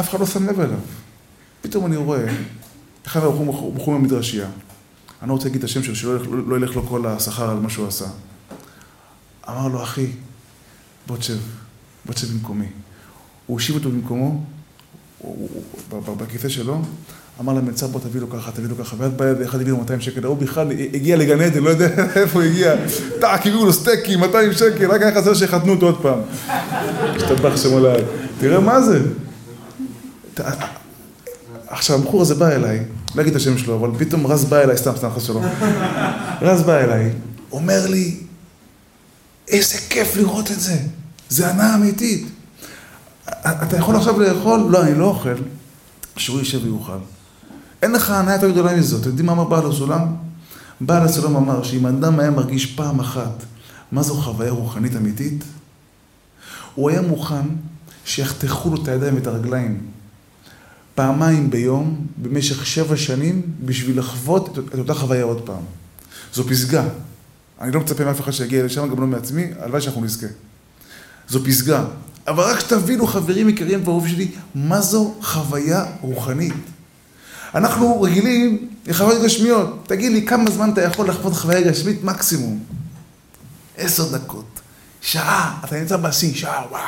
אף 0.00 0.10
אחד 0.10 0.20
לא 0.20 0.26
שם 0.26 0.46
לב 0.46 0.60
אליו. 0.60 0.78
פתאום 1.62 1.86
אני 1.86 1.96
רואה, 1.96 2.24
אחד 3.06 3.20
הבחורים 3.24 4.02
במדרשייה. 4.02 4.46
אני 5.22 5.28
לא 5.28 5.34
רוצה 5.34 5.44
להגיד 5.44 5.58
את 5.58 5.64
השם 5.64 5.82
שלו, 5.82 5.94
שלא 5.94 6.18
לא, 6.18 6.48
לא 6.48 6.56
ילך 6.56 6.76
לו 6.76 6.86
כל 6.86 7.06
השכר 7.06 7.50
על 7.50 7.56
מה 7.56 7.70
שהוא 7.70 7.88
עשה. 7.88 8.04
אמר 9.48 9.68
לו, 9.68 9.82
אחי, 9.82 10.06
בוא 11.06 11.16
תשב, 11.16 11.38
בוא 12.04 12.14
תשב 12.14 12.32
במקומי. 12.32 12.66
הוא 13.46 13.54
הושיב 13.54 13.74
אותו 13.74 13.90
במקומו, 13.90 14.44
בכיסא 16.16 16.48
שלו, 16.48 16.82
אמר 17.40 17.52
למלצר, 17.52 17.86
בוא 17.86 18.00
תביא 18.00 18.20
לו 18.20 18.30
ככה, 18.30 18.52
תביא 18.52 18.68
לו 18.68 18.76
ככה, 18.76 18.96
ואז 18.98 19.12
בא 19.12 19.24
אחד 19.44 19.60
הביא 19.60 19.72
לו 19.72 19.78
200 19.78 20.00
שקל, 20.00 20.24
הוא 20.24 20.36
בכלל 20.36 20.70
הגיע 20.70 21.16
לגן 21.16 21.40
עדן, 21.40 21.62
לא 21.62 21.70
יודע 21.70 21.88
איפה 22.20 22.38
הוא 22.38 22.48
הגיע, 22.48 22.74
טאק, 23.20 23.40
הביאו 23.46 23.64
לו 23.64 23.72
סטייקים, 23.72 24.20
200 24.20 24.52
שקל, 24.52 24.90
רק 24.90 25.02
היה 25.02 25.14
חסר 25.14 25.34
שיחתנו 25.34 25.72
אותו 25.72 25.86
עוד 25.86 26.02
פעם. 26.02 26.18
השתבח 27.16 27.56
שם 27.56 27.76
עליי. 27.76 28.02
תראה 28.40 28.60
מה 28.60 28.80
זה. 28.80 29.00
עכשיו, 31.66 31.98
הבחור 31.98 32.22
הזה 32.22 32.34
בא 32.34 32.48
אליי, 32.48 32.84
לא 33.14 33.22
אגיד 33.22 33.30
את 33.30 33.36
השם 33.36 33.58
שלו, 33.58 33.76
אבל 33.76 33.90
פתאום 33.98 34.26
רז 34.26 34.44
בא 34.44 34.60
אליי, 34.60 34.76
סתם, 34.76 34.92
סתם, 34.96 35.08
חס 35.16 35.22
שלום. 35.22 35.44
רז 36.42 36.62
בא 36.62 36.78
אליי, 36.78 37.10
אומר 37.52 37.86
לי, 37.86 38.16
איזה 39.48 39.78
כיף 39.88 40.16
לראות 40.16 40.50
את 40.50 40.60
זה, 40.60 40.76
זה 41.28 41.50
הנאה 41.50 41.74
אמיתית. 41.74 42.26
אתה 43.28 43.76
יכול 43.76 43.96
עכשיו 43.96 44.20
לאכול? 44.20 44.60
לא, 44.70 44.82
אני 44.82 44.98
לא 44.98 45.04
אוכל. 45.04 45.34
שהוא 46.16 46.38
יישב 46.38 46.64
ויאכל. 46.64 46.98
אין 47.82 47.92
לך 47.92 48.10
הנאה 48.10 48.34
יותר 48.34 48.50
גדולה 48.50 48.76
מזאת. 48.76 49.00
אתם 49.00 49.08
יודעים 49.08 49.26
מה 49.26 49.32
אמר 49.32 49.44
בעל 49.44 49.70
הסולם? 49.70 50.06
בעל 50.80 51.02
הסולם 51.02 51.36
אמר 51.36 51.62
שאם 51.62 51.86
אדם 51.86 52.20
היה 52.20 52.30
מרגיש 52.30 52.66
פעם 52.66 53.00
אחת 53.00 53.44
מה 53.92 54.02
זו 54.02 54.14
חוויה 54.14 54.50
רוחנית 54.50 54.96
אמיתית, 54.96 55.44
הוא 56.74 56.90
היה 56.90 57.02
מוכן 57.02 57.46
שיחתכו 58.04 58.70
לו 58.70 58.82
את 58.82 58.88
הידיים 58.88 59.14
ואת 59.14 59.26
הרגליים 59.26 59.80
פעמיים 60.94 61.50
ביום 61.50 62.06
במשך 62.16 62.66
שבע 62.66 62.96
שנים 62.96 63.42
בשביל 63.64 63.98
לחוות 63.98 64.58
את 64.58 64.78
אותה 64.78 64.94
חוויה 64.94 65.24
עוד 65.24 65.46
פעם. 65.46 65.62
זו 66.34 66.44
פסגה. 66.44 66.84
אני 67.60 67.72
לא 67.72 67.80
מצפה 67.80 68.04
מאף 68.04 68.20
אחד 68.20 68.30
שיגיע 68.30 68.64
לשם, 68.64 68.88
גם 68.88 69.00
לא 69.00 69.06
מעצמי, 69.06 69.46
הלוואי 69.58 69.80
שאנחנו 69.80 70.04
נזכה. 70.04 70.26
זו 71.28 71.44
פסגה. 71.44 71.84
אבל 72.26 72.44
רק 72.44 72.60
שתבינו, 72.60 73.06
חברים 73.06 73.48
יקרים 73.48 73.80
ואהובים 73.84 74.14
שלי, 74.14 74.28
מה 74.54 74.80
זו 74.80 75.14
חוויה 75.22 75.84
רוחנית. 76.00 76.54
אנחנו 77.54 78.02
רגילים 78.02 78.68
לחוויות 78.86 79.22
גשמיות. 79.22 79.84
תגיד 79.86 80.12
לי, 80.12 80.26
כמה 80.26 80.50
זמן 80.50 80.70
אתה 80.70 80.82
יכול 80.82 81.08
לחוות 81.08 81.32
חוויה 81.32 81.60
גשמית 81.60 82.04
מקסימום? 82.04 82.58
עשר 83.76 84.16
דקות, 84.16 84.60
שעה, 85.00 85.60
אתה 85.64 85.80
נמצא 85.80 85.96
בשיא, 85.96 86.34
שעה, 86.34 86.62
וואו. 86.70 86.80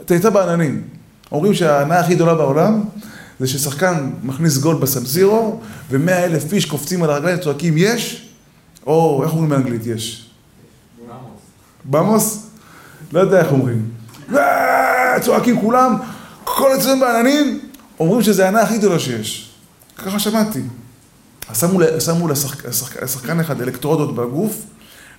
אתה 0.00 0.14
נמצא 0.14 0.30
בעננים. 0.30 0.82
אומרים 1.32 1.54
שההנאה 1.54 2.00
הכי 2.00 2.14
גדולה 2.14 2.34
בעולם 2.34 2.84
זה 3.40 3.46
ששחקן 3.46 4.10
מכניס 4.22 4.58
גול 4.58 4.76
בסמסירו, 4.76 5.60
ומאה 5.90 6.24
אלף 6.24 6.52
איש 6.52 6.64
קופצים 6.64 7.02
על 7.02 7.10
הרגליים 7.10 7.38
וצועקים 7.38 7.74
יש, 7.76 8.28
או 8.86 9.22
איך 9.24 9.32
אומרים 9.32 9.48
באנגלית 9.48 9.86
יש? 9.86 10.30
במוס. 11.08 11.40
במוס? 11.84 12.46
לא 13.12 13.20
יודע 13.20 13.40
איך 13.40 13.52
אומרים. 13.52 13.97
צועקים 15.20 15.60
כולם, 15.60 15.96
כל 16.44 16.72
הצדדים 16.72 17.00
בעננים, 17.00 17.60
אומרים 18.00 18.22
שזה 18.22 18.44
הענה 18.44 18.62
הכי 18.62 18.78
גדולה 18.78 18.98
שיש. 18.98 19.50
ככה 19.98 20.18
שמעתי. 20.18 20.62
שמו, 21.54 21.80
שמו 22.00 22.28
לשחק, 22.28 22.66
לשחקן 23.02 23.40
אחד 23.40 23.60
אלקטרודות 23.60 24.14
בגוף, 24.14 24.62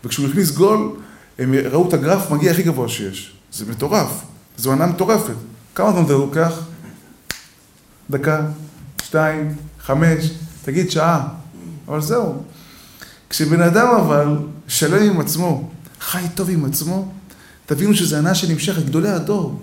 וכשהוא 0.03 0.27
הכניס 0.27 0.51
גול, 0.51 0.91
הם 1.39 1.53
ראו 1.53 1.87
את 1.87 1.93
הגרף 1.93 2.31
מגיע 2.31 2.51
הכי 2.51 2.63
גבוה 2.63 2.89
שיש. 2.89 3.33
זה 3.53 3.65
מטורף. 3.69 4.11
זו 4.57 4.71
ענה 4.71 4.85
מטורפת. 4.85 5.33
כמה 5.75 5.91
זמן 5.91 6.05
זה 6.07 6.13
לוקח? 6.13 6.59
דקה, 8.09 8.41
שתיים, 9.03 9.55
חמש, 9.79 10.29
תגיד 10.63 10.91
שעה. 10.91 11.27
אבל 11.87 12.01
זהו. 12.01 12.43
כשבן 13.29 13.61
אדם 13.61 13.87
אבל 13.87 14.37
שלם 14.67 15.03
עם 15.03 15.21
עצמו, 15.21 15.69
חי 15.99 16.23
טוב 16.35 16.49
עם 16.49 16.65
עצמו, 16.65 17.11
תבינו 17.69 17.95
שזו 17.95 18.15
הנאה 18.15 18.35
שנמשכת, 18.35 18.85
גדולי 18.85 19.09
הדור. 19.09 19.59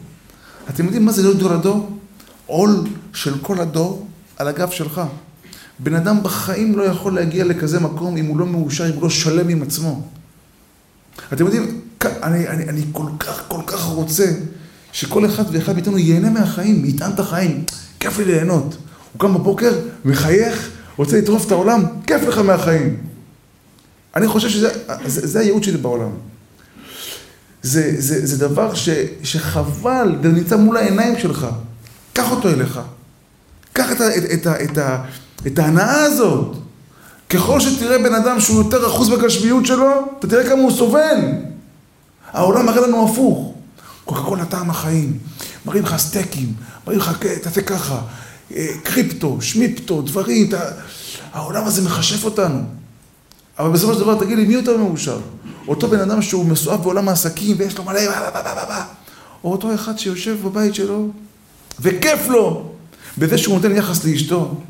אתם 0.71 0.85
יודעים 0.85 1.05
מה 1.05 1.13
זה 1.13 1.23
להיות 1.23 1.37
גדול 1.37 1.53
הדור? 1.53 1.99
עול 2.47 2.87
של 3.13 3.39
כל 3.43 3.61
הדור 3.61 4.07
על 4.37 4.49
הגב 4.49 4.71
שלך. 4.71 5.01
בן 5.79 5.95
אדם 5.95 6.23
בחיים 6.23 6.79
לא 6.79 6.83
יכול 6.83 7.15
להגיע 7.15 7.45
לכזה 7.45 7.81
מקום 7.81 8.17
אם 8.17 8.27
הוא 8.27 8.39
לא 8.39 8.47
מאושר, 8.47 8.89
אם 8.89 8.95
הוא 8.95 9.03
לא 9.03 9.11
שלם 9.11 9.49
עם 9.49 9.63
עצמו. 9.63 10.03
אתם 11.33 11.45
יודעים, 11.45 11.81
אני, 12.03 12.49
אני, 12.49 12.69
אני 12.69 12.83
כל 12.93 13.07
כך, 13.19 13.45
כל 13.49 13.61
כך 13.67 13.85
רוצה 13.85 14.33
שכל 14.93 15.27
אחד 15.27 15.45
ואחד 15.53 15.75
מאיתנו 15.75 15.99
ייהנה 15.99 16.31
מהחיים, 16.31 16.85
יטען 16.85 17.13
את 17.13 17.21
החיים. 17.21 17.65
כיף 18.01 18.19
לי 18.19 18.25
ליהנות. 18.25 18.77
הוא 19.13 19.21
קם 19.21 19.35
בבוקר, 19.35 19.73
מחייך, 20.05 20.71
רוצה 20.97 21.19
לטרוף 21.19 21.47
את 21.47 21.53
העולם, 21.53 21.85
כיף 22.07 22.23
לך 22.23 22.39
מהחיים. 22.39 22.97
אני 24.17 24.29
חושב 24.29 24.49
שזה 24.49 24.69
זה, 25.07 25.27
זה 25.27 25.41
הייעוד 25.41 25.63
שלי 25.63 25.77
בעולם. 25.77 26.11
זה, 27.67 27.95
זה, 27.99 28.27
זה 28.27 28.49
דבר 28.49 28.75
ש, 28.75 28.89
שחבל, 29.23 30.17
זה 30.23 30.29
נמצא 30.29 30.57
מול 30.57 30.77
העיניים 30.77 31.19
שלך. 31.19 31.47
קח 32.13 32.31
אותו 32.31 32.49
אליך. 32.49 32.81
קח 33.73 33.93
את, 33.93 34.01
את, 34.01 34.25
את, 34.33 34.47
את, 34.47 34.79
את, 35.47 35.59
ההנאה 35.59 36.03
הזאת. 36.03 36.57
ככל 37.31 37.61
שתראה 37.61 37.99
בן 37.99 38.15
אדם 38.15 38.41
שהוא 38.41 38.59
יותר 38.59 38.87
אחוז 38.87 39.09
בגשמיות 39.09 39.67
שלו, 39.67 39.91
אתה 40.19 40.27
תראה 40.27 40.49
כמה 40.49 40.63
הוא 40.63 40.71
סובל. 40.71 41.19
העולם 42.33 42.67
מראה 42.67 42.87
לנו 42.87 43.09
הפוך. 43.09 43.55
קוקה 44.05 44.23
קולה 44.23 44.45
טעם 44.45 44.71
החיים. 44.71 45.19
מראים 45.67 45.85
לך 45.85 45.97
סטייקים, 45.97 46.53
מראים 46.87 47.01
לך, 47.01 47.13
תעשה 47.43 47.63
ככה, 47.63 48.01
אה, 48.55 48.67
קריפטו, 48.83 49.39
שמיפטו, 49.41 50.03
דברים. 50.03 50.49
אתה... 50.49 50.61
העולם 51.33 51.65
הזה 51.65 51.83
מכשף 51.83 52.25
אותנו. 52.25 52.61
אבל 53.59 53.71
בסופו 53.71 53.95
של 53.95 54.01
דבר, 54.01 54.19
תגיד 54.19 54.39
לי, 54.39 54.45
מי 54.45 54.55
יותר 54.55 54.77
מאושר? 54.77 55.19
אותו 55.69 55.89
בן 55.89 56.01
אדם 56.01 56.23
שהוא 56.23 56.47
מסואב 56.47 56.83
בעולם 56.83 57.09
העסקים 57.09 57.57
ויש 57.59 57.79
לו 57.79 57.85
מלא, 57.85 58.01
או 59.45 59.53
אותו 59.53 59.75
אחד 59.75 59.99
שיושב 59.99 60.37
בבית 60.45 60.75
שלו 60.75 61.09
וכיף 61.81 62.29
לו 62.29 62.73
בזה 63.19 63.39
שהוא 63.39 63.55
נותן 63.55 63.77
יחס 63.77 64.05
לאשתו, 64.05 64.61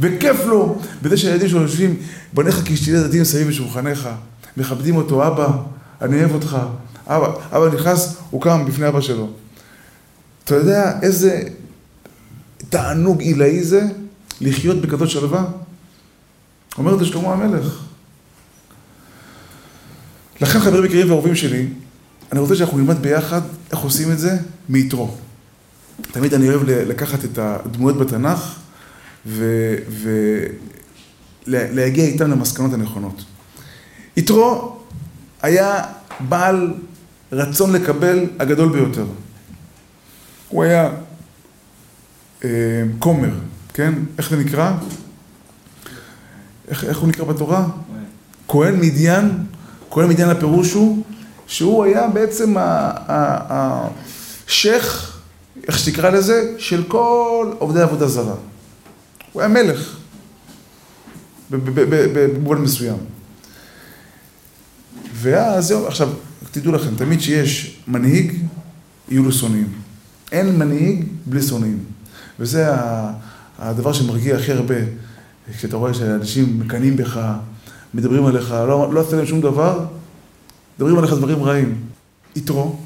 וכיף 0.00 0.44
לו 0.46 0.78
בזה 1.02 1.16
שהילדים 1.16 1.48
שלו 1.48 1.62
יושבים, 1.62 1.96
בניך 2.32 2.62
כאשתי 2.64 2.90
ילדים 2.90 3.24
סביב 3.24 3.48
בשולחניך, 3.48 4.08
מכבדים 4.56 4.96
אותו, 4.96 5.26
אבא, 5.26 5.48
אני 6.02 6.20
אוהב 6.20 6.34
אותך. 6.34 6.58
אבא, 7.06 7.32
אבא 7.52 7.74
נכנס, 7.74 8.16
הוא 8.30 8.42
קם 8.42 8.64
בפני 8.64 8.88
אבא 8.88 9.00
שלו. 9.00 9.28
אתה 10.44 10.54
יודע 10.54 10.98
איזה 11.02 11.42
תענוג 12.68 13.20
עילאי 13.20 13.64
זה 13.64 13.82
לחיות 14.40 14.80
בכזאת 14.80 15.10
שלווה? 15.10 15.44
אומר 16.78 16.94
את 16.94 16.98
זה 16.98 17.04
שלמה 17.06 17.32
המלך. 17.32 17.82
לכן 20.42 20.60
חברים 20.60 20.84
יקרים 20.84 21.10
ואהובים 21.10 21.34
שלי, 21.34 21.66
אני 22.32 22.40
רוצה 22.40 22.56
שאנחנו 22.56 22.78
נלמד 22.78 23.02
ביחד 23.02 23.40
איך 23.70 23.80
עושים 23.80 24.12
את 24.12 24.18
זה 24.18 24.38
מיתרו. 24.68 25.14
תמיד 26.12 26.34
אני 26.34 26.48
אוהב 26.48 26.62
לקחת 26.64 27.24
את 27.24 27.38
הדמויות 27.38 27.98
בתנ"ך 27.98 28.58
ולהגיע 31.46 32.04
איתן 32.04 32.30
למסקנות 32.30 32.72
הנכונות. 32.72 33.24
יתרו 34.16 34.78
היה 35.42 35.84
בעל 36.28 36.74
רצון 37.32 37.72
לקבל 37.72 38.26
הגדול 38.38 38.72
ביותר. 38.72 39.06
הוא 40.48 40.62
היה 40.62 40.90
אה, 42.44 42.50
כומר, 42.98 43.30
כן? 43.74 43.94
איך 44.18 44.30
זה 44.30 44.36
נקרא? 44.36 44.72
איך, 46.68 46.84
איך 46.84 46.98
הוא 46.98 47.08
נקרא 47.08 47.24
בתורה? 47.24 47.66
כהן 48.48 48.80
מדיין 48.80 49.44
כהן 49.92 50.08
מדיין 50.08 50.30
הפירוש 50.30 50.72
הוא 50.72 51.02
שהוא 51.46 51.84
היה 51.84 52.08
בעצם 52.08 52.54
השייח, 54.48 55.18
איך 55.68 55.78
שתקרא 55.78 56.10
לזה, 56.10 56.54
של 56.58 56.84
כל 56.88 57.52
עובדי 57.58 57.80
עבודה 57.80 58.08
זרה. 58.08 58.34
הוא 59.32 59.42
היה 59.42 59.48
מלך, 59.48 59.96
במובן 61.50 62.58
מסוים. 62.58 62.96
ואז 65.14 65.66
זהו, 65.66 65.86
עכשיו, 65.86 66.08
תדעו 66.50 66.72
לכם, 66.72 66.94
תמיד 66.96 67.20
שיש 67.20 67.80
מנהיג, 67.88 68.32
יהיו 69.08 69.22
לו 69.22 69.32
שונאים. 69.32 69.72
אין 70.32 70.58
מנהיג 70.58 71.04
בלי 71.26 71.42
שונאים. 71.42 71.78
וזה 72.40 72.66
הדבר 73.58 73.92
שמרגיע 73.92 74.36
הכי 74.36 74.52
הרבה, 74.52 74.74
כשאתה 75.58 75.76
רואה 75.76 75.94
שאנשים 75.94 76.60
מקנאים 76.60 76.96
בך, 76.96 77.20
מדברים 77.94 78.26
עליך, 78.26 78.50
לא, 78.50 78.94
לא 78.94 79.00
עשית 79.00 79.12
להם 79.12 79.26
שום 79.26 79.40
דבר, 79.40 79.84
מדברים 80.76 80.98
עליך 80.98 81.12
דברים 81.12 81.42
רעים. 81.42 81.80
יתרו, 82.36 82.76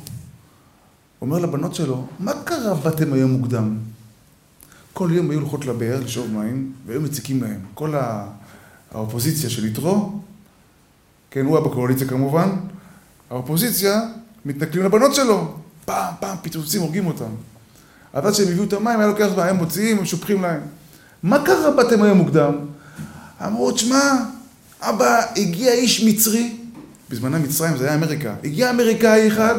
אומר 1.20 1.38
לבנות 1.38 1.74
שלו, 1.74 2.06
מה 2.18 2.32
קרה 2.44 2.74
באתם 2.74 3.12
היום 3.12 3.30
מוקדם? 3.30 3.76
כל 4.92 5.10
יום 5.12 5.30
היו 5.30 5.40
הולכות 5.40 5.64
לבאר 5.66 6.00
לשאוב 6.04 6.30
מים, 6.30 6.72
והיו 6.86 7.00
מציקים 7.00 7.42
להם. 7.42 7.60
כל 7.74 7.94
האופוזיציה 8.90 9.50
של 9.50 9.66
יתרו, 9.66 10.20
כן, 11.30 11.46
הוא 11.46 11.56
היה 11.56 11.66
בקואליציה 11.66 12.08
כמובן, 12.08 12.48
האופוזיציה 13.30 14.00
מתנכלים 14.44 14.84
לבנות 14.84 15.14
שלו. 15.14 15.54
פעם, 15.84 16.14
פעם, 16.20 16.36
פיצוצים, 16.42 16.80
הורגים 16.80 17.06
אותם. 17.06 17.30
אז 18.12 18.26
עד 18.26 18.34
שהם 18.34 18.48
הביאו 18.48 18.64
את 18.64 18.72
המים, 18.72 19.00
היה 19.00 19.08
לוקח 19.08 19.28
הם 19.38 19.56
מוציאים, 19.56 19.98
הם 19.98 20.04
שופכים 20.04 20.42
להם. 20.42 20.60
מה 21.22 21.44
קרה 21.44 21.70
באתם 21.70 22.02
היום 22.02 22.18
מוקדם? 22.18 22.54
אמרו, 23.46 23.72
תשמע, 23.72 24.12
אבא, 24.80 25.22
הגיע 25.36 25.72
איש 25.72 26.04
מצרי, 26.04 26.56
בזמנה 27.10 27.38
מצרים 27.38 27.76
זה 27.76 27.86
היה 27.86 27.94
אמריקה, 27.94 28.34
הגיע 28.44 28.70
אמריקאי 28.70 29.28
אחד 29.28 29.54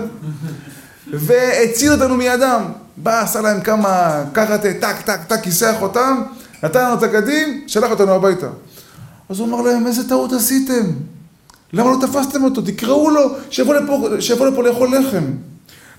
והציל 1.07 1.91
אותנו 1.91 2.17
מידם. 2.17 2.63
בא, 2.97 3.21
עשה 3.21 3.41
להם 3.41 3.61
כמה 3.61 4.23
קראטה, 4.33 4.73
טק, 4.73 5.01
טק, 5.05 5.19
טק, 5.27 5.43
כיסח 5.43 5.75
אותם, 5.81 6.21
נתן 6.63 6.85
לנו 6.85 6.93
את 6.93 7.03
הקדים, 7.03 7.63
שלח 7.67 7.91
אותנו 7.91 8.11
הביתה. 8.11 8.47
אז 9.29 9.39
הוא 9.39 9.47
אמר 9.47 9.61
להם, 9.61 9.87
איזה 9.87 10.09
טעות 10.09 10.33
עשיתם? 10.33 10.83
למה 11.73 11.91
לא 11.91 11.97
תפסתם 12.01 12.43
אותו? 12.43 12.61
תקראו 12.61 13.09
לו, 13.09 13.21
שיבוא 13.49 13.75
לפה, 13.75 14.07
שיבוא 14.19 14.47
לפה 14.47 14.63
לאכול 14.63 14.97
לחם. 14.97 15.23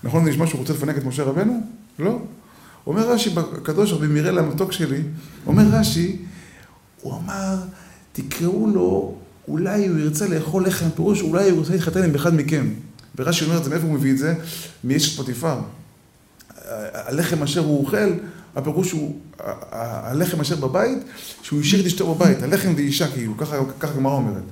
נכון, 0.04 0.24
זה 0.24 0.30
נשמע 0.30 0.46
שהוא 0.46 0.60
רוצה 0.60 0.72
לפנק 0.72 0.98
את 0.98 1.04
משה 1.04 1.22
רבנו? 1.22 1.60
לא. 1.98 2.18
אומר 2.86 3.10
רש"י 3.10 3.30
בקדוש 3.30 3.92
רבי 3.92 4.06
מיראל 4.06 4.38
המתוק 4.38 4.72
שלי, 4.72 5.00
אומר 5.46 5.62
רש"י, 5.70 6.16
הוא 7.00 7.14
אמר, 7.18 7.56
תקראו 8.22 8.66
לו, 8.66 9.14
אולי 9.48 9.86
הוא 9.86 9.98
ירצה 9.98 10.28
לאכול 10.28 10.66
לחם, 10.66 10.90
פירוש 10.96 11.22
אולי 11.22 11.50
הוא 11.50 11.58
רוצה 11.58 11.72
להתחתן 11.72 12.02
עם 12.02 12.14
אחד 12.14 12.34
מכם. 12.34 12.66
ורש"י 13.18 13.44
אומר 13.44 13.56
את 13.56 13.64
זה, 13.64 13.70
מאיפה 13.70 13.86
הוא 13.86 13.94
מביא 13.94 14.12
את 14.12 14.18
זה? 14.18 14.34
מאשת 14.84 15.16
פוטיפר. 15.16 15.58
הלחם 16.94 17.42
אשר 17.42 17.60
הוא 17.60 17.80
אוכל, 17.80 18.12
הפירוש 18.56 18.90
הוא, 18.90 19.16
הלחם 19.72 20.40
אשר 20.40 20.56
בבית, 20.56 20.98
שהוא 21.42 21.60
השאיר 21.60 21.80
את 21.80 21.86
אשתו 21.86 22.14
בבית, 22.14 22.42
הלחם 22.42 22.72
ואישה 22.76 23.08
כאילו, 23.08 23.36
ככה 23.38 23.56
הגמרא 23.82 24.12
אומרת. 24.12 24.42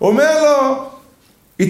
אומר 0.00 0.42
לו, 0.42 0.84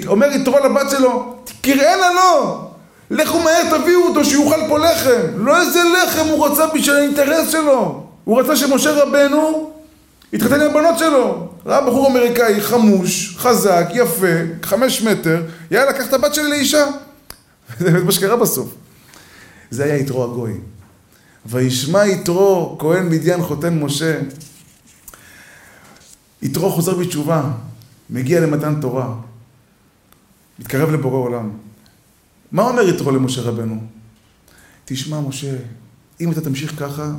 אומר 0.07 0.27
יתרו 0.33 0.59
לבת 0.59 0.91
שלו, 0.91 1.35
קראנה 1.61 2.11
לו, 2.15 2.65
לכו 3.11 3.39
מהר 3.39 3.79
תביאו 3.79 4.09
אותו 4.09 4.25
שיאכל 4.25 4.61
פה 4.69 4.79
לחם. 4.79 5.27
לא 5.35 5.61
איזה 5.61 5.81
לחם 6.05 6.29
הוא 6.29 6.47
רצה 6.47 6.67
בשביל 6.75 6.97
האינטרס 6.97 7.49
שלו. 7.49 8.07
הוא 8.25 8.41
רצה 8.41 8.57
שמשה 8.57 8.91
רבנו 9.03 9.71
יתחתן 10.33 10.61
עם 10.61 10.71
הבנות 10.71 10.99
שלו. 10.99 11.53
ראה 11.67 11.87
בחור 11.87 12.11
אמריקאי 12.11 12.61
חמוש, 12.61 13.37
חזק, 13.39 13.89
יפה, 13.95 14.27
חמש 14.63 15.03
מטר, 15.03 15.43
יאללה, 15.71 15.93
קח 15.93 16.09
את 16.09 16.13
הבת 16.13 16.35
שלי 16.35 16.51
לאישה. 16.51 16.85
זה 17.79 17.91
באמת 17.91 18.05
מה 18.05 18.13
שקרה 18.13 18.37
בסוף. 18.37 18.75
זה 19.71 19.85
היה 19.85 19.97
יתרו 19.97 20.25
הגוי. 20.25 20.55
וישמע 21.47 22.07
יתרו, 22.07 22.77
כהן 22.79 23.09
מדיין 23.09 23.43
חותן 23.43 23.79
משה. 23.79 24.21
יתרו 26.43 26.71
חוזר 26.71 26.95
בתשובה, 26.95 27.51
מגיע 28.11 28.41
למתן 28.41 28.81
תורה, 28.81 29.15
מתקרב 30.59 30.91
לבורא 30.91 31.17
עולם. 31.17 31.51
מה 32.53 32.63
אומר 32.63 32.89
יתרו 32.89 33.11
למשה 33.11 33.43
רבנו? 33.43 33.83
תשמע 34.85 35.21
משה, 35.21 35.57
אם 36.21 36.33
אתה 36.33 36.41
תמשיך 36.41 36.73
ככה, 36.79 37.13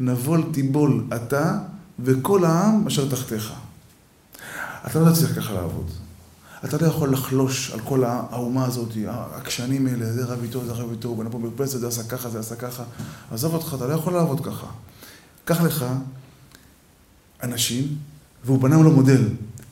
נבול 0.00 0.44
תיבול 0.52 1.04
אתה 1.14 1.58
וכל 1.98 2.44
העם 2.44 2.86
אשר 2.86 3.08
תחתיך. 3.08 3.52
אתה 4.86 5.00
לא 5.00 5.12
תצליח 5.12 5.38
ככה 5.38 5.52
לעבוד. 5.52 5.90
אתה 6.64 6.76
לא 6.80 6.86
יכול 6.86 7.12
לחלוש 7.12 7.70
על 7.70 7.80
כל 7.80 8.04
האומה 8.04 8.64
הזאת, 8.64 8.88
העקשנים 9.06 9.86
האלה, 9.86 10.12
זה 10.12 10.24
רב 10.24 10.42
איתו, 10.42 10.64
זה 10.66 10.72
רב 10.72 10.90
איתו, 10.90 11.08
הוא 11.08 11.18
בנה 11.18 11.30
פה 11.30 11.38
מרפסת, 11.38 11.80
זה 11.80 11.88
עשה 11.88 12.02
ככה, 12.02 12.30
זה 12.30 12.38
עשה 12.38 12.56
ככה. 12.56 12.82
עזוב 13.32 13.54
אותך, 13.54 13.74
אתה 13.76 13.86
לא 13.86 13.92
יכול 13.92 14.12
לעבוד 14.12 14.44
ככה. 14.46 14.66
קח 15.44 15.60
לך 15.60 15.84
אנשים, 17.42 17.96
והוא 18.44 18.58
בנה 18.58 18.76
לו 18.76 18.90
מודל. 18.90 19.28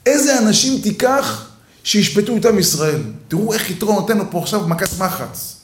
איזה 0.06 0.38
אנשים 0.38 0.82
תיקח 0.82 1.46
שישפטו 1.84 2.36
את 2.36 2.44
עם 2.44 2.58
ישראל? 2.58 3.02
תראו 3.28 3.52
איך 3.52 3.70
יתרו 3.70 3.92
נותן 4.00 4.18
לו 4.18 4.30
פה 4.30 4.42
עכשיו 4.42 4.68
מכת 4.68 4.98
מחץ. 4.98 5.56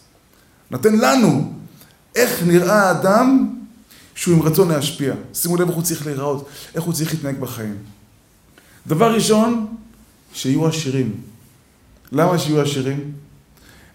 נותן 0.71 0.97
לנו 0.99 1.53
איך 2.15 2.43
נראה 2.43 2.83
האדם 2.83 3.58
שהוא 4.19 4.35
עם 4.35 4.43
רצון 4.43 4.69
להשפיע. 4.69 5.15
שימו 5.35 5.57
לב 5.57 5.67
איך 5.69 5.77
הוא 5.77 5.83
צריך 5.83 6.07
להיראות, 6.07 6.49
איך 6.75 6.85
הוא 6.85 6.95
צריך 6.95 7.15
להתנהג 7.15 7.41
בחיים. 7.41 7.77
דבר 8.87 9.15
ראשון, 9.15 9.67
שיהיו 10.33 10.67
עשירים. 10.67 11.13
למה 12.13 12.39
שיהיו 12.39 12.61
עשירים? 12.61 13.13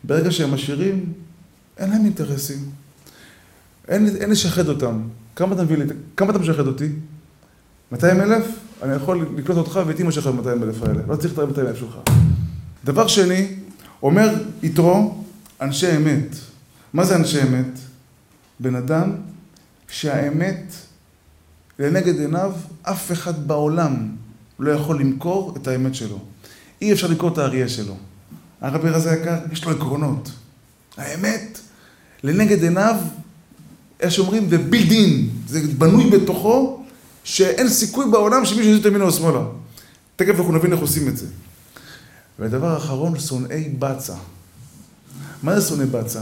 ברגע 0.03 0.31
שהם 0.31 0.53
עשירים, 0.53 1.13
אין 1.77 1.89
להם 1.89 2.05
אינטרסים. 2.05 2.69
אין, 3.87 4.15
אין 4.15 4.29
לשחד 4.29 4.67
אותם. 4.67 5.01
כמה 5.35 5.55
אתה 5.55 5.63
מביא 5.63 5.77
לי? 5.77 5.85
כמה 6.17 6.29
אתה 6.29 6.39
משחד 6.39 6.67
אותי? 6.67 6.87
200 7.91 8.21
אלף? 8.21 8.45
אני 8.83 8.93
יכול 8.93 9.25
לקלוט 9.37 9.57
אותך 9.57 9.79
ואת 9.87 9.99
אמא 9.99 10.11
שלך 10.11 10.27
ב-200 10.27 10.63
אלף 10.63 10.83
האלה. 10.83 11.01
לא 11.07 11.15
צריך 11.15 11.33
את 11.33 11.39
ה-200 11.39 11.59
אלף 11.59 11.77
שלך. 11.77 11.97
דבר 12.85 13.07
שני, 13.07 13.55
אומר 14.03 14.29
יתרו, 14.63 15.23
אנשי 15.61 15.97
אמת. 15.97 16.35
מה 16.93 17.05
זה 17.05 17.15
אנשי 17.15 17.41
אמת? 17.41 17.79
בן 18.59 18.75
אדם 18.75 19.15
שהאמת 19.87 20.73
לנגד 21.79 22.19
עיניו, 22.19 22.51
אף 22.81 23.11
אחד 23.11 23.47
בעולם 23.47 24.15
לא 24.59 24.71
יכול 24.71 24.99
למכור 24.99 25.53
את 25.57 25.67
האמת 25.67 25.95
שלו. 25.95 26.19
אי 26.81 26.93
אפשר 26.93 27.07
למכור 27.07 27.33
את 27.33 27.37
האריה 27.37 27.69
שלו. 27.69 27.97
הרבי 28.61 28.89
רזי 28.89 29.09
היקר, 29.09 29.37
יש 29.51 29.65
לו 29.65 29.71
עקרונות. 29.71 30.31
האמת, 30.97 31.59
לנגד 32.23 32.63
עיניו, 32.63 32.95
איך 33.99 34.11
שאומרים, 34.11 34.49
זה 34.49 34.57
בילדין, 34.57 35.29
זה 35.47 35.61
בנוי 35.77 36.09
בתוכו, 36.09 36.83
שאין 37.23 37.69
סיכוי 37.69 38.05
בעולם 38.11 38.45
שמישהו 38.45 38.71
יזוז 38.71 38.85
ימינה 38.85 39.03
או 39.03 39.11
שמאלה. 39.11 39.45
תכף 40.15 40.39
אנחנו 40.39 40.51
נבין 40.51 40.73
איך 40.73 40.81
עושים 40.81 41.07
את 41.07 41.17
זה. 41.17 41.25
והדבר 42.39 42.67
האחרון, 42.67 43.19
שונאי 43.19 43.69
בצע. 43.79 44.15
מה 45.43 45.59
זה 45.59 45.67
שונאי 45.67 45.85
בצע? 45.85 46.21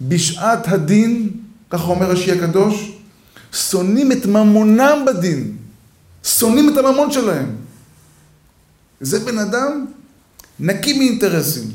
בשעת 0.00 0.68
הדין, 0.68 1.30
ככה 1.74 1.84
אומר 1.84 2.10
רש"י 2.10 2.32
הקדוש, 2.32 2.92
שונאים 3.52 4.12
את 4.12 4.26
ממונם 4.26 5.04
בדין. 5.06 5.56
שונאים 6.24 6.72
את 6.72 6.76
הממון 6.76 7.10
שלהם. 7.10 7.56
זה 9.00 9.20
בן 9.20 9.38
אדם 9.38 9.86
נקי 10.60 10.98
מאינטרסים. 10.98 11.70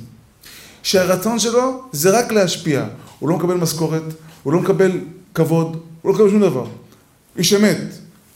שהרצון 0.84 1.40
שלו 1.40 1.84
זה 1.92 2.10
רק 2.20 2.32
להשפיע. 2.32 2.86
הוא 3.20 3.30
לא 3.30 3.38
מקבל 3.38 3.56
משכורת, 3.56 4.04
הוא 4.44 4.54
לא 4.54 4.60
מקבל 4.60 4.92
כבוד, 5.34 5.80
הוא 6.02 6.12
לא 6.12 6.16
מקבל 6.16 6.30
שום 6.30 6.42
דבר. 6.42 6.66
איש 7.38 7.54
אמת. 7.54 7.82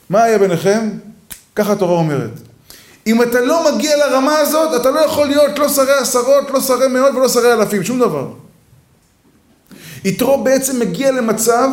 מה 0.10 0.24
היה 0.24 0.38
ביניכם? 0.38 0.90
ככה 1.56 1.72
התורה 1.74 1.94
אומרת. 1.94 2.40
אם 3.08 3.22
אתה 3.22 3.42
לא 3.42 3.76
מגיע 3.76 3.98
לרמה 3.98 4.38
הזאת, 4.38 4.82
אתה 4.82 4.92
לא 4.92 5.00
יכול 5.00 5.28
להיות 5.28 5.60
לא 5.60 5.70
שרי 5.70 5.94
עשרות, 6.02 6.52
לא 6.54 6.62
שרי 6.62 6.88
מאות 6.88 7.16
ולא 7.16 7.30
שרי 7.30 7.54
אלפים, 7.54 7.84
שום 7.84 8.00
דבר. 8.00 8.43
יתרו 10.06 10.44
בעצם 10.44 10.80
מגיע 10.80 11.12
למצב 11.12 11.70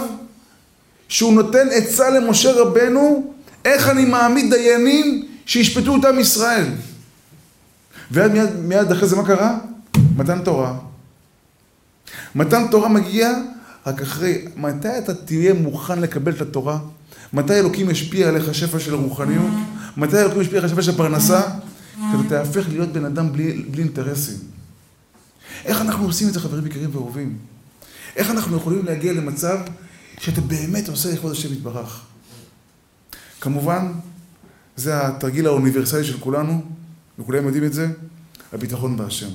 שהוא 1.09 1.33
נותן 1.33 1.68
עצה 1.72 2.11
למשה 2.11 2.53
רבנו 2.53 3.33
איך 3.64 3.89
אני 3.89 4.05
מעמיד 4.05 4.55
דיינים 4.55 5.26
שישפטו 5.47 5.97
את 5.97 6.05
עם 6.05 6.18
ישראל. 6.18 6.66
ומיד 8.12 8.57
מיד 8.57 8.93
אחרי 8.93 9.09
זה 9.09 9.16
מה 9.16 9.26
קרה? 9.26 9.59
מתן 10.16 10.43
תורה. 10.45 10.74
מתן 12.35 12.66
תורה 12.70 12.89
מגיע 12.89 13.33
רק 13.87 14.03
אחרי, 14.03 14.45
מתי 14.57 14.99
אתה 14.99 15.14
תהיה 15.14 15.55
מוכן 15.55 16.01
לקבל 16.01 16.33
את 16.33 16.41
התורה? 16.41 16.78
מתי 17.33 17.55
אלוקים 17.59 17.91
ישפיע 17.91 18.28
עליך 18.28 18.55
שפע 18.55 18.78
של 18.78 18.95
רוחניות? 18.95 19.51
מתי 19.97 20.20
אלוקים 20.20 20.41
ישפיע 20.41 20.59
עליך 20.59 20.72
שפע 20.72 20.83
של 20.83 20.97
פרנסה? 20.97 21.41
כשאתה 21.95 22.28
תהפך 22.28 22.68
להיות 22.68 22.93
בן 22.93 23.05
אדם 23.05 23.33
בלי, 23.33 23.53
בלי 23.70 23.83
אינטרסים. 23.83 24.37
איך 25.64 25.81
אנחנו 25.81 26.05
עושים 26.05 26.28
את 26.28 26.33
זה, 26.33 26.41
חברים 26.41 26.66
יקרים 26.66 26.91
ואהובים? 26.93 27.49
איך 28.16 28.30
אנחנו 28.30 28.56
יכולים 28.56 28.84
להגיע 28.84 29.12
למצב 29.12 29.58
שאתה 30.18 30.40
באמת 30.40 30.88
עושה 30.88 31.12
לכבוד 31.12 31.32
השם 31.32 31.52
יתברך? 31.52 32.00
כמובן, 33.40 33.92
זה 34.76 35.06
התרגיל 35.06 35.46
האוניברסלי 35.46 36.04
של 36.04 36.18
כולנו, 36.20 36.62
וכולם 37.18 37.46
יודעים 37.46 37.64
את 37.64 37.72
זה, 37.72 37.88
הביטחון 38.52 38.96
בהשם. 38.96 39.30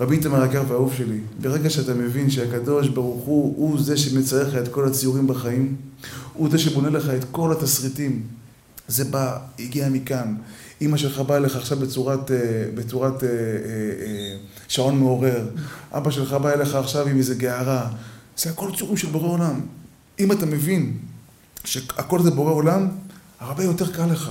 רבי 0.00 0.16
איתמר 0.16 0.42
היקר 0.42 0.62
והאהוב 0.68 0.94
שלי, 0.94 1.20
ברגע 1.40 1.70
שאתה 1.70 1.94
מבין 1.94 2.30
שהקדוש 2.30 2.88
ברוך 2.88 3.24
הוא, 3.24 3.54
הוא 3.56 3.82
זה 3.82 3.96
שמצייר 3.96 4.48
לך 4.48 4.54
את 4.54 4.68
כל 4.68 4.88
הציורים 4.88 5.26
בחיים, 5.26 5.76
הוא 6.32 6.50
זה 6.50 6.58
שבונה 6.58 6.90
לך 6.90 7.08
את 7.08 7.24
כל 7.30 7.52
התסריטים, 7.52 8.22
זה 8.88 9.04
בא, 9.04 9.38
הגיע 9.58 9.88
מכאן, 9.88 10.34
אימא 10.82 10.96
שלך 10.96 11.20
באה 11.20 11.36
אליך 11.36 11.56
עכשיו 11.56 11.78
בצורת, 11.78 12.30
אה, 12.30 12.36
בצורת 12.74 13.24
אה, 13.24 13.28
אה, 13.28 14.36
שעון 14.68 14.98
מעורר, 14.98 15.44
אבא 15.92 16.10
שלך 16.10 16.32
בא 16.32 16.52
אליך 16.52 16.74
עכשיו 16.74 17.08
עם 17.08 17.18
איזה 17.18 17.34
גערה, 17.34 17.86
זה 18.36 18.50
הכל 18.50 18.70
צורים 18.78 18.96
של 18.96 19.08
בורא 19.08 19.28
עולם. 19.28 19.60
אם 20.20 20.32
אתה 20.32 20.46
מבין 20.46 20.92
שהכל 21.64 22.22
זה 22.22 22.30
בורא 22.30 22.52
עולם, 22.52 22.88
הרבה 23.40 23.64
יותר 23.64 23.92
קל 23.92 24.06
לך. 24.06 24.30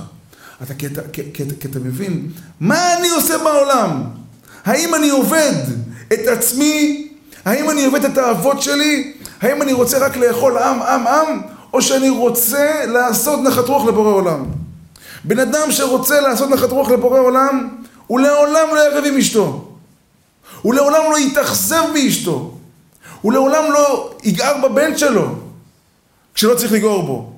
אתה, 0.62 0.74
כי, 0.74 0.86
אתה, 0.86 1.00
כי, 1.12 1.22
כי, 1.34 1.44
כי 1.60 1.68
אתה 1.68 1.78
מבין, 1.78 2.30
מה 2.60 2.98
אני 2.98 3.08
עושה 3.10 3.38
בעולם? 3.38 4.02
האם 4.64 4.94
אני 4.94 5.10
עובד 5.10 5.54
את 6.12 6.26
עצמי? 6.32 7.08
האם 7.44 7.70
אני 7.70 7.84
עובד 7.84 8.04
את 8.04 8.18
האבות 8.18 8.62
שלי? 8.62 9.12
האם 9.40 9.62
אני 9.62 9.72
רוצה 9.72 9.98
רק 9.98 10.16
לאכול 10.16 10.58
עם, 10.58 10.82
עם, 10.82 11.06
עם? 11.06 11.40
או 11.72 11.82
שאני 11.82 12.10
רוצה 12.10 12.86
לעשות 12.86 13.40
נחת 13.40 13.68
רוח 13.68 13.84
לבורא 13.84 14.12
עולם? 14.12 14.61
בן 15.24 15.38
אדם 15.38 15.70
שרוצה 15.72 16.20
לעשות 16.20 16.50
נחת 16.50 16.70
רוח 16.70 16.90
לבורא 16.90 17.20
עולם, 17.20 17.68
הוא 18.06 18.20
לעולם 18.20 18.68
לא 18.74 18.80
יריב 18.80 19.04
עם 19.04 19.18
אשתו. 19.18 19.68
הוא 20.62 20.74
לעולם 20.74 21.02
לא 21.10 21.18
יתאכזב 21.18 21.82
באשתו. 21.94 22.54
הוא 23.20 23.32
לעולם 23.32 23.72
לא 23.72 24.14
יגער 24.22 24.68
בבן 24.68 24.98
שלו, 24.98 25.34
כשלא 26.34 26.54
צריך 26.54 26.72
לגעור 26.72 27.02
בו. 27.02 27.32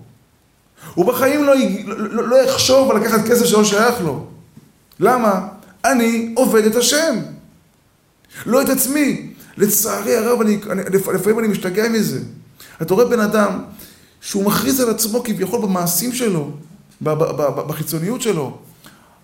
הוא 0.95 1.07
בחיים 1.07 1.45
לא, 1.45 1.55
לא, 1.87 2.28
לא 2.28 2.37
יחשוב 2.37 2.91
על 2.91 2.97
לקחת 2.97 3.28
כסף 3.28 3.45
שלא 3.45 3.64
שייך 3.64 4.01
לו. 4.01 4.26
למה? 5.01 5.49
אני 5.85 6.32
עובד 6.37 6.64
את 6.64 6.76
השם. 6.76 7.18
לא 8.47 8.62
את 8.62 8.68
עצמי. 8.68 9.30
לצערי 9.57 10.16
הרב, 10.16 10.41
אני, 10.41 10.59
אני, 10.70 10.82
לפעמים 11.14 11.39
אני 11.39 11.49
משתגע 11.49 11.89
מזה. 11.89 12.20
אתה 12.82 12.95
רואה 12.95 13.07
בן 13.07 13.20
אדם 13.20 13.62
שהוא 14.20 14.45
מכריז 14.45 14.80
על 14.80 14.91
עצמו 14.91 15.22
כביכול 15.24 15.61
במעשים 15.61 16.12
שלו, 16.12 16.51
בחיצוניות 17.68 18.22
שלו. 18.22 18.59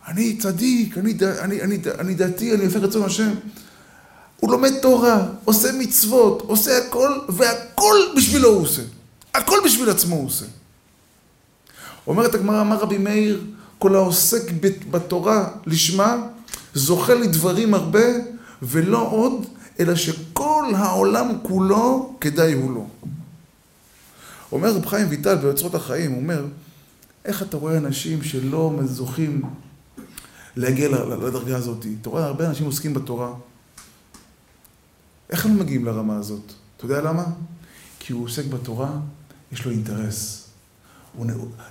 אני 0.09 0.37
צדיק, 0.37 0.99
אני, 0.99 1.15
אני, 1.41 1.63
אני, 1.63 1.79
אני 1.99 2.15
דתי, 2.15 2.55
אני 2.55 2.65
עושה 2.65 2.79
רצון 2.79 3.03
השם. 3.03 3.31
הוא 4.41 4.53
לומד 4.53 4.73
תורה, 4.83 5.27
עושה 5.45 5.73
מצוות, 5.79 6.43
עושה 6.43 6.79
הכל, 6.79 7.19
והכל 7.29 7.97
בשבילו 8.17 8.49
הוא 8.49 8.63
עושה. 8.63 8.83
הכל 9.35 9.59
בשביל 9.65 9.91
עצמו 9.91 10.15
הוא 10.17 10.27
עושה. 10.27 10.47
אומרת 12.07 12.35
הגמרא, 12.35 12.61
אמר 12.61 12.77
רבי 12.77 12.99
מאיר, 12.99 13.45
כל 13.79 13.95
העוסק 13.95 14.43
בתורה 14.91 15.49
לשמה, 15.67 16.17
זוכה 16.75 17.15
לדברים 17.15 17.75
הרבה, 17.75 18.07
ולא 18.63 19.09
עוד, 19.11 19.47
אלא 19.81 19.95
שכל 19.95 20.65
העולם 20.77 21.29
כולו 21.43 22.17
כדאי 22.21 22.53
הוא 22.53 22.73
לו. 22.75 22.89
אומר 24.53 24.71
רב 24.71 24.87
חיים 24.87 25.07
ויטל 25.11 25.35
ביוצרות 25.35 25.75
החיים, 25.75 26.11
הוא 26.11 26.21
אומר, 26.21 26.45
איך 27.25 27.43
אתה 27.43 27.57
רואה 27.57 27.77
אנשים 27.77 28.23
שלא 28.23 28.81
זוכים 28.85 29.43
להגיע 30.57 30.89
לדרגה 30.89 31.57
הזאת? 31.57 31.87
אתה 32.01 32.11
רואה 32.11 32.25
הרבה 32.25 32.49
אנשים 32.49 32.67
עוסקים 32.67 32.95
בתורה. 32.95 33.35
איך 35.31 35.47
הם 35.47 35.59
מגיעים 35.59 35.85
לרמה 35.85 36.17
הזאת? 36.17 36.53
אתה 36.77 36.85
יודע 36.85 37.01
למה? 37.01 37.25
כי 37.99 38.13
הוא 38.13 38.25
עוסק 38.25 38.45
בתורה, 38.45 38.91
יש 39.53 39.65
לו 39.65 39.71
אינטרס. 39.71 40.47
הוא, 41.17 41.27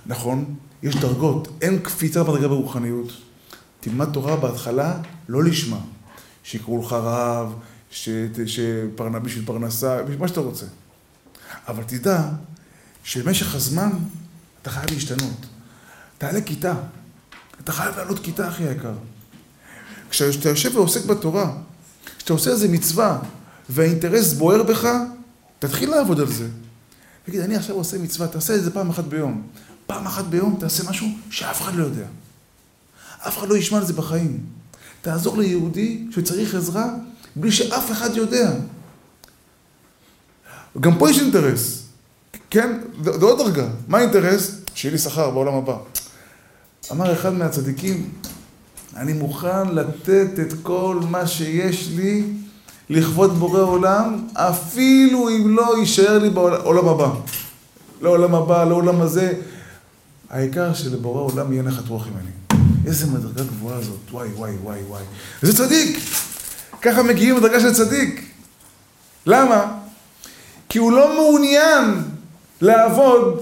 נכון, 0.06 0.54
יש 0.82 0.96
דרגות, 0.96 1.48
אין 1.60 1.78
קפיצה 1.78 2.24
בדרגה 2.24 2.48
ברוחניות. 2.48 3.12
תלמד 3.80 4.12
תורה 4.12 4.36
בהתחלה, 4.36 5.00
לא 5.28 5.44
לשמה. 5.44 5.80
שיקראו 6.44 6.82
לך 6.82 6.92
רב, 6.92 7.54
שפרנ... 7.90 9.22
בשביל 9.22 9.46
פרנסה, 9.46 10.00
מה 10.18 10.28
שאתה 10.28 10.40
רוצה. 10.40 10.66
אבל 11.68 11.82
תדע 11.82 12.28
שבמשך 13.04 13.54
הזמן 13.54 13.90
אתה 14.62 14.70
חייב 14.70 14.90
להשתנות. 14.90 15.46
תעלה 16.18 16.40
כיתה. 16.40 16.74
אתה 17.64 17.72
חייב 17.72 17.96
לעלות 17.96 18.18
כיתה, 18.18 18.48
אחי 18.48 18.62
היקר. 18.62 18.94
כשאתה 20.10 20.48
יושב 20.48 20.76
ועוסק 20.76 21.04
בתורה, 21.04 21.52
כשאתה 22.18 22.32
עושה 22.32 22.50
איזה 22.50 22.68
מצווה, 22.68 23.18
והאינטרס 23.68 24.32
בוער 24.32 24.62
בך, 24.62 24.88
תתחיל 25.58 25.90
לעבוד 25.90 26.20
על 26.20 26.32
זה. 26.32 26.48
תגיד, 27.24 27.40
אני 27.40 27.56
עכשיו 27.56 27.76
עושה 27.76 27.98
מצווה, 27.98 28.28
תעשה 28.28 28.54
את 28.54 28.64
זה 28.64 28.70
פעם 28.70 28.90
אחת 28.90 29.04
ביום. 29.04 29.42
פעם 29.86 30.06
אחת 30.06 30.24
ביום 30.24 30.56
תעשה 30.60 30.90
משהו 30.90 31.08
שאף 31.30 31.62
אחד 31.62 31.74
לא 31.74 31.84
יודע. 31.84 32.06
אף 33.28 33.38
אחד 33.38 33.48
לא 33.48 33.56
ישמע 33.56 33.78
על 33.78 33.86
זה 33.86 33.92
בחיים. 33.92 34.40
תעזור 35.02 35.38
ליהודי 35.38 36.06
שצריך 36.10 36.54
עזרה 36.54 36.86
בלי 37.36 37.52
שאף 37.52 37.90
אחד 37.92 38.16
יודע. 38.16 38.52
גם 40.80 40.98
פה 40.98 41.10
יש 41.10 41.18
אינטרס. 41.18 41.79
כן? 42.50 42.78
זה 43.04 43.24
עוד 43.24 43.38
דרגה. 43.38 43.66
מה 43.88 43.98
האינטרס? 43.98 44.60
שיהיה 44.74 44.92
לי 44.92 44.98
שכר 44.98 45.30
בעולם 45.30 45.54
הבא. 45.54 45.76
אמר 46.90 47.12
אחד 47.12 47.32
מהצדיקים, 47.32 48.10
אני 48.96 49.12
מוכן 49.12 49.68
לתת 49.68 50.30
את 50.40 50.52
כל 50.62 51.00
מה 51.10 51.26
שיש 51.26 51.88
לי 51.96 52.24
לכבוד 52.90 53.38
בורא 53.38 53.60
עולם, 53.60 54.26
אפילו 54.32 55.28
אם 55.28 55.56
לא 55.56 55.78
יישאר 55.78 56.18
לי 56.18 56.30
בעולם 56.30 56.88
הבא. 56.88 57.10
לעולם 58.00 58.34
הבא, 58.34 58.64
לעולם 58.64 59.00
הזה. 59.00 59.32
העיקר 60.30 60.74
שלבורא 60.74 61.32
עולם 61.32 61.52
יהיה 61.52 61.62
נחת 61.62 61.88
רוח 61.88 62.06
ממני. 62.06 62.62
איזה 62.86 63.06
מדרגה 63.06 63.42
גבוהה 63.42 63.80
זאת, 63.80 64.10
וואי, 64.10 64.28
וואי, 64.28 64.52
וואי, 64.62 64.82
וואי. 64.88 65.02
זה 65.42 65.56
צדיק! 65.56 65.98
ככה 66.82 67.02
מגיעים 67.02 67.36
לדרגה 67.36 67.60
של 67.60 67.74
צדיק. 67.74 68.30
למה? 69.26 69.78
כי 70.68 70.78
הוא 70.78 70.92
לא 70.92 71.14
מעוניין 71.14 72.02
לעבוד 72.60 73.40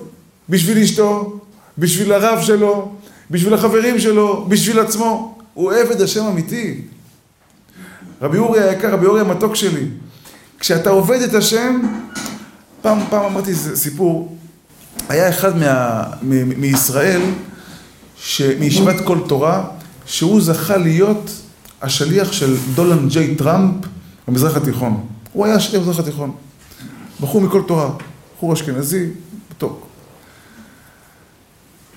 בשביל 0.48 0.78
אשתו, 0.78 1.38
בשביל 1.78 2.12
הרב 2.12 2.42
שלו, 2.42 2.92
בשביל 3.30 3.54
החברים 3.54 3.98
שלו, 3.98 4.46
בשביל 4.48 4.78
עצמו. 4.80 5.38
הוא 5.54 5.72
עבד 5.72 6.00
השם 6.00 6.24
אמיתי. 6.24 6.80
רבי 8.22 8.38
אורי 8.38 8.62
היקר, 8.62 8.92
רבי 8.92 9.06
אורי 9.06 9.20
המתוק 9.20 9.54
שלי, 9.54 9.86
כשאתה 10.58 10.90
עובד 10.90 11.22
את 11.22 11.34
השם, 11.34 11.80
פעם, 12.82 12.98
פעם 13.10 13.24
אמרתי 13.24 13.54
סיפור, 13.54 14.36
היה 15.08 15.28
אחד 15.28 15.56
מה, 15.56 16.02
מ, 16.22 16.60
מישראל, 16.60 17.20
ש, 18.16 18.42
מישיבת 18.42 18.96
כל 19.04 19.18
תורה, 19.28 19.64
שהוא 20.06 20.40
זכה 20.40 20.76
להיות 20.76 21.30
השליח 21.82 22.32
של 22.32 22.56
דולן 22.74 23.08
ג'יי 23.08 23.34
טראמפ 23.34 23.74
במזרח 24.28 24.56
התיכון. 24.56 25.06
הוא 25.32 25.46
היה 25.46 25.60
שליח 25.60 25.82
במזרח 25.82 25.98
התיכון. 25.98 26.34
בחור 27.20 27.40
מכל 27.40 27.62
תורה, 27.66 27.90
בחור 28.38 28.52
אשכנזי, 28.52 29.10
מתוק. 29.50 29.86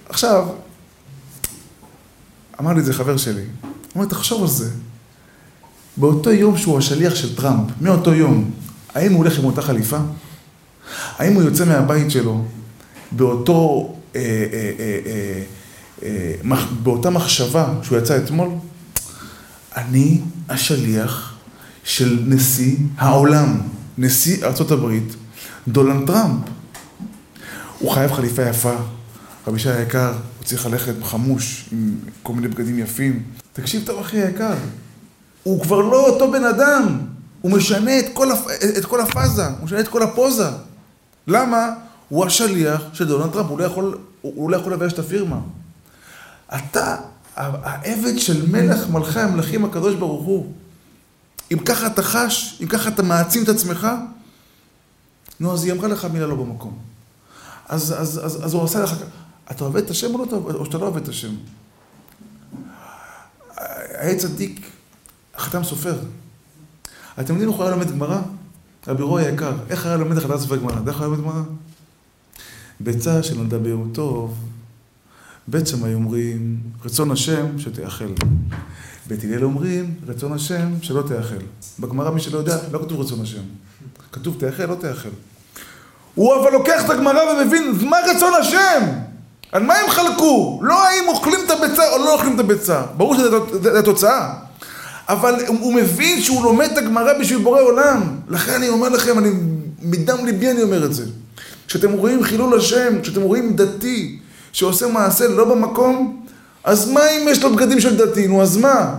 עכשיו, 0.09 0.47
אמר 2.59 2.73
לי 2.73 2.79
את 2.79 2.85
זה 2.85 2.93
חבר 2.93 3.17
שלי, 3.17 3.41
הוא 3.61 3.69
אומר, 3.95 4.05
תחשוב 4.05 4.41
על 4.41 4.47
זה. 4.47 4.69
באותו 5.97 6.31
יום 6.31 6.57
שהוא 6.57 6.77
השליח 6.77 7.15
של 7.15 7.35
טראמפ, 7.35 7.69
מאותו 7.81 8.13
יום, 8.13 8.51
האם 8.95 9.11
הוא 9.11 9.17
הולך 9.17 9.39
עם 9.39 9.45
אותה 9.45 9.61
חליפה? 9.61 9.97
האם 11.17 11.33
הוא 11.33 11.43
יוצא 11.43 11.65
מהבית 11.65 12.11
שלו 12.11 12.45
באותו, 13.11 13.93
אה, 14.15 14.21
אה, 14.21 14.71
אה, 14.79 14.99
אה, 16.03 16.53
אה, 16.53 16.65
באותה 16.83 17.09
מחשבה 17.09 17.73
שהוא 17.83 17.97
יצא 17.97 18.17
אתמול? 18.17 18.49
אני 19.75 20.21
השליח 20.49 21.35
של 21.83 22.19
נשיא 22.27 22.77
העולם, 22.97 23.61
נשיא 23.97 24.45
ארה"ב, 24.45 25.20
דולן 25.68 26.05
טראמפ. 26.05 26.43
הוא 27.80 27.91
חייב 27.91 28.12
חליפה 28.12 28.41
יפה. 28.41 28.76
רבי 29.47 29.59
שי 29.59 29.70
היקר, 29.70 30.07
הוא 30.38 30.45
צריך 30.45 30.66
ללכת 30.66 30.93
חמוש 31.03 31.70
עם 31.72 31.95
כל 32.24 32.34
מיני 32.34 32.47
בגדים 32.47 32.80
יפים. 32.80 33.24
תקשיב 33.53 33.86
טוב, 33.86 33.99
אחי 33.99 34.22
היקר. 34.22 34.53
הוא 35.43 35.62
כבר 35.62 35.82
לא 35.82 36.09
אותו 36.09 36.32
בן 36.32 36.43
אדם. 36.45 36.99
הוא 37.41 37.51
משנה 37.51 37.99
את 37.99 38.05
כל, 38.14 38.32
הפ... 38.32 38.47
את 38.78 38.86
כל 38.86 39.01
הפאזה, 39.01 39.47
הוא 39.47 39.66
משנה 39.66 39.80
את 39.80 39.88
כל 39.88 40.03
הפוזה. 40.03 40.49
למה? 41.28 41.70
הוא 42.09 42.26
השליח 42.26 42.82
של 42.93 43.07
דונלד 43.07 43.34
טראמפ, 43.34 43.49
הוא 43.49 43.59
לא 43.59 43.64
יכול, 43.64 43.97
הוא 44.22 44.51
לא 44.51 44.57
יכול 44.57 44.74
לבייש 44.74 44.93
את 44.93 44.99
הפירמה. 44.99 45.39
אתה 46.55 46.95
העבד 47.36 48.18
של 48.18 48.51
מלך 48.51 48.89
מלכי 48.89 49.20
המלכים 49.20 49.66
הקדוש 49.66 49.95
ברוך 49.95 50.26
הוא. 50.26 50.51
אם 51.51 51.59
ככה 51.59 51.88
אתה 51.88 52.03
חש, 52.03 52.59
אם 52.64 52.68
ככה 52.68 52.89
אתה 52.89 53.03
מעצים 53.03 53.43
את 53.43 53.49
עצמך, 53.49 53.88
נו, 55.41 55.53
אז 55.53 55.63
היא 55.63 55.73
אמרה 55.73 55.87
לך 55.87 56.05
מילה 56.05 56.27
לא 56.27 56.35
במקום. 56.35 56.77
אז, 57.69 57.93
אז, 57.97 58.25
אז, 58.25 58.45
אז 58.45 58.53
הוא 58.53 58.63
עשה 58.63 58.83
לך, 58.83 58.93
אתה 59.51 59.63
עובד 59.63 59.83
את 59.83 59.89
השם 59.89 60.15
או, 60.15 60.25
לא, 60.25 60.53
או 60.53 60.65
שאתה 60.65 60.77
לא 60.77 60.87
עובד 60.87 61.01
את 61.01 61.07
השם? 61.07 61.35
היה 63.97 64.17
צדיק, 64.17 64.71
החתם 65.35 65.63
סופר. 65.63 65.99
אתם 67.19 67.33
יודעים 67.33 67.49
איך 67.49 67.57
הוא 67.57 67.65
היה 67.65 67.75
לומד 67.75 67.91
גמרא? 67.91 68.21
רבי 68.87 69.03
רועי 69.03 69.25
היקר, 69.25 69.53
איך 69.69 69.85
היה 69.85 69.97
לומד 69.97 70.17
החתם 70.17 70.37
סופר 70.37 70.55
גמרא? 70.55 70.75
איך 70.87 70.97
הוא 70.97 71.05
היה 71.05 71.07
לומד 71.07 71.19
גמרא? 71.19 71.43
ביצה 72.79 73.23
שנולדה 73.23 73.59
ביום 73.59 73.89
טוב, 73.93 74.37
בית 75.47 75.67
שמאי 75.67 75.93
אומרים, 75.93 76.59
רצון 76.85 77.11
השם 77.11 77.59
שתאכל. 77.59 78.13
בית 79.07 79.23
הלל 79.23 79.43
אומרים, 79.43 79.95
רצון 80.07 80.33
השם 80.33 80.71
שלא 80.81 81.01
תאכל. 81.01 81.45
בגמרא, 81.79 82.11
מי 82.11 82.21
שלא 82.21 82.37
יודע, 82.37 82.57
לא 82.71 82.79
כתוב 82.79 83.01
רצון 83.01 83.21
השם. 83.21 83.43
כתוב 84.11 84.35
תאכל, 84.39 84.65
לא 84.65 84.75
תאכל. 84.75 85.09
הוא 86.16 86.36
אבל 86.36 86.51
לוקח 86.51 86.86
את 86.86 86.89
הגמרא 86.89 87.24
ומבין, 87.24 87.74
מה 87.82 87.97
רצון 88.07 88.34
השם? 88.39 88.84
על 89.51 89.64
מה 89.64 89.74
הם 89.76 89.89
חלקו? 89.89 90.59
לא 90.64 90.88
האם 90.88 91.07
אוכלים 91.07 91.39
את 91.45 91.51
הביצה 91.51 91.91
או 91.91 91.97
לא 91.97 92.14
אוכלים 92.14 92.36
את 92.36 92.39
הביצה. 92.39 92.82
ברור 92.97 93.16
שזו 93.16 93.45
התוצאה. 93.80 94.34
אבל 95.09 95.36
הוא 95.47 95.74
מבין 95.74 96.22
שהוא 96.22 96.43
לומד 96.43 96.70
את 96.72 96.78
הגמרא 96.78 97.20
בשביל 97.20 97.39
בורא 97.39 97.62
עולם. 97.62 98.16
לכן 98.30 98.53
אני 98.53 98.70
אומר 98.70 98.89
לכם, 98.89 99.18
אני, 99.20 99.30
מדם 99.82 100.26
ליבי 100.26 100.51
אני 100.51 100.64
אומר 100.64 100.86
את 100.86 100.93
זה. 100.93 101.05
כשאתם 101.68 101.91
רואים 101.91 102.24
חילול 102.24 102.57
השם, 102.57 103.01
כשאתם 103.01 103.22
רואים 103.22 103.55
דתי 103.55 104.20
שעושה 104.51 104.88
מעשה 104.88 105.28
לא 105.28 105.45
במקום, 105.45 106.26
אז 106.64 106.89
מה 106.89 107.09
אם 107.09 107.28
יש 107.30 107.43
לו 107.43 107.55
בגדים 107.55 107.80
של 107.80 107.97
דתי? 107.97 108.28
נו, 108.28 108.41
אז 108.41 108.57
מה? 108.57 108.97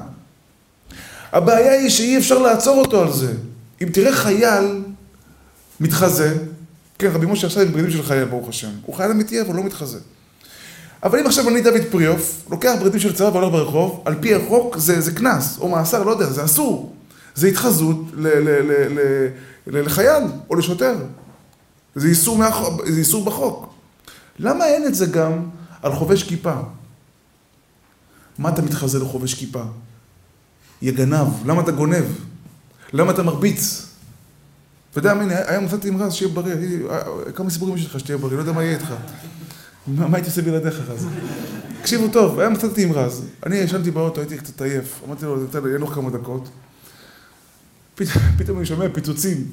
הבעיה 1.32 1.72
היא 1.72 1.90
שאי 1.90 2.18
אפשר 2.18 2.38
לעצור 2.38 2.78
אותו 2.78 3.02
על 3.02 3.12
זה. 3.12 3.32
אם 3.82 3.88
תראה 3.92 4.12
חייל 4.12 4.82
מתחזה, 5.80 6.34
כן, 7.02 7.10
רבי 7.12 7.26
משה 7.26 7.46
עשה 7.46 7.62
עם 7.62 7.72
בגדים 7.72 7.90
של 7.90 8.02
חייל, 8.02 8.24
ברוך 8.24 8.48
השם. 8.48 8.70
הוא 8.86 8.94
חייל 8.94 9.10
אמיתי, 9.10 9.40
אבל 9.40 9.54
לא 9.54 9.64
מתחזה. 9.64 9.98
אבל 11.02 11.18
אם 11.18 11.26
עכשיו 11.26 11.48
אני 11.48 11.60
דוד 11.60 11.82
פריוף, 11.90 12.44
לוקח 12.50 12.74
בגדים 12.80 13.00
של 13.00 13.12
צבא 13.12 13.26
והולך 13.26 13.52
ברחוב, 13.52 14.02
על 14.04 14.14
פי 14.20 14.34
החוק 14.34 14.78
זה 14.78 15.12
קנס, 15.12 15.58
או 15.58 15.68
מאסר, 15.68 16.02
לא 16.02 16.10
יודע, 16.10 16.26
זה 16.26 16.44
אסור. 16.44 16.94
זה 17.34 17.46
התחזות 17.46 17.96
לחייל 19.66 20.22
או 20.50 20.54
לשוטר. 20.54 20.96
זה 21.94 22.08
איסור, 22.08 22.38
מהחוק, 22.38 22.86
זה 22.86 22.98
איסור 22.98 23.24
בחוק. 23.24 23.74
למה 24.38 24.66
אין 24.66 24.86
את 24.86 24.94
זה 24.94 25.06
גם 25.06 25.48
על 25.82 25.94
חובש 25.94 26.22
כיפה? 26.22 26.54
מה 28.38 28.48
אתה 28.48 28.62
מתחזה 28.62 28.98
לחובש 28.98 29.34
כיפה? 29.34 29.62
יא 30.82 30.92
גנב, 30.92 31.28
למה 31.46 31.62
אתה 31.62 31.70
גונב? 31.70 32.04
למה 32.92 33.12
אתה 33.12 33.22
מרביץ? 33.22 33.91
אתה 34.92 34.98
יודע, 34.98 35.12
הנה, 35.12 35.34
היום 35.46 35.64
נסעתי 35.64 35.88
עם 35.88 36.02
רז, 36.02 36.12
שיהיה 36.12 36.32
בריא, 36.32 36.54
כמה 37.34 37.50
סיפורים 37.50 37.76
יש 37.76 37.86
לך 37.86 38.00
שתהיה 38.00 38.18
בריא, 38.18 38.36
לא 38.36 38.40
יודע 38.40 38.52
מה 38.52 38.62
יהיה 38.62 38.76
איתך. 38.76 38.94
מה 39.86 40.16
הייתי 40.16 40.28
עושה 40.28 40.42
בלעדיך, 40.42 40.80
רז? 40.88 41.06
תקשיבו 41.80 42.08
טוב, 42.08 42.40
היום 42.40 42.52
נסעתי 42.52 42.82
עם 42.82 42.92
רז, 42.92 43.24
אני 43.46 43.56
ישנתי 43.56 43.90
באוטו, 43.90 44.20
הייתי 44.20 44.38
קצת 44.38 44.62
עייף, 44.62 45.00
אמרתי 45.06 45.24
לו, 45.24 45.68
יהיה 45.68 45.78
לו 45.78 45.86
כמה 45.86 46.10
דקות. 46.10 46.48
פתאום 48.38 48.58
אני 48.58 48.66
שומע 48.66 48.84
פיצוצים. 48.92 49.44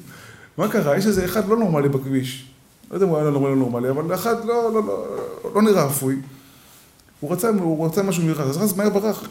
מה 0.56 0.68
קרה? 0.68 0.96
יש 0.96 1.06
איזה 1.06 1.24
אחד 1.24 1.48
לא 1.48 1.56
נורמלי 1.56 1.88
בכביש. 1.88 2.50
לא 2.90 2.96
יודע 2.96 3.06
אם 3.06 3.10
הוא 3.10 3.18
היה 3.18 3.30
נורמלי 3.30 3.50
או 3.50 3.54
לא 3.54 3.60
נורמלי, 3.60 3.90
אבל 3.90 4.14
אחד 4.14 4.44
לא, 4.44 4.72
לא, 4.74 4.82
לא, 4.86 5.06
לא 5.54 5.62
נראה 5.62 5.86
אפוי. 5.86 6.16
הוא 7.20 7.32
רצה, 7.32 7.48
הוא 7.48 7.86
רצה 7.86 8.02
משהו 8.02 8.24
מרז, 8.24 8.50
אז 8.50 8.56
רז 8.56 8.76
מהר 8.76 8.90
ברח, 8.90 9.28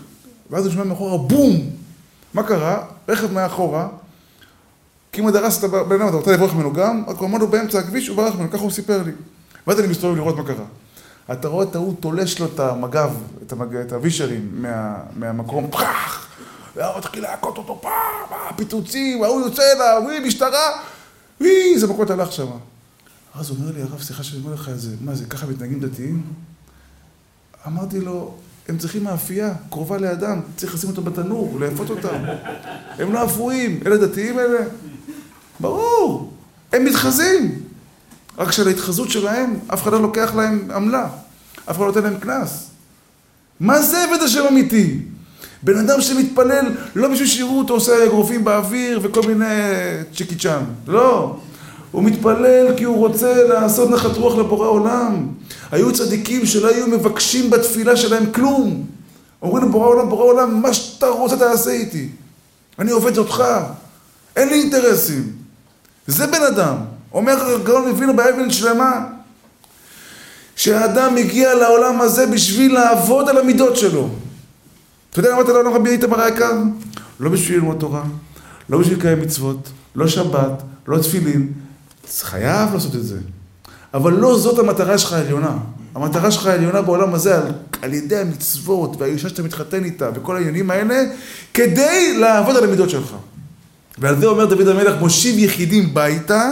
ואז 0.50 0.66
הוא 0.66 0.74
שומע 0.74 0.84
מאחורה 0.84 1.18
בום! 1.18 1.70
מה 2.34 2.44
קרה? 2.44 2.86
רכב 3.08 3.34
מאחורה, 3.34 3.88
כמעט 5.14 5.34
דרס 5.34 5.60
את 5.60 5.64
הבן 5.64 5.96
אדם, 5.96 6.08
אתה 6.08 6.18
רוצה 6.18 6.32
לברוח 6.32 6.54
ממנו 6.54 6.74
גם? 6.74 7.04
רק 7.08 7.18
הוא 7.18 7.28
עמד 7.28 7.40
לו 7.40 7.48
באמצע 7.48 7.80
הכביש, 7.80 8.08
הוא 8.08 8.18
ברח 8.18 8.36
ממנו, 8.36 8.52
ככה 8.52 8.62
הוא 8.62 8.72
סיפר 8.72 9.04
לי. 9.04 9.12
ואז 9.68 9.80
אני 9.80 9.88
מסתובב 9.88 10.16
לראות 10.18 10.38
מה 10.38 10.44
קרה. 10.44 10.66
אתה 11.32 11.48
רואה 11.48 11.66
את 11.66 11.76
ההוא 11.76 11.96
תולש 12.00 12.40
לו 12.40 12.46
את 12.46 12.60
המג"ב, 12.60 13.10
את, 13.46 13.52
המג... 13.52 13.76
את 13.76 13.92
הווישרים 13.92 14.50
מה... 14.54 14.96
מהמקום, 15.16 15.68
פרח! 15.72 16.28
והוא 16.76 16.98
מתחיל 16.98 17.24
להכות 17.24 17.58
אותו 17.58 17.80
פעם, 17.82 18.56
פיצוצים, 18.56 19.24
ההוא 19.24 19.42
יוצא 19.42 19.64
אליו, 19.76 20.02
וואי, 20.06 20.20
משטרה, 20.20 20.82
וואי, 21.42 21.74
איזה 21.74 21.88
מכות 21.88 22.10
הלך 22.10 22.32
שם. 22.32 22.48
אז 23.36 23.50
הוא 23.50 23.58
אומר 23.60 23.72
לי, 23.72 23.82
הרב, 23.82 24.02
סליחה 24.02 24.24
שאני 24.24 24.42
אומר 24.42 24.54
לך 24.54 24.70
את 24.70 24.80
זה, 24.80 24.96
מה 25.02 25.16
זה, 25.16 25.26
ככה 25.26 25.48
מתנהגים 25.48 25.80
דתיים? 25.80 26.24
אמרתי 27.68 28.00
לו, 28.00 28.34
הם 28.68 28.78
צריכים 28.78 29.04
מאפייה, 29.04 29.54
קרובה 29.70 29.98
לאדם, 29.98 30.42
צריך 30.56 30.74
לשים 30.74 30.90
אותה 30.90 31.02
בתנור, 31.02 31.58
לאפות 31.60 31.90
אותם. 31.90 32.18
הם 33.00 33.14
לא 33.14 33.26
אפויים, 33.26 33.80
אלה 33.86 33.98
דתיים 33.98 34.40
אלה? 34.40 34.60
ברור, 35.60 36.34
הם 36.74 36.86
מתחזים. 36.86 37.60
רק 38.38 38.52
שעל 38.52 38.68
ההתחזות 38.68 39.10
שלהם, 39.10 39.60
אף 39.74 39.84
אחד 39.84 39.92
לא 39.92 40.02
לוקח 40.02 40.36
להם 40.36 40.68
עמלה, 40.76 41.08
אף 41.66 41.72
אחד 41.72 41.80
לא 41.80 41.86
נותן 41.86 42.04
להם 42.04 42.20
קנס. 42.20 42.70
מה 43.60 43.82
זה 43.82 44.04
עבד 44.04 44.24
השם 44.24 44.44
אמיתי? 44.50 45.00
בן 45.64 45.78
אדם 45.78 46.02
שמתפלל 46.02 46.66
לא 46.96 47.08
בשביל 47.08 47.28
שיראו 47.28 47.60
אותו 47.60 47.74
עושה 47.74 48.06
אגרופים 48.06 48.44
באוויר 48.44 49.00
וכל 49.04 49.22
מיני 49.22 49.46
צ'יקי 50.16 50.36
צ'אן. 50.36 50.64
לא. 50.88 51.40
הוא 51.92 52.04
מתפלל 52.04 52.78
כי 52.78 52.84
הוא 52.84 52.98
רוצה 52.98 53.44
לעשות 53.44 53.90
נחת 53.90 54.18
רוח 54.18 54.36
לבורא 54.36 54.68
עולם. 54.68 55.28
היו 55.72 55.94
צדיקים 55.94 56.46
שלא 56.46 56.68
היו 56.68 56.88
מבקשים 56.88 57.50
בתפילה 57.50 57.98
שלהם 57.98 58.32
כלום. 58.32 58.86
אומרים 59.42 59.66
לבורא 59.66 59.88
עולם, 59.88 60.10
בורא 60.10 60.24
עולם, 60.24 60.62
מה 60.62 60.74
שאתה 60.74 61.08
רוצה 61.08 61.38
תעשה 61.38 61.72
איתי. 61.72 62.10
אני 62.80 62.92
עובד 62.92 63.18
אותך. 63.18 63.44
אין 64.36 64.50
לי 64.50 64.62
אינטרסים. 64.62 65.32
זה 66.08 66.28
בן 66.28 66.44
אדם. 66.44 66.76
אומר 67.14 67.58
גאון 67.64 67.88
מווילנה 67.88 68.14
באבן 68.14 68.52
שלמה, 68.52 69.06
שהאדם 70.56 71.16
מגיע 71.16 71.56
לעולם 71.56 72.02
הזה 72.02 72.28
בשביל 72.28 72.74
לעבוד 72.74 73.30
על 73.30 73.38
המידות 73.38 73.76
שלו. 73.76 74.10
אתה 75.10 75.20
יודע 75.20 75.32
למה 75.32 75.42
אתה 75.42 75.52
לא 75.52 75.58
הולך 75.58 75.76
רבי 75.76 75.90
איתמר 75.90 76.22
היקר? 76.22 76.54
לא 77.20 77.30
בשביל 77.30 77.58
ללמוד 77.58 77.78
תורה, 77.80 78.04
לא 78.70 78.78
בשביל 78.78 78.98
לקיים 78.98 79.22
מצוות, 79.22 79.70
לא 79.96 80.08
שבת, 80.08 80.64
לא 80.88 80.98
תפילין. 80.98 81.54
חייב 82.22 82.74
לעשות 82.74 82.96
את 82.96 83.06
זה. 83.06 83.18
אבל 83.94 84.14
לא 84.14 84.38
זאת 84.38 84.60
המטרה 84.60 84.98
שלך 84.98 85.14
העליונה. 85.14 85.58
המטרה 85.96 86.32
שלך 86.32 86.46
העליונה 86.46 86.82
בעולם 86.82 87.14
הזה, 87.14 87.38
על, 87.38 87.44
על 87.82 87.94
ידי 87.94 88.18
המצוות 88.18 89.02
והאישה 89.02 89.30
שאתה 89.30 89.44
מתחתן 89.44 89.84
איתה 89.84 90.10
וכל 90.16 90.36
העניינים 90.36 90.72
האלה, 90.72 91.04
כדי 91.54 92.18
לעבוד 92.20 92.56
על 92.56 92.64
המידות 92.64 92.90
שלך. 92.90 93.16
ועל 93.98 94.20
זה 94.20 94.28
אומר 94.28 94.46
דוד 94.46 94.68
המלך, 94.68 94.94
מושיב 95.00 95.40
יחידים 95.40 95.94
ביתה, 95.94 96.52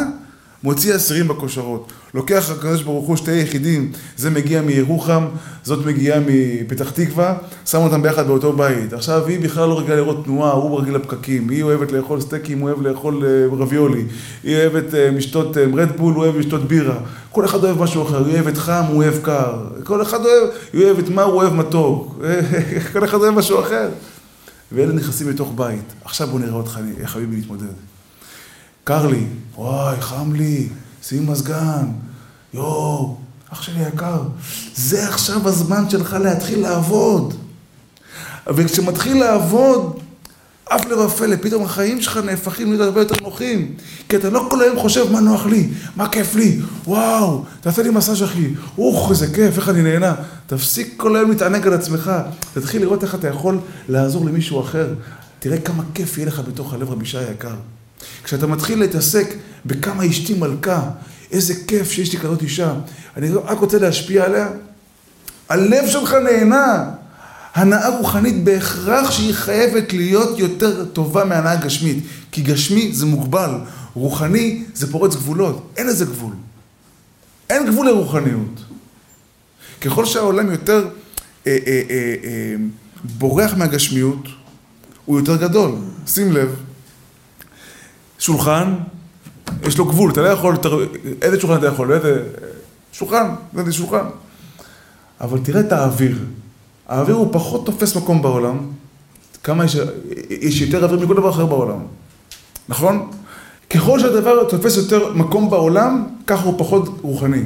מוציא 0.64 0.96
אסירים 0.96 1.28
בכושרות. 1.28 1.92
לוקח 2.14 2.50
הקדוש 2.52 2.84
ברוך 2.84 3.08
הוא 3.08 3.16
שתי 3.16 3.32
יחידים, 3.32 3.92
זה 4.18 4.30
מגיע 4.30 4.62
מירוחם, 4.62 5.26
זאת 5.64 5.86
מגיעה 5.86 6.20
מפתח 6.28 6.90
תקווה, 6.92 7.38
שם 7.66 7.78
אותם 7.78 8.02
ביחד 8.02 8.28
באותו 8.28 8.54
בית. 8.54 8.94
עכשיו 8.94 9.28
היא 9.28 9.40
בכלל 9.40 9.70
לא 9.70 9.80
רגילה 9.80 9.96
לראות 9.96 10.26
תנועה, 10.26 10.52
הוא 10.52 10.80
רגיל 10.80 10.96
לפקקים, 10.96 11.50
היא 11.50 11.64
אוהבת 11.64 11.92
לאכול 11.92 12.22
סטייקים, 12.22 12.60
הוא 12.60 12.70
אוהב 12.70 12.82
לאכול 12.82 13.26
אה, 13.26 13.58
רביולי, 13.58 14.04
היא 14.44 14.58
אוהבת 14.58 14.86
לשתות 14.94 15.58
רדבול, 15.58 16.14
הוא 16.14 16.24
אוהב 16.24 16.38
לשתות 16.38 16.68
בירה. 16.68 16.98
כל 17.32 17.46
אחד 17.46 17.64
אוהב 17.64 17.82
משהו 17.82 18.04
אחר, 18.04 18.26
היא 18.26 18.34
אוהבת 18.34 18.58
חם, 18.58 18.84
הוא 18.88 19.04
אוהב 19.04 19.18
קר. 19.22 19.68
כל 19.84 20.02
אחד 20.02 20.20
אוהב, 20.26 20.50
היא 20.74 20.86
אוהבת 20.86 21.10
מה, 21.10 21.24
הוא 21.24 21.34
אוהב 21.34 21.54
מתוק. 21.54 22.20
כל 22.94 23.06
אחד 23.06 23.18
אוהב 23.18 23.34
משהו 23.34 23.60
אחר. 23.60 23.90
ואלה 24.72 24.94
נכנסים 24.94 25.30
לתוך 25.30 25.54
בית. 25.56 25.94
עכשיו 26.06 26.28
בוא 26.28 26.40
נראה 26.40 26.54
אותך, 26.54 26.80
חייבים 27.06 27.32
להתמודד. 27.32 27.97
קר 28.88 29.08
לי, 29.08 29.24
וואי, 29.56 30.02
חם 30.02 30.34
לי, 30.34 30.68
שים 31.04 31.30
מזגן, 31.32 31.86
יואו, 32.54 33.18
אח 33.54 33.62
שלי 33.62 33.88
יקר, 33.88 34.22
זה 34.76 35.08
עכשיו 35.08 35.48
הזמן 35.48 35.90
שלך 35.90 36.18
להתחיל 36.24 36.60
לעבוד. 36.60 37.34
וכשמתחיל 38.56 39.20
לעבוד, 39.20 40.00
אף 40.66 40.86
לרפא, 40.86 41.26
פתאום 41.42 41.64
החיים 41.64 42.02
שלך 42.02 42.18
נהפכים 42.18 42.70
להיות 42.70 42.82
הרבה 42.82 43.02
יותר 43.02 43.16
נוחים. 43.24 43.76
כי 44.10 44.16
אתה 44.16 44.30
לא 44.30 44.48
כל 44.50 44.62
היום 44.62 44.80
חושב 44.80 45.12
מה 45.12 45.20
נוח 45.20 45.46
לי, 45.46 45.70
מה 45.96 46.10
כיף 46.10 46.36
לי, 46.36 46.60
וואו, 46.86 47.44
תעשה 47.62 47.84
לי 47.84 47.90
מסאז' 47.90 48.24
אחי, 48.24 48.54
אוח, 48.78 49.12
איזה 49.12 49.34
כיף, 49.34 49.58
איך 49.58 49.70
אני 49.70 49.82
נהנה. 49.82 50.16
תפסיק 50.46 50.94
כל 50.98 51.16
היום 51.16 51.30
להתענג 51.30 51.68
על 51.68 51.74
עצמך, 51.74 52.12
תתחיל 52.54 52.82
לראות 52.82 53.04
איך 53.04 53.16
אתה 53.16 53.28
יכול 53.28 53.60
לעזור 53.90 54.26
למישהו 54.26 54.62
אחר. 54.62 54.94
תראה 55.40 55.58
כמה 55.58 55.84
כיף 55.94 56.18
יהיה 56.18 56.28
לך 56.28 56.42
בתוך 56.48 56.74
הלב 56.74 56.92
רבי 56.92 57.06
שי 57.06 57.18
היקר. 57.18 57.56
כשאתה 58.24 58.48
מתחיל 58.48 58.80
להתעסק 58.80 59.34
בכמה 59.66 60.10
אשתי 60.10 60.34
מלכה, 60.34 60.90
איזה 61.32 61.54
כיף 61.68 61.92
שיש 61.92 62.14
לי 62.14 62.20
כזאת 62.20 62.42
אישה, 62.42 62.74
אני 63.18 63.30
רק 63.30 63.60
רוצה 63.60 63.80
להשפיע 63.80 64.26
עליה, 64.26 64.50
הלב 65.50 65.88
שלך 65.88 66.14
נהנה. 66.14 66.90
הנאה 67.56 67.98
רוחנית 67.98 68.44
בהכרח 68.44 69.12
שהיא 69.12 69.34
חייבת 69.34 69.94
להיות 69.94 70.40
יותר 70.40 70.86
טובה 70.86 71.26
מהנאה 71.26 71.56
גשמית. 71.56 72.04
כי 72.32 72.42
גשמי 72.42 72.94
זה 72.94 73.06
מוגבל, 73.06 73.52
רוחני 73.94 74.64
זה 74.74 74.92
פורץ 74.92 75.16
גבולות, 75.16 75.74
אין 75.78 75.88
לזה 75.88 76.06
גבול. 76.06 76.34
אין 77.50 77.68
גבול 77.68 77.88
לרוחניות. 77.88 78.64
ככל 79.82 80.06
שהעולם 80.06 80.52
יותר 80.52 80.88
אה, 81.48 81.58
אה, 81.68 81.82
אה, 81.90 82.16
אה, 82.24 82.56
בורח 83.18 83.54
מהגשמיות, 83.54 84.28
הוא 85.06 85.20
יותר 85.20 85.36
גדול. 85.36 85.72
שים 86.08 86.32
לב, 86.32 86.56
שולחן, 88.20 88.74
יש 89.64 89.78
לו 89.78 89.86
גבול, 89.86 90.12
אתה 90.12 90.22
לא 90.22 90.28
יכול, 90.28 90.56
איזה 91.22 91.40
שולחן 91.40 91.58
אתה 91.58 91.68
יכול, 91.68 91.94
איזה... 91.94 92.24
שולחן, 92.92 93.28
זה 93.66 93.74
שולחן. 93.74 94.06
אבל 95.22 95.40
תראה 95.44 95.62
את 95.62 95.72
האוויר. 95.72 96.18
האוויר 96.88 97.16
הוא 97.16 97.34
פחות 97.34 97.66
תופס 97.66 97.96
מקום 97.96 98.22
בעולם. 98.22 98.58
כמה 99.44 99.66
יש, 99.66 99.78
יש 100.30 100.62
יותר 100.62 100.84
אוויר 100.84 101.00
מכל 101.00 101.14
דבר 101.14 101.30
אחר 101.30 101.46
בעולם. 101.46 101.80
נכון? 102.70 103.12
ככל 103.70 104.00
שהדבר 104.00 104.50
תופס 104.50 104.78
יותר 104.78 105.14
מקום 105.14 105.50
בעולם, 105.50 106.08
ככה 106.28 106.44
הוא 106.44 106.60
פחות 106.60 107.00
רוחני. 107.02 107.44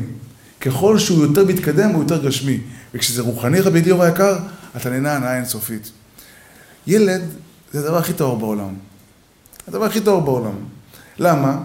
ככל 0.62 1.00
שהוא 1.00 1.22
יותר 1.24 1.46
מתקדם, 1.46 1.90
הוא 1.90 2.04
יותר 2.04 2.26
גשמי. 2.26 2.60
וכשזה 2.94 3.22
רוחני, 3.22 3.60
רבי 3.60 3.82
דיור 3.82 4.04
היקר, 4.04 4.38
אתה 4.78 4.90
נהנה 4.90 5.16
הנאה 5.16 5.36
אינסופית. 5.36 5.92
ילד 6.88 7.22
זה 7.74 7.80
הדבר 7.80 7.98
הכי 7.98 8.14
טהור 8.14 8.38
בעולם. 8.38 8.74
הדבר 9.68 9.86
הכי 9.86 10.02
טהור 10.02 10.22
בעולם. 10.22 10.56
למה? 11.20 11.58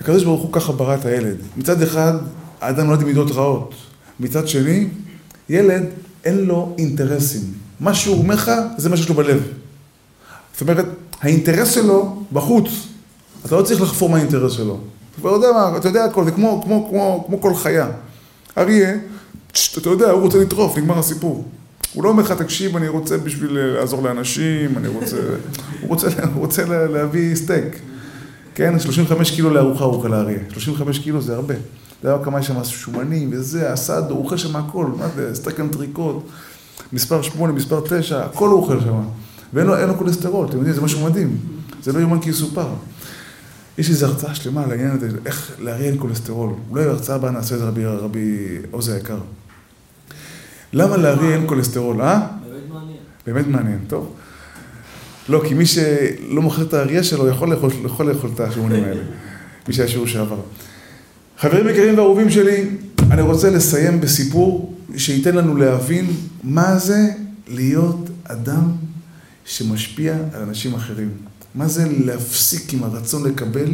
הקדוש 0.00 0.24
ברוך 0.24 0.42
הוא 0.42 0.52
ככה 0.52 0.72
ברא 0.72 0.94
את 0.94 1.04
הילד. 1.04 1.36
מצד 1.56 1.82
אחד, 1.82 2.12
האדם 2.60 2.86
נולד 2.86 3.00
עם 3.00 3.06
מידות 3.06 3.30
רעות. 3.30 3.74
מצד 4.20 4.48
שני, 4.48 4.88
ילד 5.48 5.82
אין 6.24 6.38
לו 6.38 6.74
אינטרסים. 6.78 7.40
מה 7.80 7.94
שהוא 7.94 8.18
אומר 8.18 8.34
לך, 8.34 8.50
זה 8.76 8.88
מה 8.88 8.96
שיש 8.96 9.08
לו 9.08 9.14
בלב. 9.14 9.42
זאת 10.52 10.60
אומרת, 10.60 10.84
האינטרס 11.20 11.70
שלו 11.70 12.22
בחוץ. 12.32 12.68
אתה 13.46 13.56
לא 13.56 13.62
צריך 13.62 13.80
לחפור 13.80 14.08
מה 14.08 14.16
האינטרס 14.16 14.52
שלו. 14.52 14.78
אתה 15.10 15.20
כבר 15.20 15.30
יודע 15.30 15.52
מה, 15.52 15.76
אתה 15.76 15.88
יודע 15.88 16.04
הכל, 16.04 16.24
זה 16.24 16.30
כמו, 16.30 16.62
כמו, 16.64 16.88
כמו, 16.90 17.24
כמו 17.26 17.40
כל 17.40 17.54
חיה. 17.54 17.88
אריה, 18.58 18.94
אתה 19.78 19.88
יודע, 19.88 20.10
הוא 20.10 20.22
רוצה 20.22 20.38
לטרוף, 20.38 20.78
נגמר 20.78 20.98
הסיפור. 20.98 21.44
הוא 21.94 22.04
לא 22.04 22.08
אומר 22.08 22.22
לך, 22.22 22.32
תקשיב, 22.32 22.76
אני 22.76 22.88
רוצה 22.88 23.18
בשביל 23.18 23.58
לעזור 23.58 24.02
לאנשים, 24.02 24.78
אני 24.78 24.88
רוצה... 24.88 25.16
הוא 25.80 25.88
רוצה, 25.88 26.08
רוצה 26.34 26.64
להביא 26.86 27.34
סטייק. 27.34 27.78
כן? 28.54 28.78
35 28.78 29.30
קילו 29.30 29.50
לארוחה 29.50 29.84
אוכל 29.84 30.08
לאריה. 30.08 30.38
35 30.48 30.98
קילו 30.98 31.20
זה 31.20 31.34
הרבה. 31.34 31.54
אתה 32.00 32.08
יודע 32.08 32.24
כמה 32.24 32.40
יש 32.40 32.46
שם 32.46 32.64
שומנים 32.64 33.30
וזה, 33.32 33.72
הסד, 33.72 34.02
הוא 34.10 34.24
אוכל 34.24 34.36
שם 34.36 34.56
הכל, 34.56 34.86
מה 34.98 35.08
זה, 35.16 35.34
סטייק 35.34 35.60
אנטריקוט, 35.60 36.16
מספר 36.92 37.22
8, 37.22 37.52
מספר 37.52 37.80
9, 37.88 38.24
הכל 38.24 38.48
הוא 38.48 38.62
אוכל 38.62 38.80
שם. 38.80 39.02
ואין 39.52 39.66
לו, 39.66 39.86
לו 39.86 39.96
כולסטרול, 39.96 40.46
אתם 40.46 40.56
יודעים, 40.56 40.74
זה 40.74 40.80
משהו 40.80 41.06
מדהים. 41.06 41.36
זה 41.82 41.92
לא 41.92 41.98
יאומן 41.98 42.20
כי 42.20 42.30
יסופר. 42.30 42.68
יש 43.78 43.90
איזו 43.90 44.06
הרצאה 44.06 44.34
שלמה 44.34 44.64
על 44.64 44.70
העניין 44.70 44.90
הזה, 44.90 45.08
איך 45.26 45.50
לאריה 45.58 45.86
אין 45.86 45.96
כולסטרול. 45.98 46.50
אולי 46.70 46.84
בהרצאה 46.84 47.16
הבאה 47.16 47.30
נעשה 47.30 47.54
את 47.54 47.60
זה 47.60 47.66
רבי, 47.66 47.84
רבי 47.84 48.58
עוז 48.70 48.88
היקר. 48.88 49.18
למה 50.72 50.96
לאריה 50.96 51.34
אין 51.34 51.44
כולסטרול, 51.46 52.02
אה? 52.02 52.20
באמת 52.20 52.62
מעניין. 52.68 52.96
באמת 53.26 53.46
מעניין, 53.46 53.78
טוב. 53.88 54.14
לא, 55.28 55.42
כי 55.48 55.54
מי 55.54 55.66
שלא 55.66 56.42
מוכר 56.42 56.62
את 56.62 56.74
האריה 56.74 57.04
שלו 57.04 57.28
יכול 57.28 57.50
לאכול, 57.50 57.70
יכול 57.84 58.10
לאכול 58.10 58.30
את 58.34 58.40
השומנים 58.40 58.84
האלה. 58.84 59.02
מי 59.68 59.74
שהיה 59.74 59.88
שיעור 59.88 60.06
שעבר. 60.06 60.40
חברים 61.38 61.68
יקרים 61.68 61.98
ואהובים 61.98 62.30
שלי, 62.30 62.64
אני 63.10 63.22
רוצה 63.22 63.50
לסיים 63.50 64.00
בסיפור 64.00 64.74
שייתן 64.96 65.34
לנו 65.34 65.56
להבין 65.56 66.06
מה 66.44 66.78
זה 66.78 67.08
להיות 67.48 68.10
אדם 68.24 68.72
שמשפיע 69.44 70.14
על 70.34 70.42
אנשים 70.42 70.74
אחרים. 70.74 71.10
מה 71.54 71.68
זה 71.68 71.84
להפסיק 72.04 72.72
עם 72.72 72.84
הרצון 72.84 73.24
לקבל? 73.26 73.68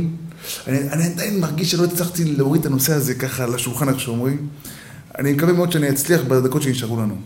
אני, 0.67 0.79
אני 0.91 1.05
עדיין 1.05 1.41
מרגיש 1.41 1.71
שלא 1.71 1.85
הצלחתי 1.85 2.25
להוריד 2.25 2.61
את 2.61 2.67
הנושא 2.67 2.93
הזה 2.93 3.15
ככה 3.15 3.45
על 3.45 3.55
השולחן, 3.55 3.89
איך 3.89 4.01
שאומרים. 4.01 4.47
אני 5.19 5.33
מקווה 5.33 5.53
מאוד 5.53 5.73
שאני 5.73 5.91
אצליח 5.91 6.21
בדקות 6.29 6.63
שנשארו 6.63 7.01
לנו. 7.01 7.17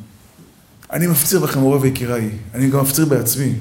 אני 0.93 1.07
מפציר 1.07 1.41
בכם, 1.41 1.61
הורי 1.61 1.79
ויקיריי, 1.79 2.31
אני 2.55 2.71
גם 2.71 2.81
מפציר 2.81 3.05
בעצמי. 3.07 3.55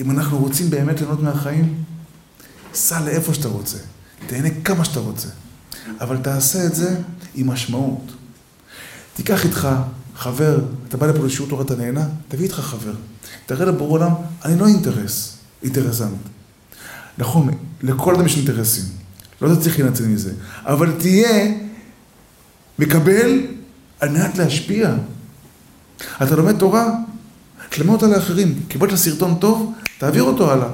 אם 0.00 0.10
אנחנו 0.10 0.38
רוצים 0.38 0.70
באמת 0.70 1.00
ליהנות 1.00 1.22
מהחיים, 1.22 1.74
סע 2.74 3.00
לאיפה 3.04 3.34
שאתה 3.34 3.48
רוצה, 3.48 3.78
תהנה 4.26 4.48
כמה 4.64 4.84
שאתה 4.84 5.00
רוצה, 5.00 5.28
אבל 6.00 6.16
תעשה 6.16 6.66
את 6.66 6.74
זה 6.74 6.96
עם 7.34 7.50
משמעות. 7.50 8.12
תיקח 9.14 9.44
איתך 9.44 9.68
חבר, 10.16 10.60
אתה 10.88 10.96
בא 10.96 11.06
לפה 11.06 11.26
לשיעור 11.26 11.48
תורה, 11.48 11.64
אתה 11.64 11.76
נהנה, 11.76 12.08
תביא 12.28 12.44
איתך 12.44 12.54
חבר. 12.54 12.94
תראה 13.46 13.66
לבורא 13.66 13.90
עולם, 13.90 14.12
אני 14.44 14.58
לא 14.58 14.66
אינטרס, 14.66 15.36
אינטרסנט. 15.62 16.10
נכון, 17.18 17.48
לכל 17.82 18.14
אדם 18.14 18.26
יש 18.26 18.36
אינטרסים, 18.36 18.84
לא 19.42 19.54
צריך 19.54 19.78
להינצל 19.80 20.06
מזה, 20.06 20.32
אבל 20.64 20.92
תהיה 20.98 21.54
מקבל 22.78 23.40
על 24.00 24.08
מנת 24.08 24.38
להשפיע. 24.38 24.94
אתה 26.22 26.36
לומד 26.36 26.58
תורה, 26.58 26.90
תלמד 27.68 27.90
אותה 27.90 28.06
לאחרים. 28.06 28.60
קיבלת 28.68 28.94
סרטון 28.94 29.34
טוב, 29.34 29.72
תעביר 29.98 30.22
אותו 30.22 30.52
הלאה. 30.52 30.68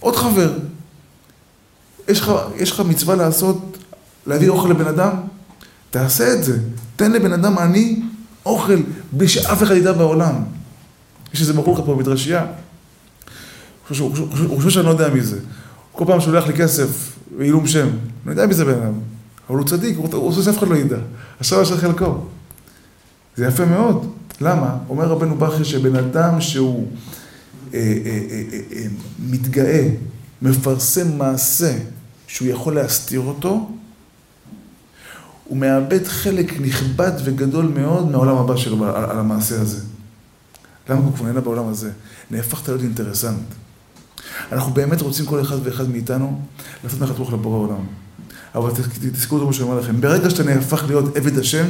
עוד 0.00 0.16
חבר. 0.16 0.58
יש 2.08 2.20
לך, 2.20 2.32
יש 2.56 2.70
לך 2.70 2.80
מצווה 2.80 3.16
לעשות, 3.16 3.78
להביא 4.26 4.48
אוכל 4.48 4.68
לבן 4.68 4.86
אדם? 4.86 5.12
תעשה 5.90 6.34
את 6.34 6.44
זה. 6.44 6.58
תן 6.96 7.12
לבן 7.12 7.32
אדם 7.32 7.58
עני 7.58 8.02
אוכל 8.46 8.82
בלי 9.12 9.28
שאף 9.28 9.62
אחד 9.62 9.74
ידע 9.74 9.92
בעולם. 9.92 10.34
יש 11.34 11.40
איזה 11.40 11.52
בחור 11.52 11.74
לך 11.74 11.84
פה 11.86 11.94
במדרשייה, 11.94 12.46
הוא 13.88 14.56
חושב 14.56 14.70
שאני 14.70 14.86
לא 14.86 14.90
יודע 14.90 15.08
מי 15.08 15.20
זה. 15.20 15.38
כל 15.92 16.04
פעם 16.06 16.20
שולח 16.20 16.46
לי 16.46 16.52
כסף 16.52 17.12
ועילום 17.38 17.66
שם, 17.66 17.88
אני 17.88 18.30
יודע 18.30 18.46
מי 18.46 18.54
זה 18.54 18.64
בן 18.64 18.82
אדם. 18.82 18.92
אבל 19.52 19.60
הוא 19.60 19.68
צדיק, 19.68 19.96
הוא 19.96 20.08
רוצה 20.12 20.42
שאף 20.42 20.58
אחד 20.58 20.68
לא 20.68 20.76
ידע. 20.76 20.96
עכשיו 21.40 21.62
יש 21.62 21.72
חלקו. 21.72 22.24
זה 23.36 23.46
יפה 23.46 23.64
מאוד. 23.64 24.12
למה? 24.40 24.76
אומר 24.88 25.04
רבנו 25.04 25.36
בכי 25.36 25.64
שבן 25.64 25.96
אדם 25.96 26.40
שהוא 26.40 26.88
אה, 27.74 27.78
אה, 27.78 28.20
אה, 28.30 28.42
אה, 28.52 28.60
אה, 28.72 28.86
מתגאה, 29.18 29.88
מפרסם 30.42 31.18
מעשה 31.18 31.78
שהוא 32.26 32.48
יכול 32.48 32.74
להסתיר 32.74 33.20
אותו, 33.20 33.70
הוא 35.44 35.58
מאבד 35.58 36.06
חלק 36.06 36.60
נכבד 36.60 37.12
וגדול 37.24 37.72
מאוד 37.74 38.10
מהעולם 38.10 38.36
הבא 38.36 38.56
שלו 38.56 38.84
על, 38.84 39.04
על 39.04 39.18
המעשה 39.18 39.60
הזה. 39.60 39.80
למה 40.88 41.00
הוא 41.00 41.12
כבר 41.14 41.26
נהנה 41.26 41.40
בעולם 41.40 41.68
הזה? 41.68 41.90
נהפכת 42.30 42.68
להיות 42.68 42.82
אינטרסנט. 42.82 43.46
אנחנו 44.52 44.72
באמת 44.72 45.00
רוצים 45.00 45.26
כל 45.26 45.40
אחד 45.40 45.56
ואחד 45.62 45.90
מאיתנו 45.90 46.40
לעשות 46.84 47.00
נחת 47.00 47.18
רוח 47.18 47.32
לבורא 47.32 47.58
עולם. 47.58 48.01
אבל 48.54 48.70
תזכרו 49.12 49.38
את 49.38 49.42
מה 49.46 49.52
שאני 49.52 49.64
אומר 49.64 49.80
לכם, 49.80 50.00
ברגע 50.00 50.30
שאתה 50.30 50.42
נהפך 50.42 50.84
להיות 50.88 51.16
עבד 51.16 51.38
השם, 51.38 51.66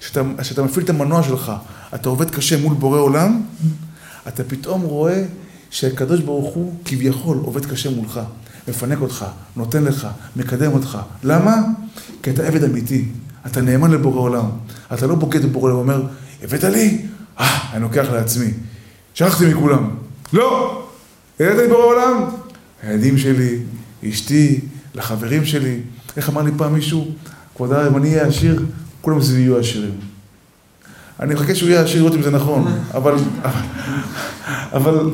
שאתה, 0.00 0.22
שאתה 0.42 0.62
מפעיל 0.62 0.84
את 0.84 0.90
המנוע 0.90 1.22
שלך, 1.22 1.52
אתה 1.94 2.08
עובד 2.08 2.30
קשה 2.30 2.56
מול 2.56 2.74
בורא 2.74 2.98
עולם, 2.98 3.42
אתה 4.28 4.44
פתאום 4.44 4.82
רואה 4.82 5.24
שהקדוש 5.70 6.20
ברוך 6.20 6.54
הוא 6.54 6.74
כביכול 6.84 7.36
עובד 7.36 7.66
קשה 7.66 7.90
מולך, 7.90 8.20
מפנק 8.68 9.00
אותך, 9.00 9.24
נותן 9.56 9.84
לך, 9.84 10.08
מקדם 10.36 10.72
אותך. 10.72 10.98
למה? 11.24 11.56
כי 12.22 12.30
אתה 12.30 12.46
עבד 12.46 12.64
אמיתי, 12.64 13.04
אתה 13.46 13.60
נאמן 13.60 13.90
לבורא 13.90 14.20
עולם. 14.20 14.44
אתה 14.92 15.06
לא 15.06 15.14
בוגד 15.14 15.42
בבורא 15.46 15.72
עולם 15.72 15.76
ואומר, 15.76 16.02
הבאת 16.42 16.64
לי? 16.64 17.06
אה, 17.40 17.58
אני 17.72 17.82
לוקח 17.82 18.06
לעצמי. 18.12 18.50
שכחתי 19.14 19.46
מכולם. 19.46 19.90
לא! 20.32 20.82
הבאת 21.40 21.56
לי 21.56 21.68
בורא 21.68 21.84
עולם? 21.84 22.24
הילדים 22.82 23.18
שלי, 23.18 23.58
אשתי, 24.08 24.60
לחברים 24.94 25.44
שלי. 25.44 25.80
איך 26.16 26.28
אמר 26.28 26.42
לי 26.42 26.50
פעם 26.56 26.74
מישהו? 26.74 27.08
כבוד 27.56 27.72
הרב, 27.72 27.86
אם 27.86 27.96
אני 27.96 28.14
אהיה 28.14 28.26
עשיר, 28.26 28.62
כולם 29.00 29.22
סביבי 29.22 29.40
יהיו 29.40 29.58
עשירים. 29.58 30.00
אני 31.20 31.34
מחכה 31.34 31.54
שהוא 31.54 31.68
יהיה 31.68 31.82
עשיר 31.82 31.96
לראות 32.02 32.14
אם 32.14 32.22
זה 32.22 32.30
נכון, 32.30 32.78
אבל, 32.94 33.14
אבל, 34.72 35.10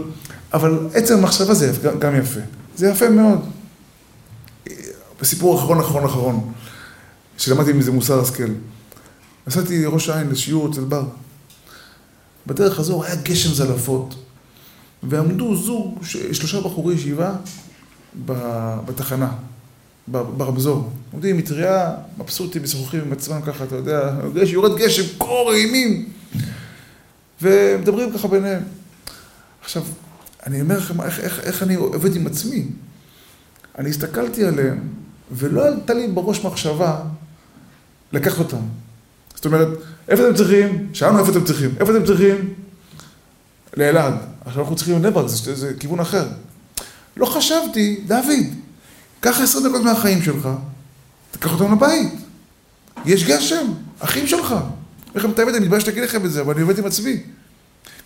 אבל 0.52 0.78
עצם 0.94 1.18
המחשבה 1.18 1.54
זה 1.54 1.72
גם 1.98 2.16
יפה. 2.16 2.40
זה 2.76 2.88
יפה 2.88 3.10
מאוד. 3.10 3.40
בסיפור 5.20 5.58
אחרון, 5.58 5.80
אחרון, 5.80 6.04
אחרון, 6.04 6.52
שלמדתי 7.38 7.72
מזה 7.72 7.92
מוסר 7.92 8.20
השכל. 8.20 8.52
נסעתי 9.46 9.86
ראש 9.86 10.08
העין 10.08 10.30
לשיעור 10.30 10.70
אצל 10.70 10.84
בר. 10.84 11.04
בדרך 12.46 12.78
הזו 12.78 13.04
היה 13.04 13.14
גשם 13.14 13.54
זלעפות, 13.54 14.14
ועמדו 15.02 15.56
זוג, 15.56 15.98
שלושה 16.32 16.60
בחורי 16.60 16.94
ישיבה 16.94 17.34
בתחנה. 18.86 19.32
ברמזור. 20.08 20.90
עומדים 21.12 21.30
עם 21.30 21.36
מטריה, 21.36 21.94
מבסוטים, 22.18 22.62
משוחחים 22.62 23.00
עם 23.00 23.12
עצמם 23.12 23.40
ככה, 23.46 23.64
אתה 23.64 23.76
יודע, 23.76 24.14
יורד 24.46 24.78
גשם, 24.78 25.02
קור, 25.18 25.52
אימים. 25.52 26.08
ומדברים 27.42 28.12
ככה 28.12 28.28
ביניהם. 28.28 28.62
עכשיו, 29.62 29.82
אני 30.46 30.60
אומר 30.60 30.78
לכם, 30.78 31.00
איך, 31.00 31.20
איך, 31.20 31.40
איך 31.40 31.62
אני 31.62 31.74
עובד 31.74 32.16
עם 32.16 32.26
עצמי? 32.26 32.64
אני 33.78 33.90
הסתכלתי 33.90 34.44
עליהם, 34.44 34.88
ולא 35.32 35.66
עלתה 35.66 35.94
לי 35.94 36.08
בראש 36.08 36.44
מחשבה 36.44 37.00
לקחת 38.12 38.38
אותם. 38.38 38.62
זאת 39.34 39.44
אומרת, 39.44 39.68
איפה 40.08 40.28
אתם 40.28 40.34
צריכים? 40.34 40.88
שאלנו 40.92 41.18
איפה 41.18 41.30
אתם 41.30 41.44
צריכים. 41.44 41.70
איפה 41.80 41.96
אתם 41.96 42.04
צריכים? 42.04 42.54
לאלעד. 43.76 44.14
עכשיו 44.44 44.62
אנחנו 44.62 44.76
צריכים 44.76 44.94
לבני 44.94 45.10
ברק, 45.10 45.28
זה, 45.28 45.54
זה 45.54 45.72
כיוון 45.80 46.00
אחר. 46.00 46.28
לא 47.16 47.26
חשבתי, 47.26 48.00
דוד, 48.06 48.30
קח 49.24 49.40
עשר 49.40 49.68
דקות 49.68 49.82
מהחיים 49.82 50.22
שלך, 50.22 50.48
תקח 51.30 51.52
אותם 51.52 51.72
לבית. 51.72 52.12
יש 53.04 53.24
גשם, 53.24 53.66
אחים 53.98 54.26
שלך. 54.26 54.54
איך 55.14 55.24
אתה 55.24 55.42
מבין, 55.42 55.54
אני 55.54 55.64
מתבייש 55.64 55.86
להגיד 55.86 56.02
לכם 56.02 56.24
את 56.24 56.32
זה, 56.32 56.40
אבל 56.40 56.52
אני 56.52 56.62
עובד 56.62 56.78
עם 56.78 56.86
עצמי. 56.86 57.22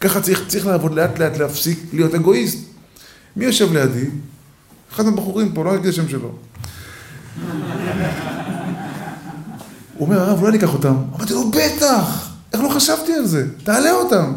ככה 0.00 0.20
צריך, 0.20 0.42
צריך 0.48 0.66
לעבוד 0.66 0.94
לאט 0.94 1.18
לאט, 1.18 1.36
להפסיק 1.36 1.78
להיות 1.92 2.14
אגואיסט. 2.14 2.58
מי 3.36 3.44
יושב 3.44 3.72
לידי? 3.72 4.04
אחד 4.92 5.04
מהבחורים 5.04 5.52
פה, 5.52 5.64
לא 5.64 5.74
אגיד 5.74 5.86
השם 5.86 6.08
שלו. 6.08 6.32
הוא 9.94 10.06
אומר, 10.06 10.20
הרב, 10.20 10.42
אולי 10.42 10.52
ניקח 10.52 10.74
אותם. 10.74 10.96
אמרתי 11.16 11.32
לו, 11.32 11.50
בטח! 11.50 12.28
איך 12.52 12.62
לא 12.62 12.68
חשבתי 12.68 13.12
על 13.12 13.26
זה? 13.26 13.46
תעלה 13.64 13.90
אותם. 13.90 14.34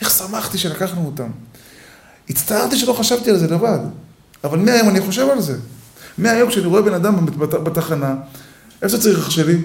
איך 0.00 0.10
שמחתי 0.10 0.58
שלקחנו 0.58 1.06
אותם. 1.06 1.28
הצטערתי 2.30 2.76
שלא 2.76 2.92
חשבתי 2.92 3.30
על 3.30 3.38
זה 3.38 3.46
לבד. 3.46 3.78
אבל 4.44 4.58
מהיום 4.58 4.88
אני 4.88 5.00
חושב 5.00 5.28
על 5.28 5.40
זה. 5.40 5.56
מהיום 6.18 6.48
כשאני 6.48 6.66
רואה 6.66 6.82
בן 6.82 6.94
אדם 6.94 7.26
בתחנה, 7.38 8.14
איפה 8.82 8.98
צריך 8.98 9.18
אח 9.18 9.30
שלי? 9.30 9.58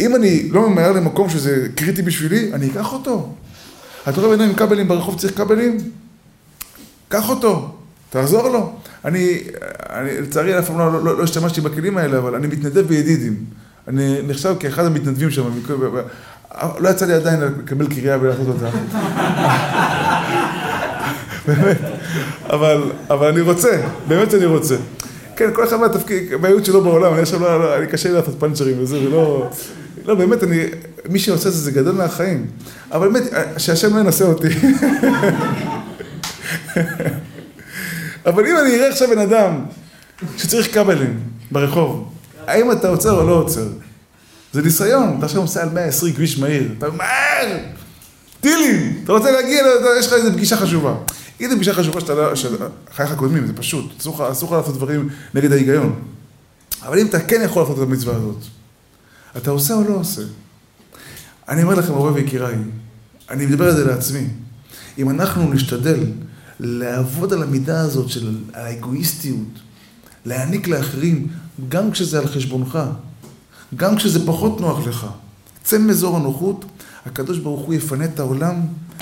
אם 0.00 0.16
אני 0.16 0.48
לא 0.50 0.68
ממהר 0.68 0.92
למקום 0.92 1.30
שזה 1.30 1.68
קריטי 1.74 2.02
בשבילי, 2.02 2.50
אני 2.52 2.70
אקח 2.70 2.92
אותו. 2.92 3.34
אתה 4.08 4.20
רואה 4.20 4.34
אדם 4.34 4.42
עם 4.42 4.54
כבלים 4.54 4.88
ברחוב 4.88 5.18
צריך 5.18 5.36
כבלים? 5.36 5.78
קח 7.08 7.28
אותו, 7.28 7.74
תעזור 8.10 8.48
לו. 8.48 8.72
אני, 9.04 9.38
אני 9.90 10.20
לצערי 10.20 10.58
אף 10.58 10.66
פעם 10.66 10.78
לא, 10.78 11.04
לא, 11.04 11.18
לא 11.18 11.22
השתמשתי 11.22 11.60
בכלים 11.60 11.98
האלה, 11.98 12.18
אבל 12.18 12.34
אני 12.34 12.46
מתנדב 12.46 12.86
בידידים. 12.86 13.44
אני 13.88 14.18
נחשב 14.26 14.54
כאחד 14.60 14.84
המתנדבים 14.84 15.30
שם. 15.30 15.42
לא 16.78 16.88
יצא 16.88 17.06
לי 17.06 17.12
עדיין 17.12 17.40
לקבל 17.40 17.86
קריאה 17.86 18.20
ולעשות 18.20 18.46
אותה. 18.48 18.70
באמת. 21.46 21.78
אבל, 22.50 22.82
אבל 23.10 23.28
אני 23.28 23.40
רוצה, 23.40 23.82
באמת 24.08 24.30
שאני 24.30 24.44
רוצה. 24.44 24.76
כן, 25.36 25.50
כל 25.52 25.64
אחד 25.64 25.76
מהתפקיד, 25.76 26.36
מהייעוד 26.40 26.64
שלו 26.64 26.82
בעולם, 26.82 27.12
אני 27.12 27.22
עכשיו 27.22 27.40
לא, 27.40 27.60
לא, 27.60 27.76
אני 27.76 27.86
קשה 27.86 28.08
לי 28.08 28.14
לעשות 28.14 28.34
פאנצ'רים 28.38 28.82
וזה, 28.82 28.98
ולא... 28.98 29.50
לא, 30.04 30.14
באמת, 30.14 30.42
אני, 30.42 30.64
מי 31.08 31.18
שעושה 31.18 31.50
זה, 31.50 31.58
זה 31.58 31.70
גדול 31.70 31.94
מהחיים. 31.94 32.46
אבל 32.92 33.08
באמת, 33.08 33.22
שהשם 33.58 33.96
לא 33.96 34.00
ינסה 34.00 34.24
אותי. 34.24 34.48
אבל 38.26 38.46
אם 38.46 38.56
אני 38.56 38.76
אראה 38.76 38.88
עכשיו 38.88 39.08
בן 39.08 39.18
אדם 39.18 39.64
שצריך 40.36 40.74
כבלים 40.74 41.20
ברחוב, 41.50 42.12
האם 42.46 42.72
אתה 42.72 42.88
עוצר 42.88 43.20
או 43.20 43.26
לא 43.26 43.32
עוצר? 43.32 43.66
זה 44.52 44.62
ניסיון, 44.62 45.14
אתה 45.18 45.26
עכשיו 45.26 45.40
נוסע 45.40 45.62
על 45.62 45.68
120 45.68 46.14
כביש 46.14 46.38
מהיר, 46.38 46.68
אתה 46.78 46.86
מהר! 46.90 47.58
טילים! 48.40 49.00
אתה 49.04 49.12
רוצה 49.12 49.30
להגיע, 49.30 49.62
יש 49.98 50.06
לך 50.06 50.12
איזו 50.12 50.32
פגישה 50.32 50.56
חשובה. 50.56 50.94
אם 51.40 51.48
זו 51.50 51.54
פגישה 51.54 51.74
חשובה 51.74 52.00
שאתה 52.00 52.14
לא, 52.14 52.34
שחייך 52.34 53.14
קודמים, 53.16 53.46
זה 53.46 53.52
פשוט, 53.52 53.92
אסור 53.98 54.48
לך 54.48 54.52
לעשות 54.52 54.74
דברים 54.74 55.08
נגד 55.34 55.52
ההיגיון. 55.52 56.02
אבל 56.82 56.98
אם 56.98 57.06
אתה 57.06 57.20
כן 57.20 57.40
יכול 57.44 57.62
לעשות 57.62 57.78
את 57.78 57.82
המצווה 57.82 58.16
הזאת, 58.16 58.36
אתה 59.36 59.50
עושה 59.50 59.74
או 59.74 59.84
לא 59.88 59.94
עושה? 59.94 60.22
אני 61.48 61.62
אומר 61.62 61.74
לכם, 61.74 61.92
אוהב 61.92 62.14
ויקיריי, 62.14 62.56
אני 63.30 63.46
מדבר 63.46 63.64
על 63.64 63.76
זה 63.76 63.84
לעצמי. 63.84 64.28
אם 64.98 65.10
אנחנו 65.10 65.52
נשתדל 65.52 66.00
לעבוד 66.60 67.32
על 67.32 67.42
המידה 67.42 67.80
הזאת 67.80 68.08
של 68.08 68.38
האגואיסטיות, 68.54 69.48
להעניק 70.24 70.68
לאחרים, 70.68 71.28
גם 71.68 71.90
כשזה 71.90 72.18
על 72.18 72.26
חשבונך, 72.26 72.78
גם 73.76 73.96
כשזה 73.96 74.26
פחות 74.26 74.60
נוח 74.60 74.86
לך, 74.86 75.06
צא 75.64 75.78
מאזור 75.78 76.16
הנוחות, 76.16 76.64
הקדוש 77.06 77.38
ברוך 77.38 77.60
הוא 77.60 77.74
יפנה 77.74 78.04
את 78.04 78.20
העולם 78.20 78.60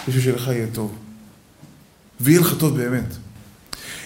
בשביל 0.09 0.23
שלך 0.23 0.49
יהיה 0.49 0.67
טוב. 0.73 0.93
ויהיה 2.21 2.41
לך 2.41 2.55
טוב 2.59 2.77
באמת. 2.77 3.15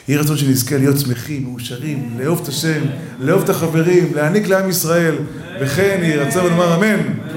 יהי 0.08 0.18
רצון 0.18 0.36
שנזכה 0.36 0.76
להיות 0.76 0.98
שמחים, 0.98 1.44
מאושרים, 1.44 2.10
לאהוב 2.18 2.40
את 2.42 2.48
השם, 2.48 2.80
לאהוב 3.20 3.42
את 3.42 3.48
החברים, 3.48 4.14
להעניק 4.14 4.48
לעם 4.48 4.70
ישראל, 4.70 5.14
וכן 5.60 6.00
יהי 6.02 6.16
רצון 6.16 6.46
לומר 6.50 6.74
אמן. 6.76 7.28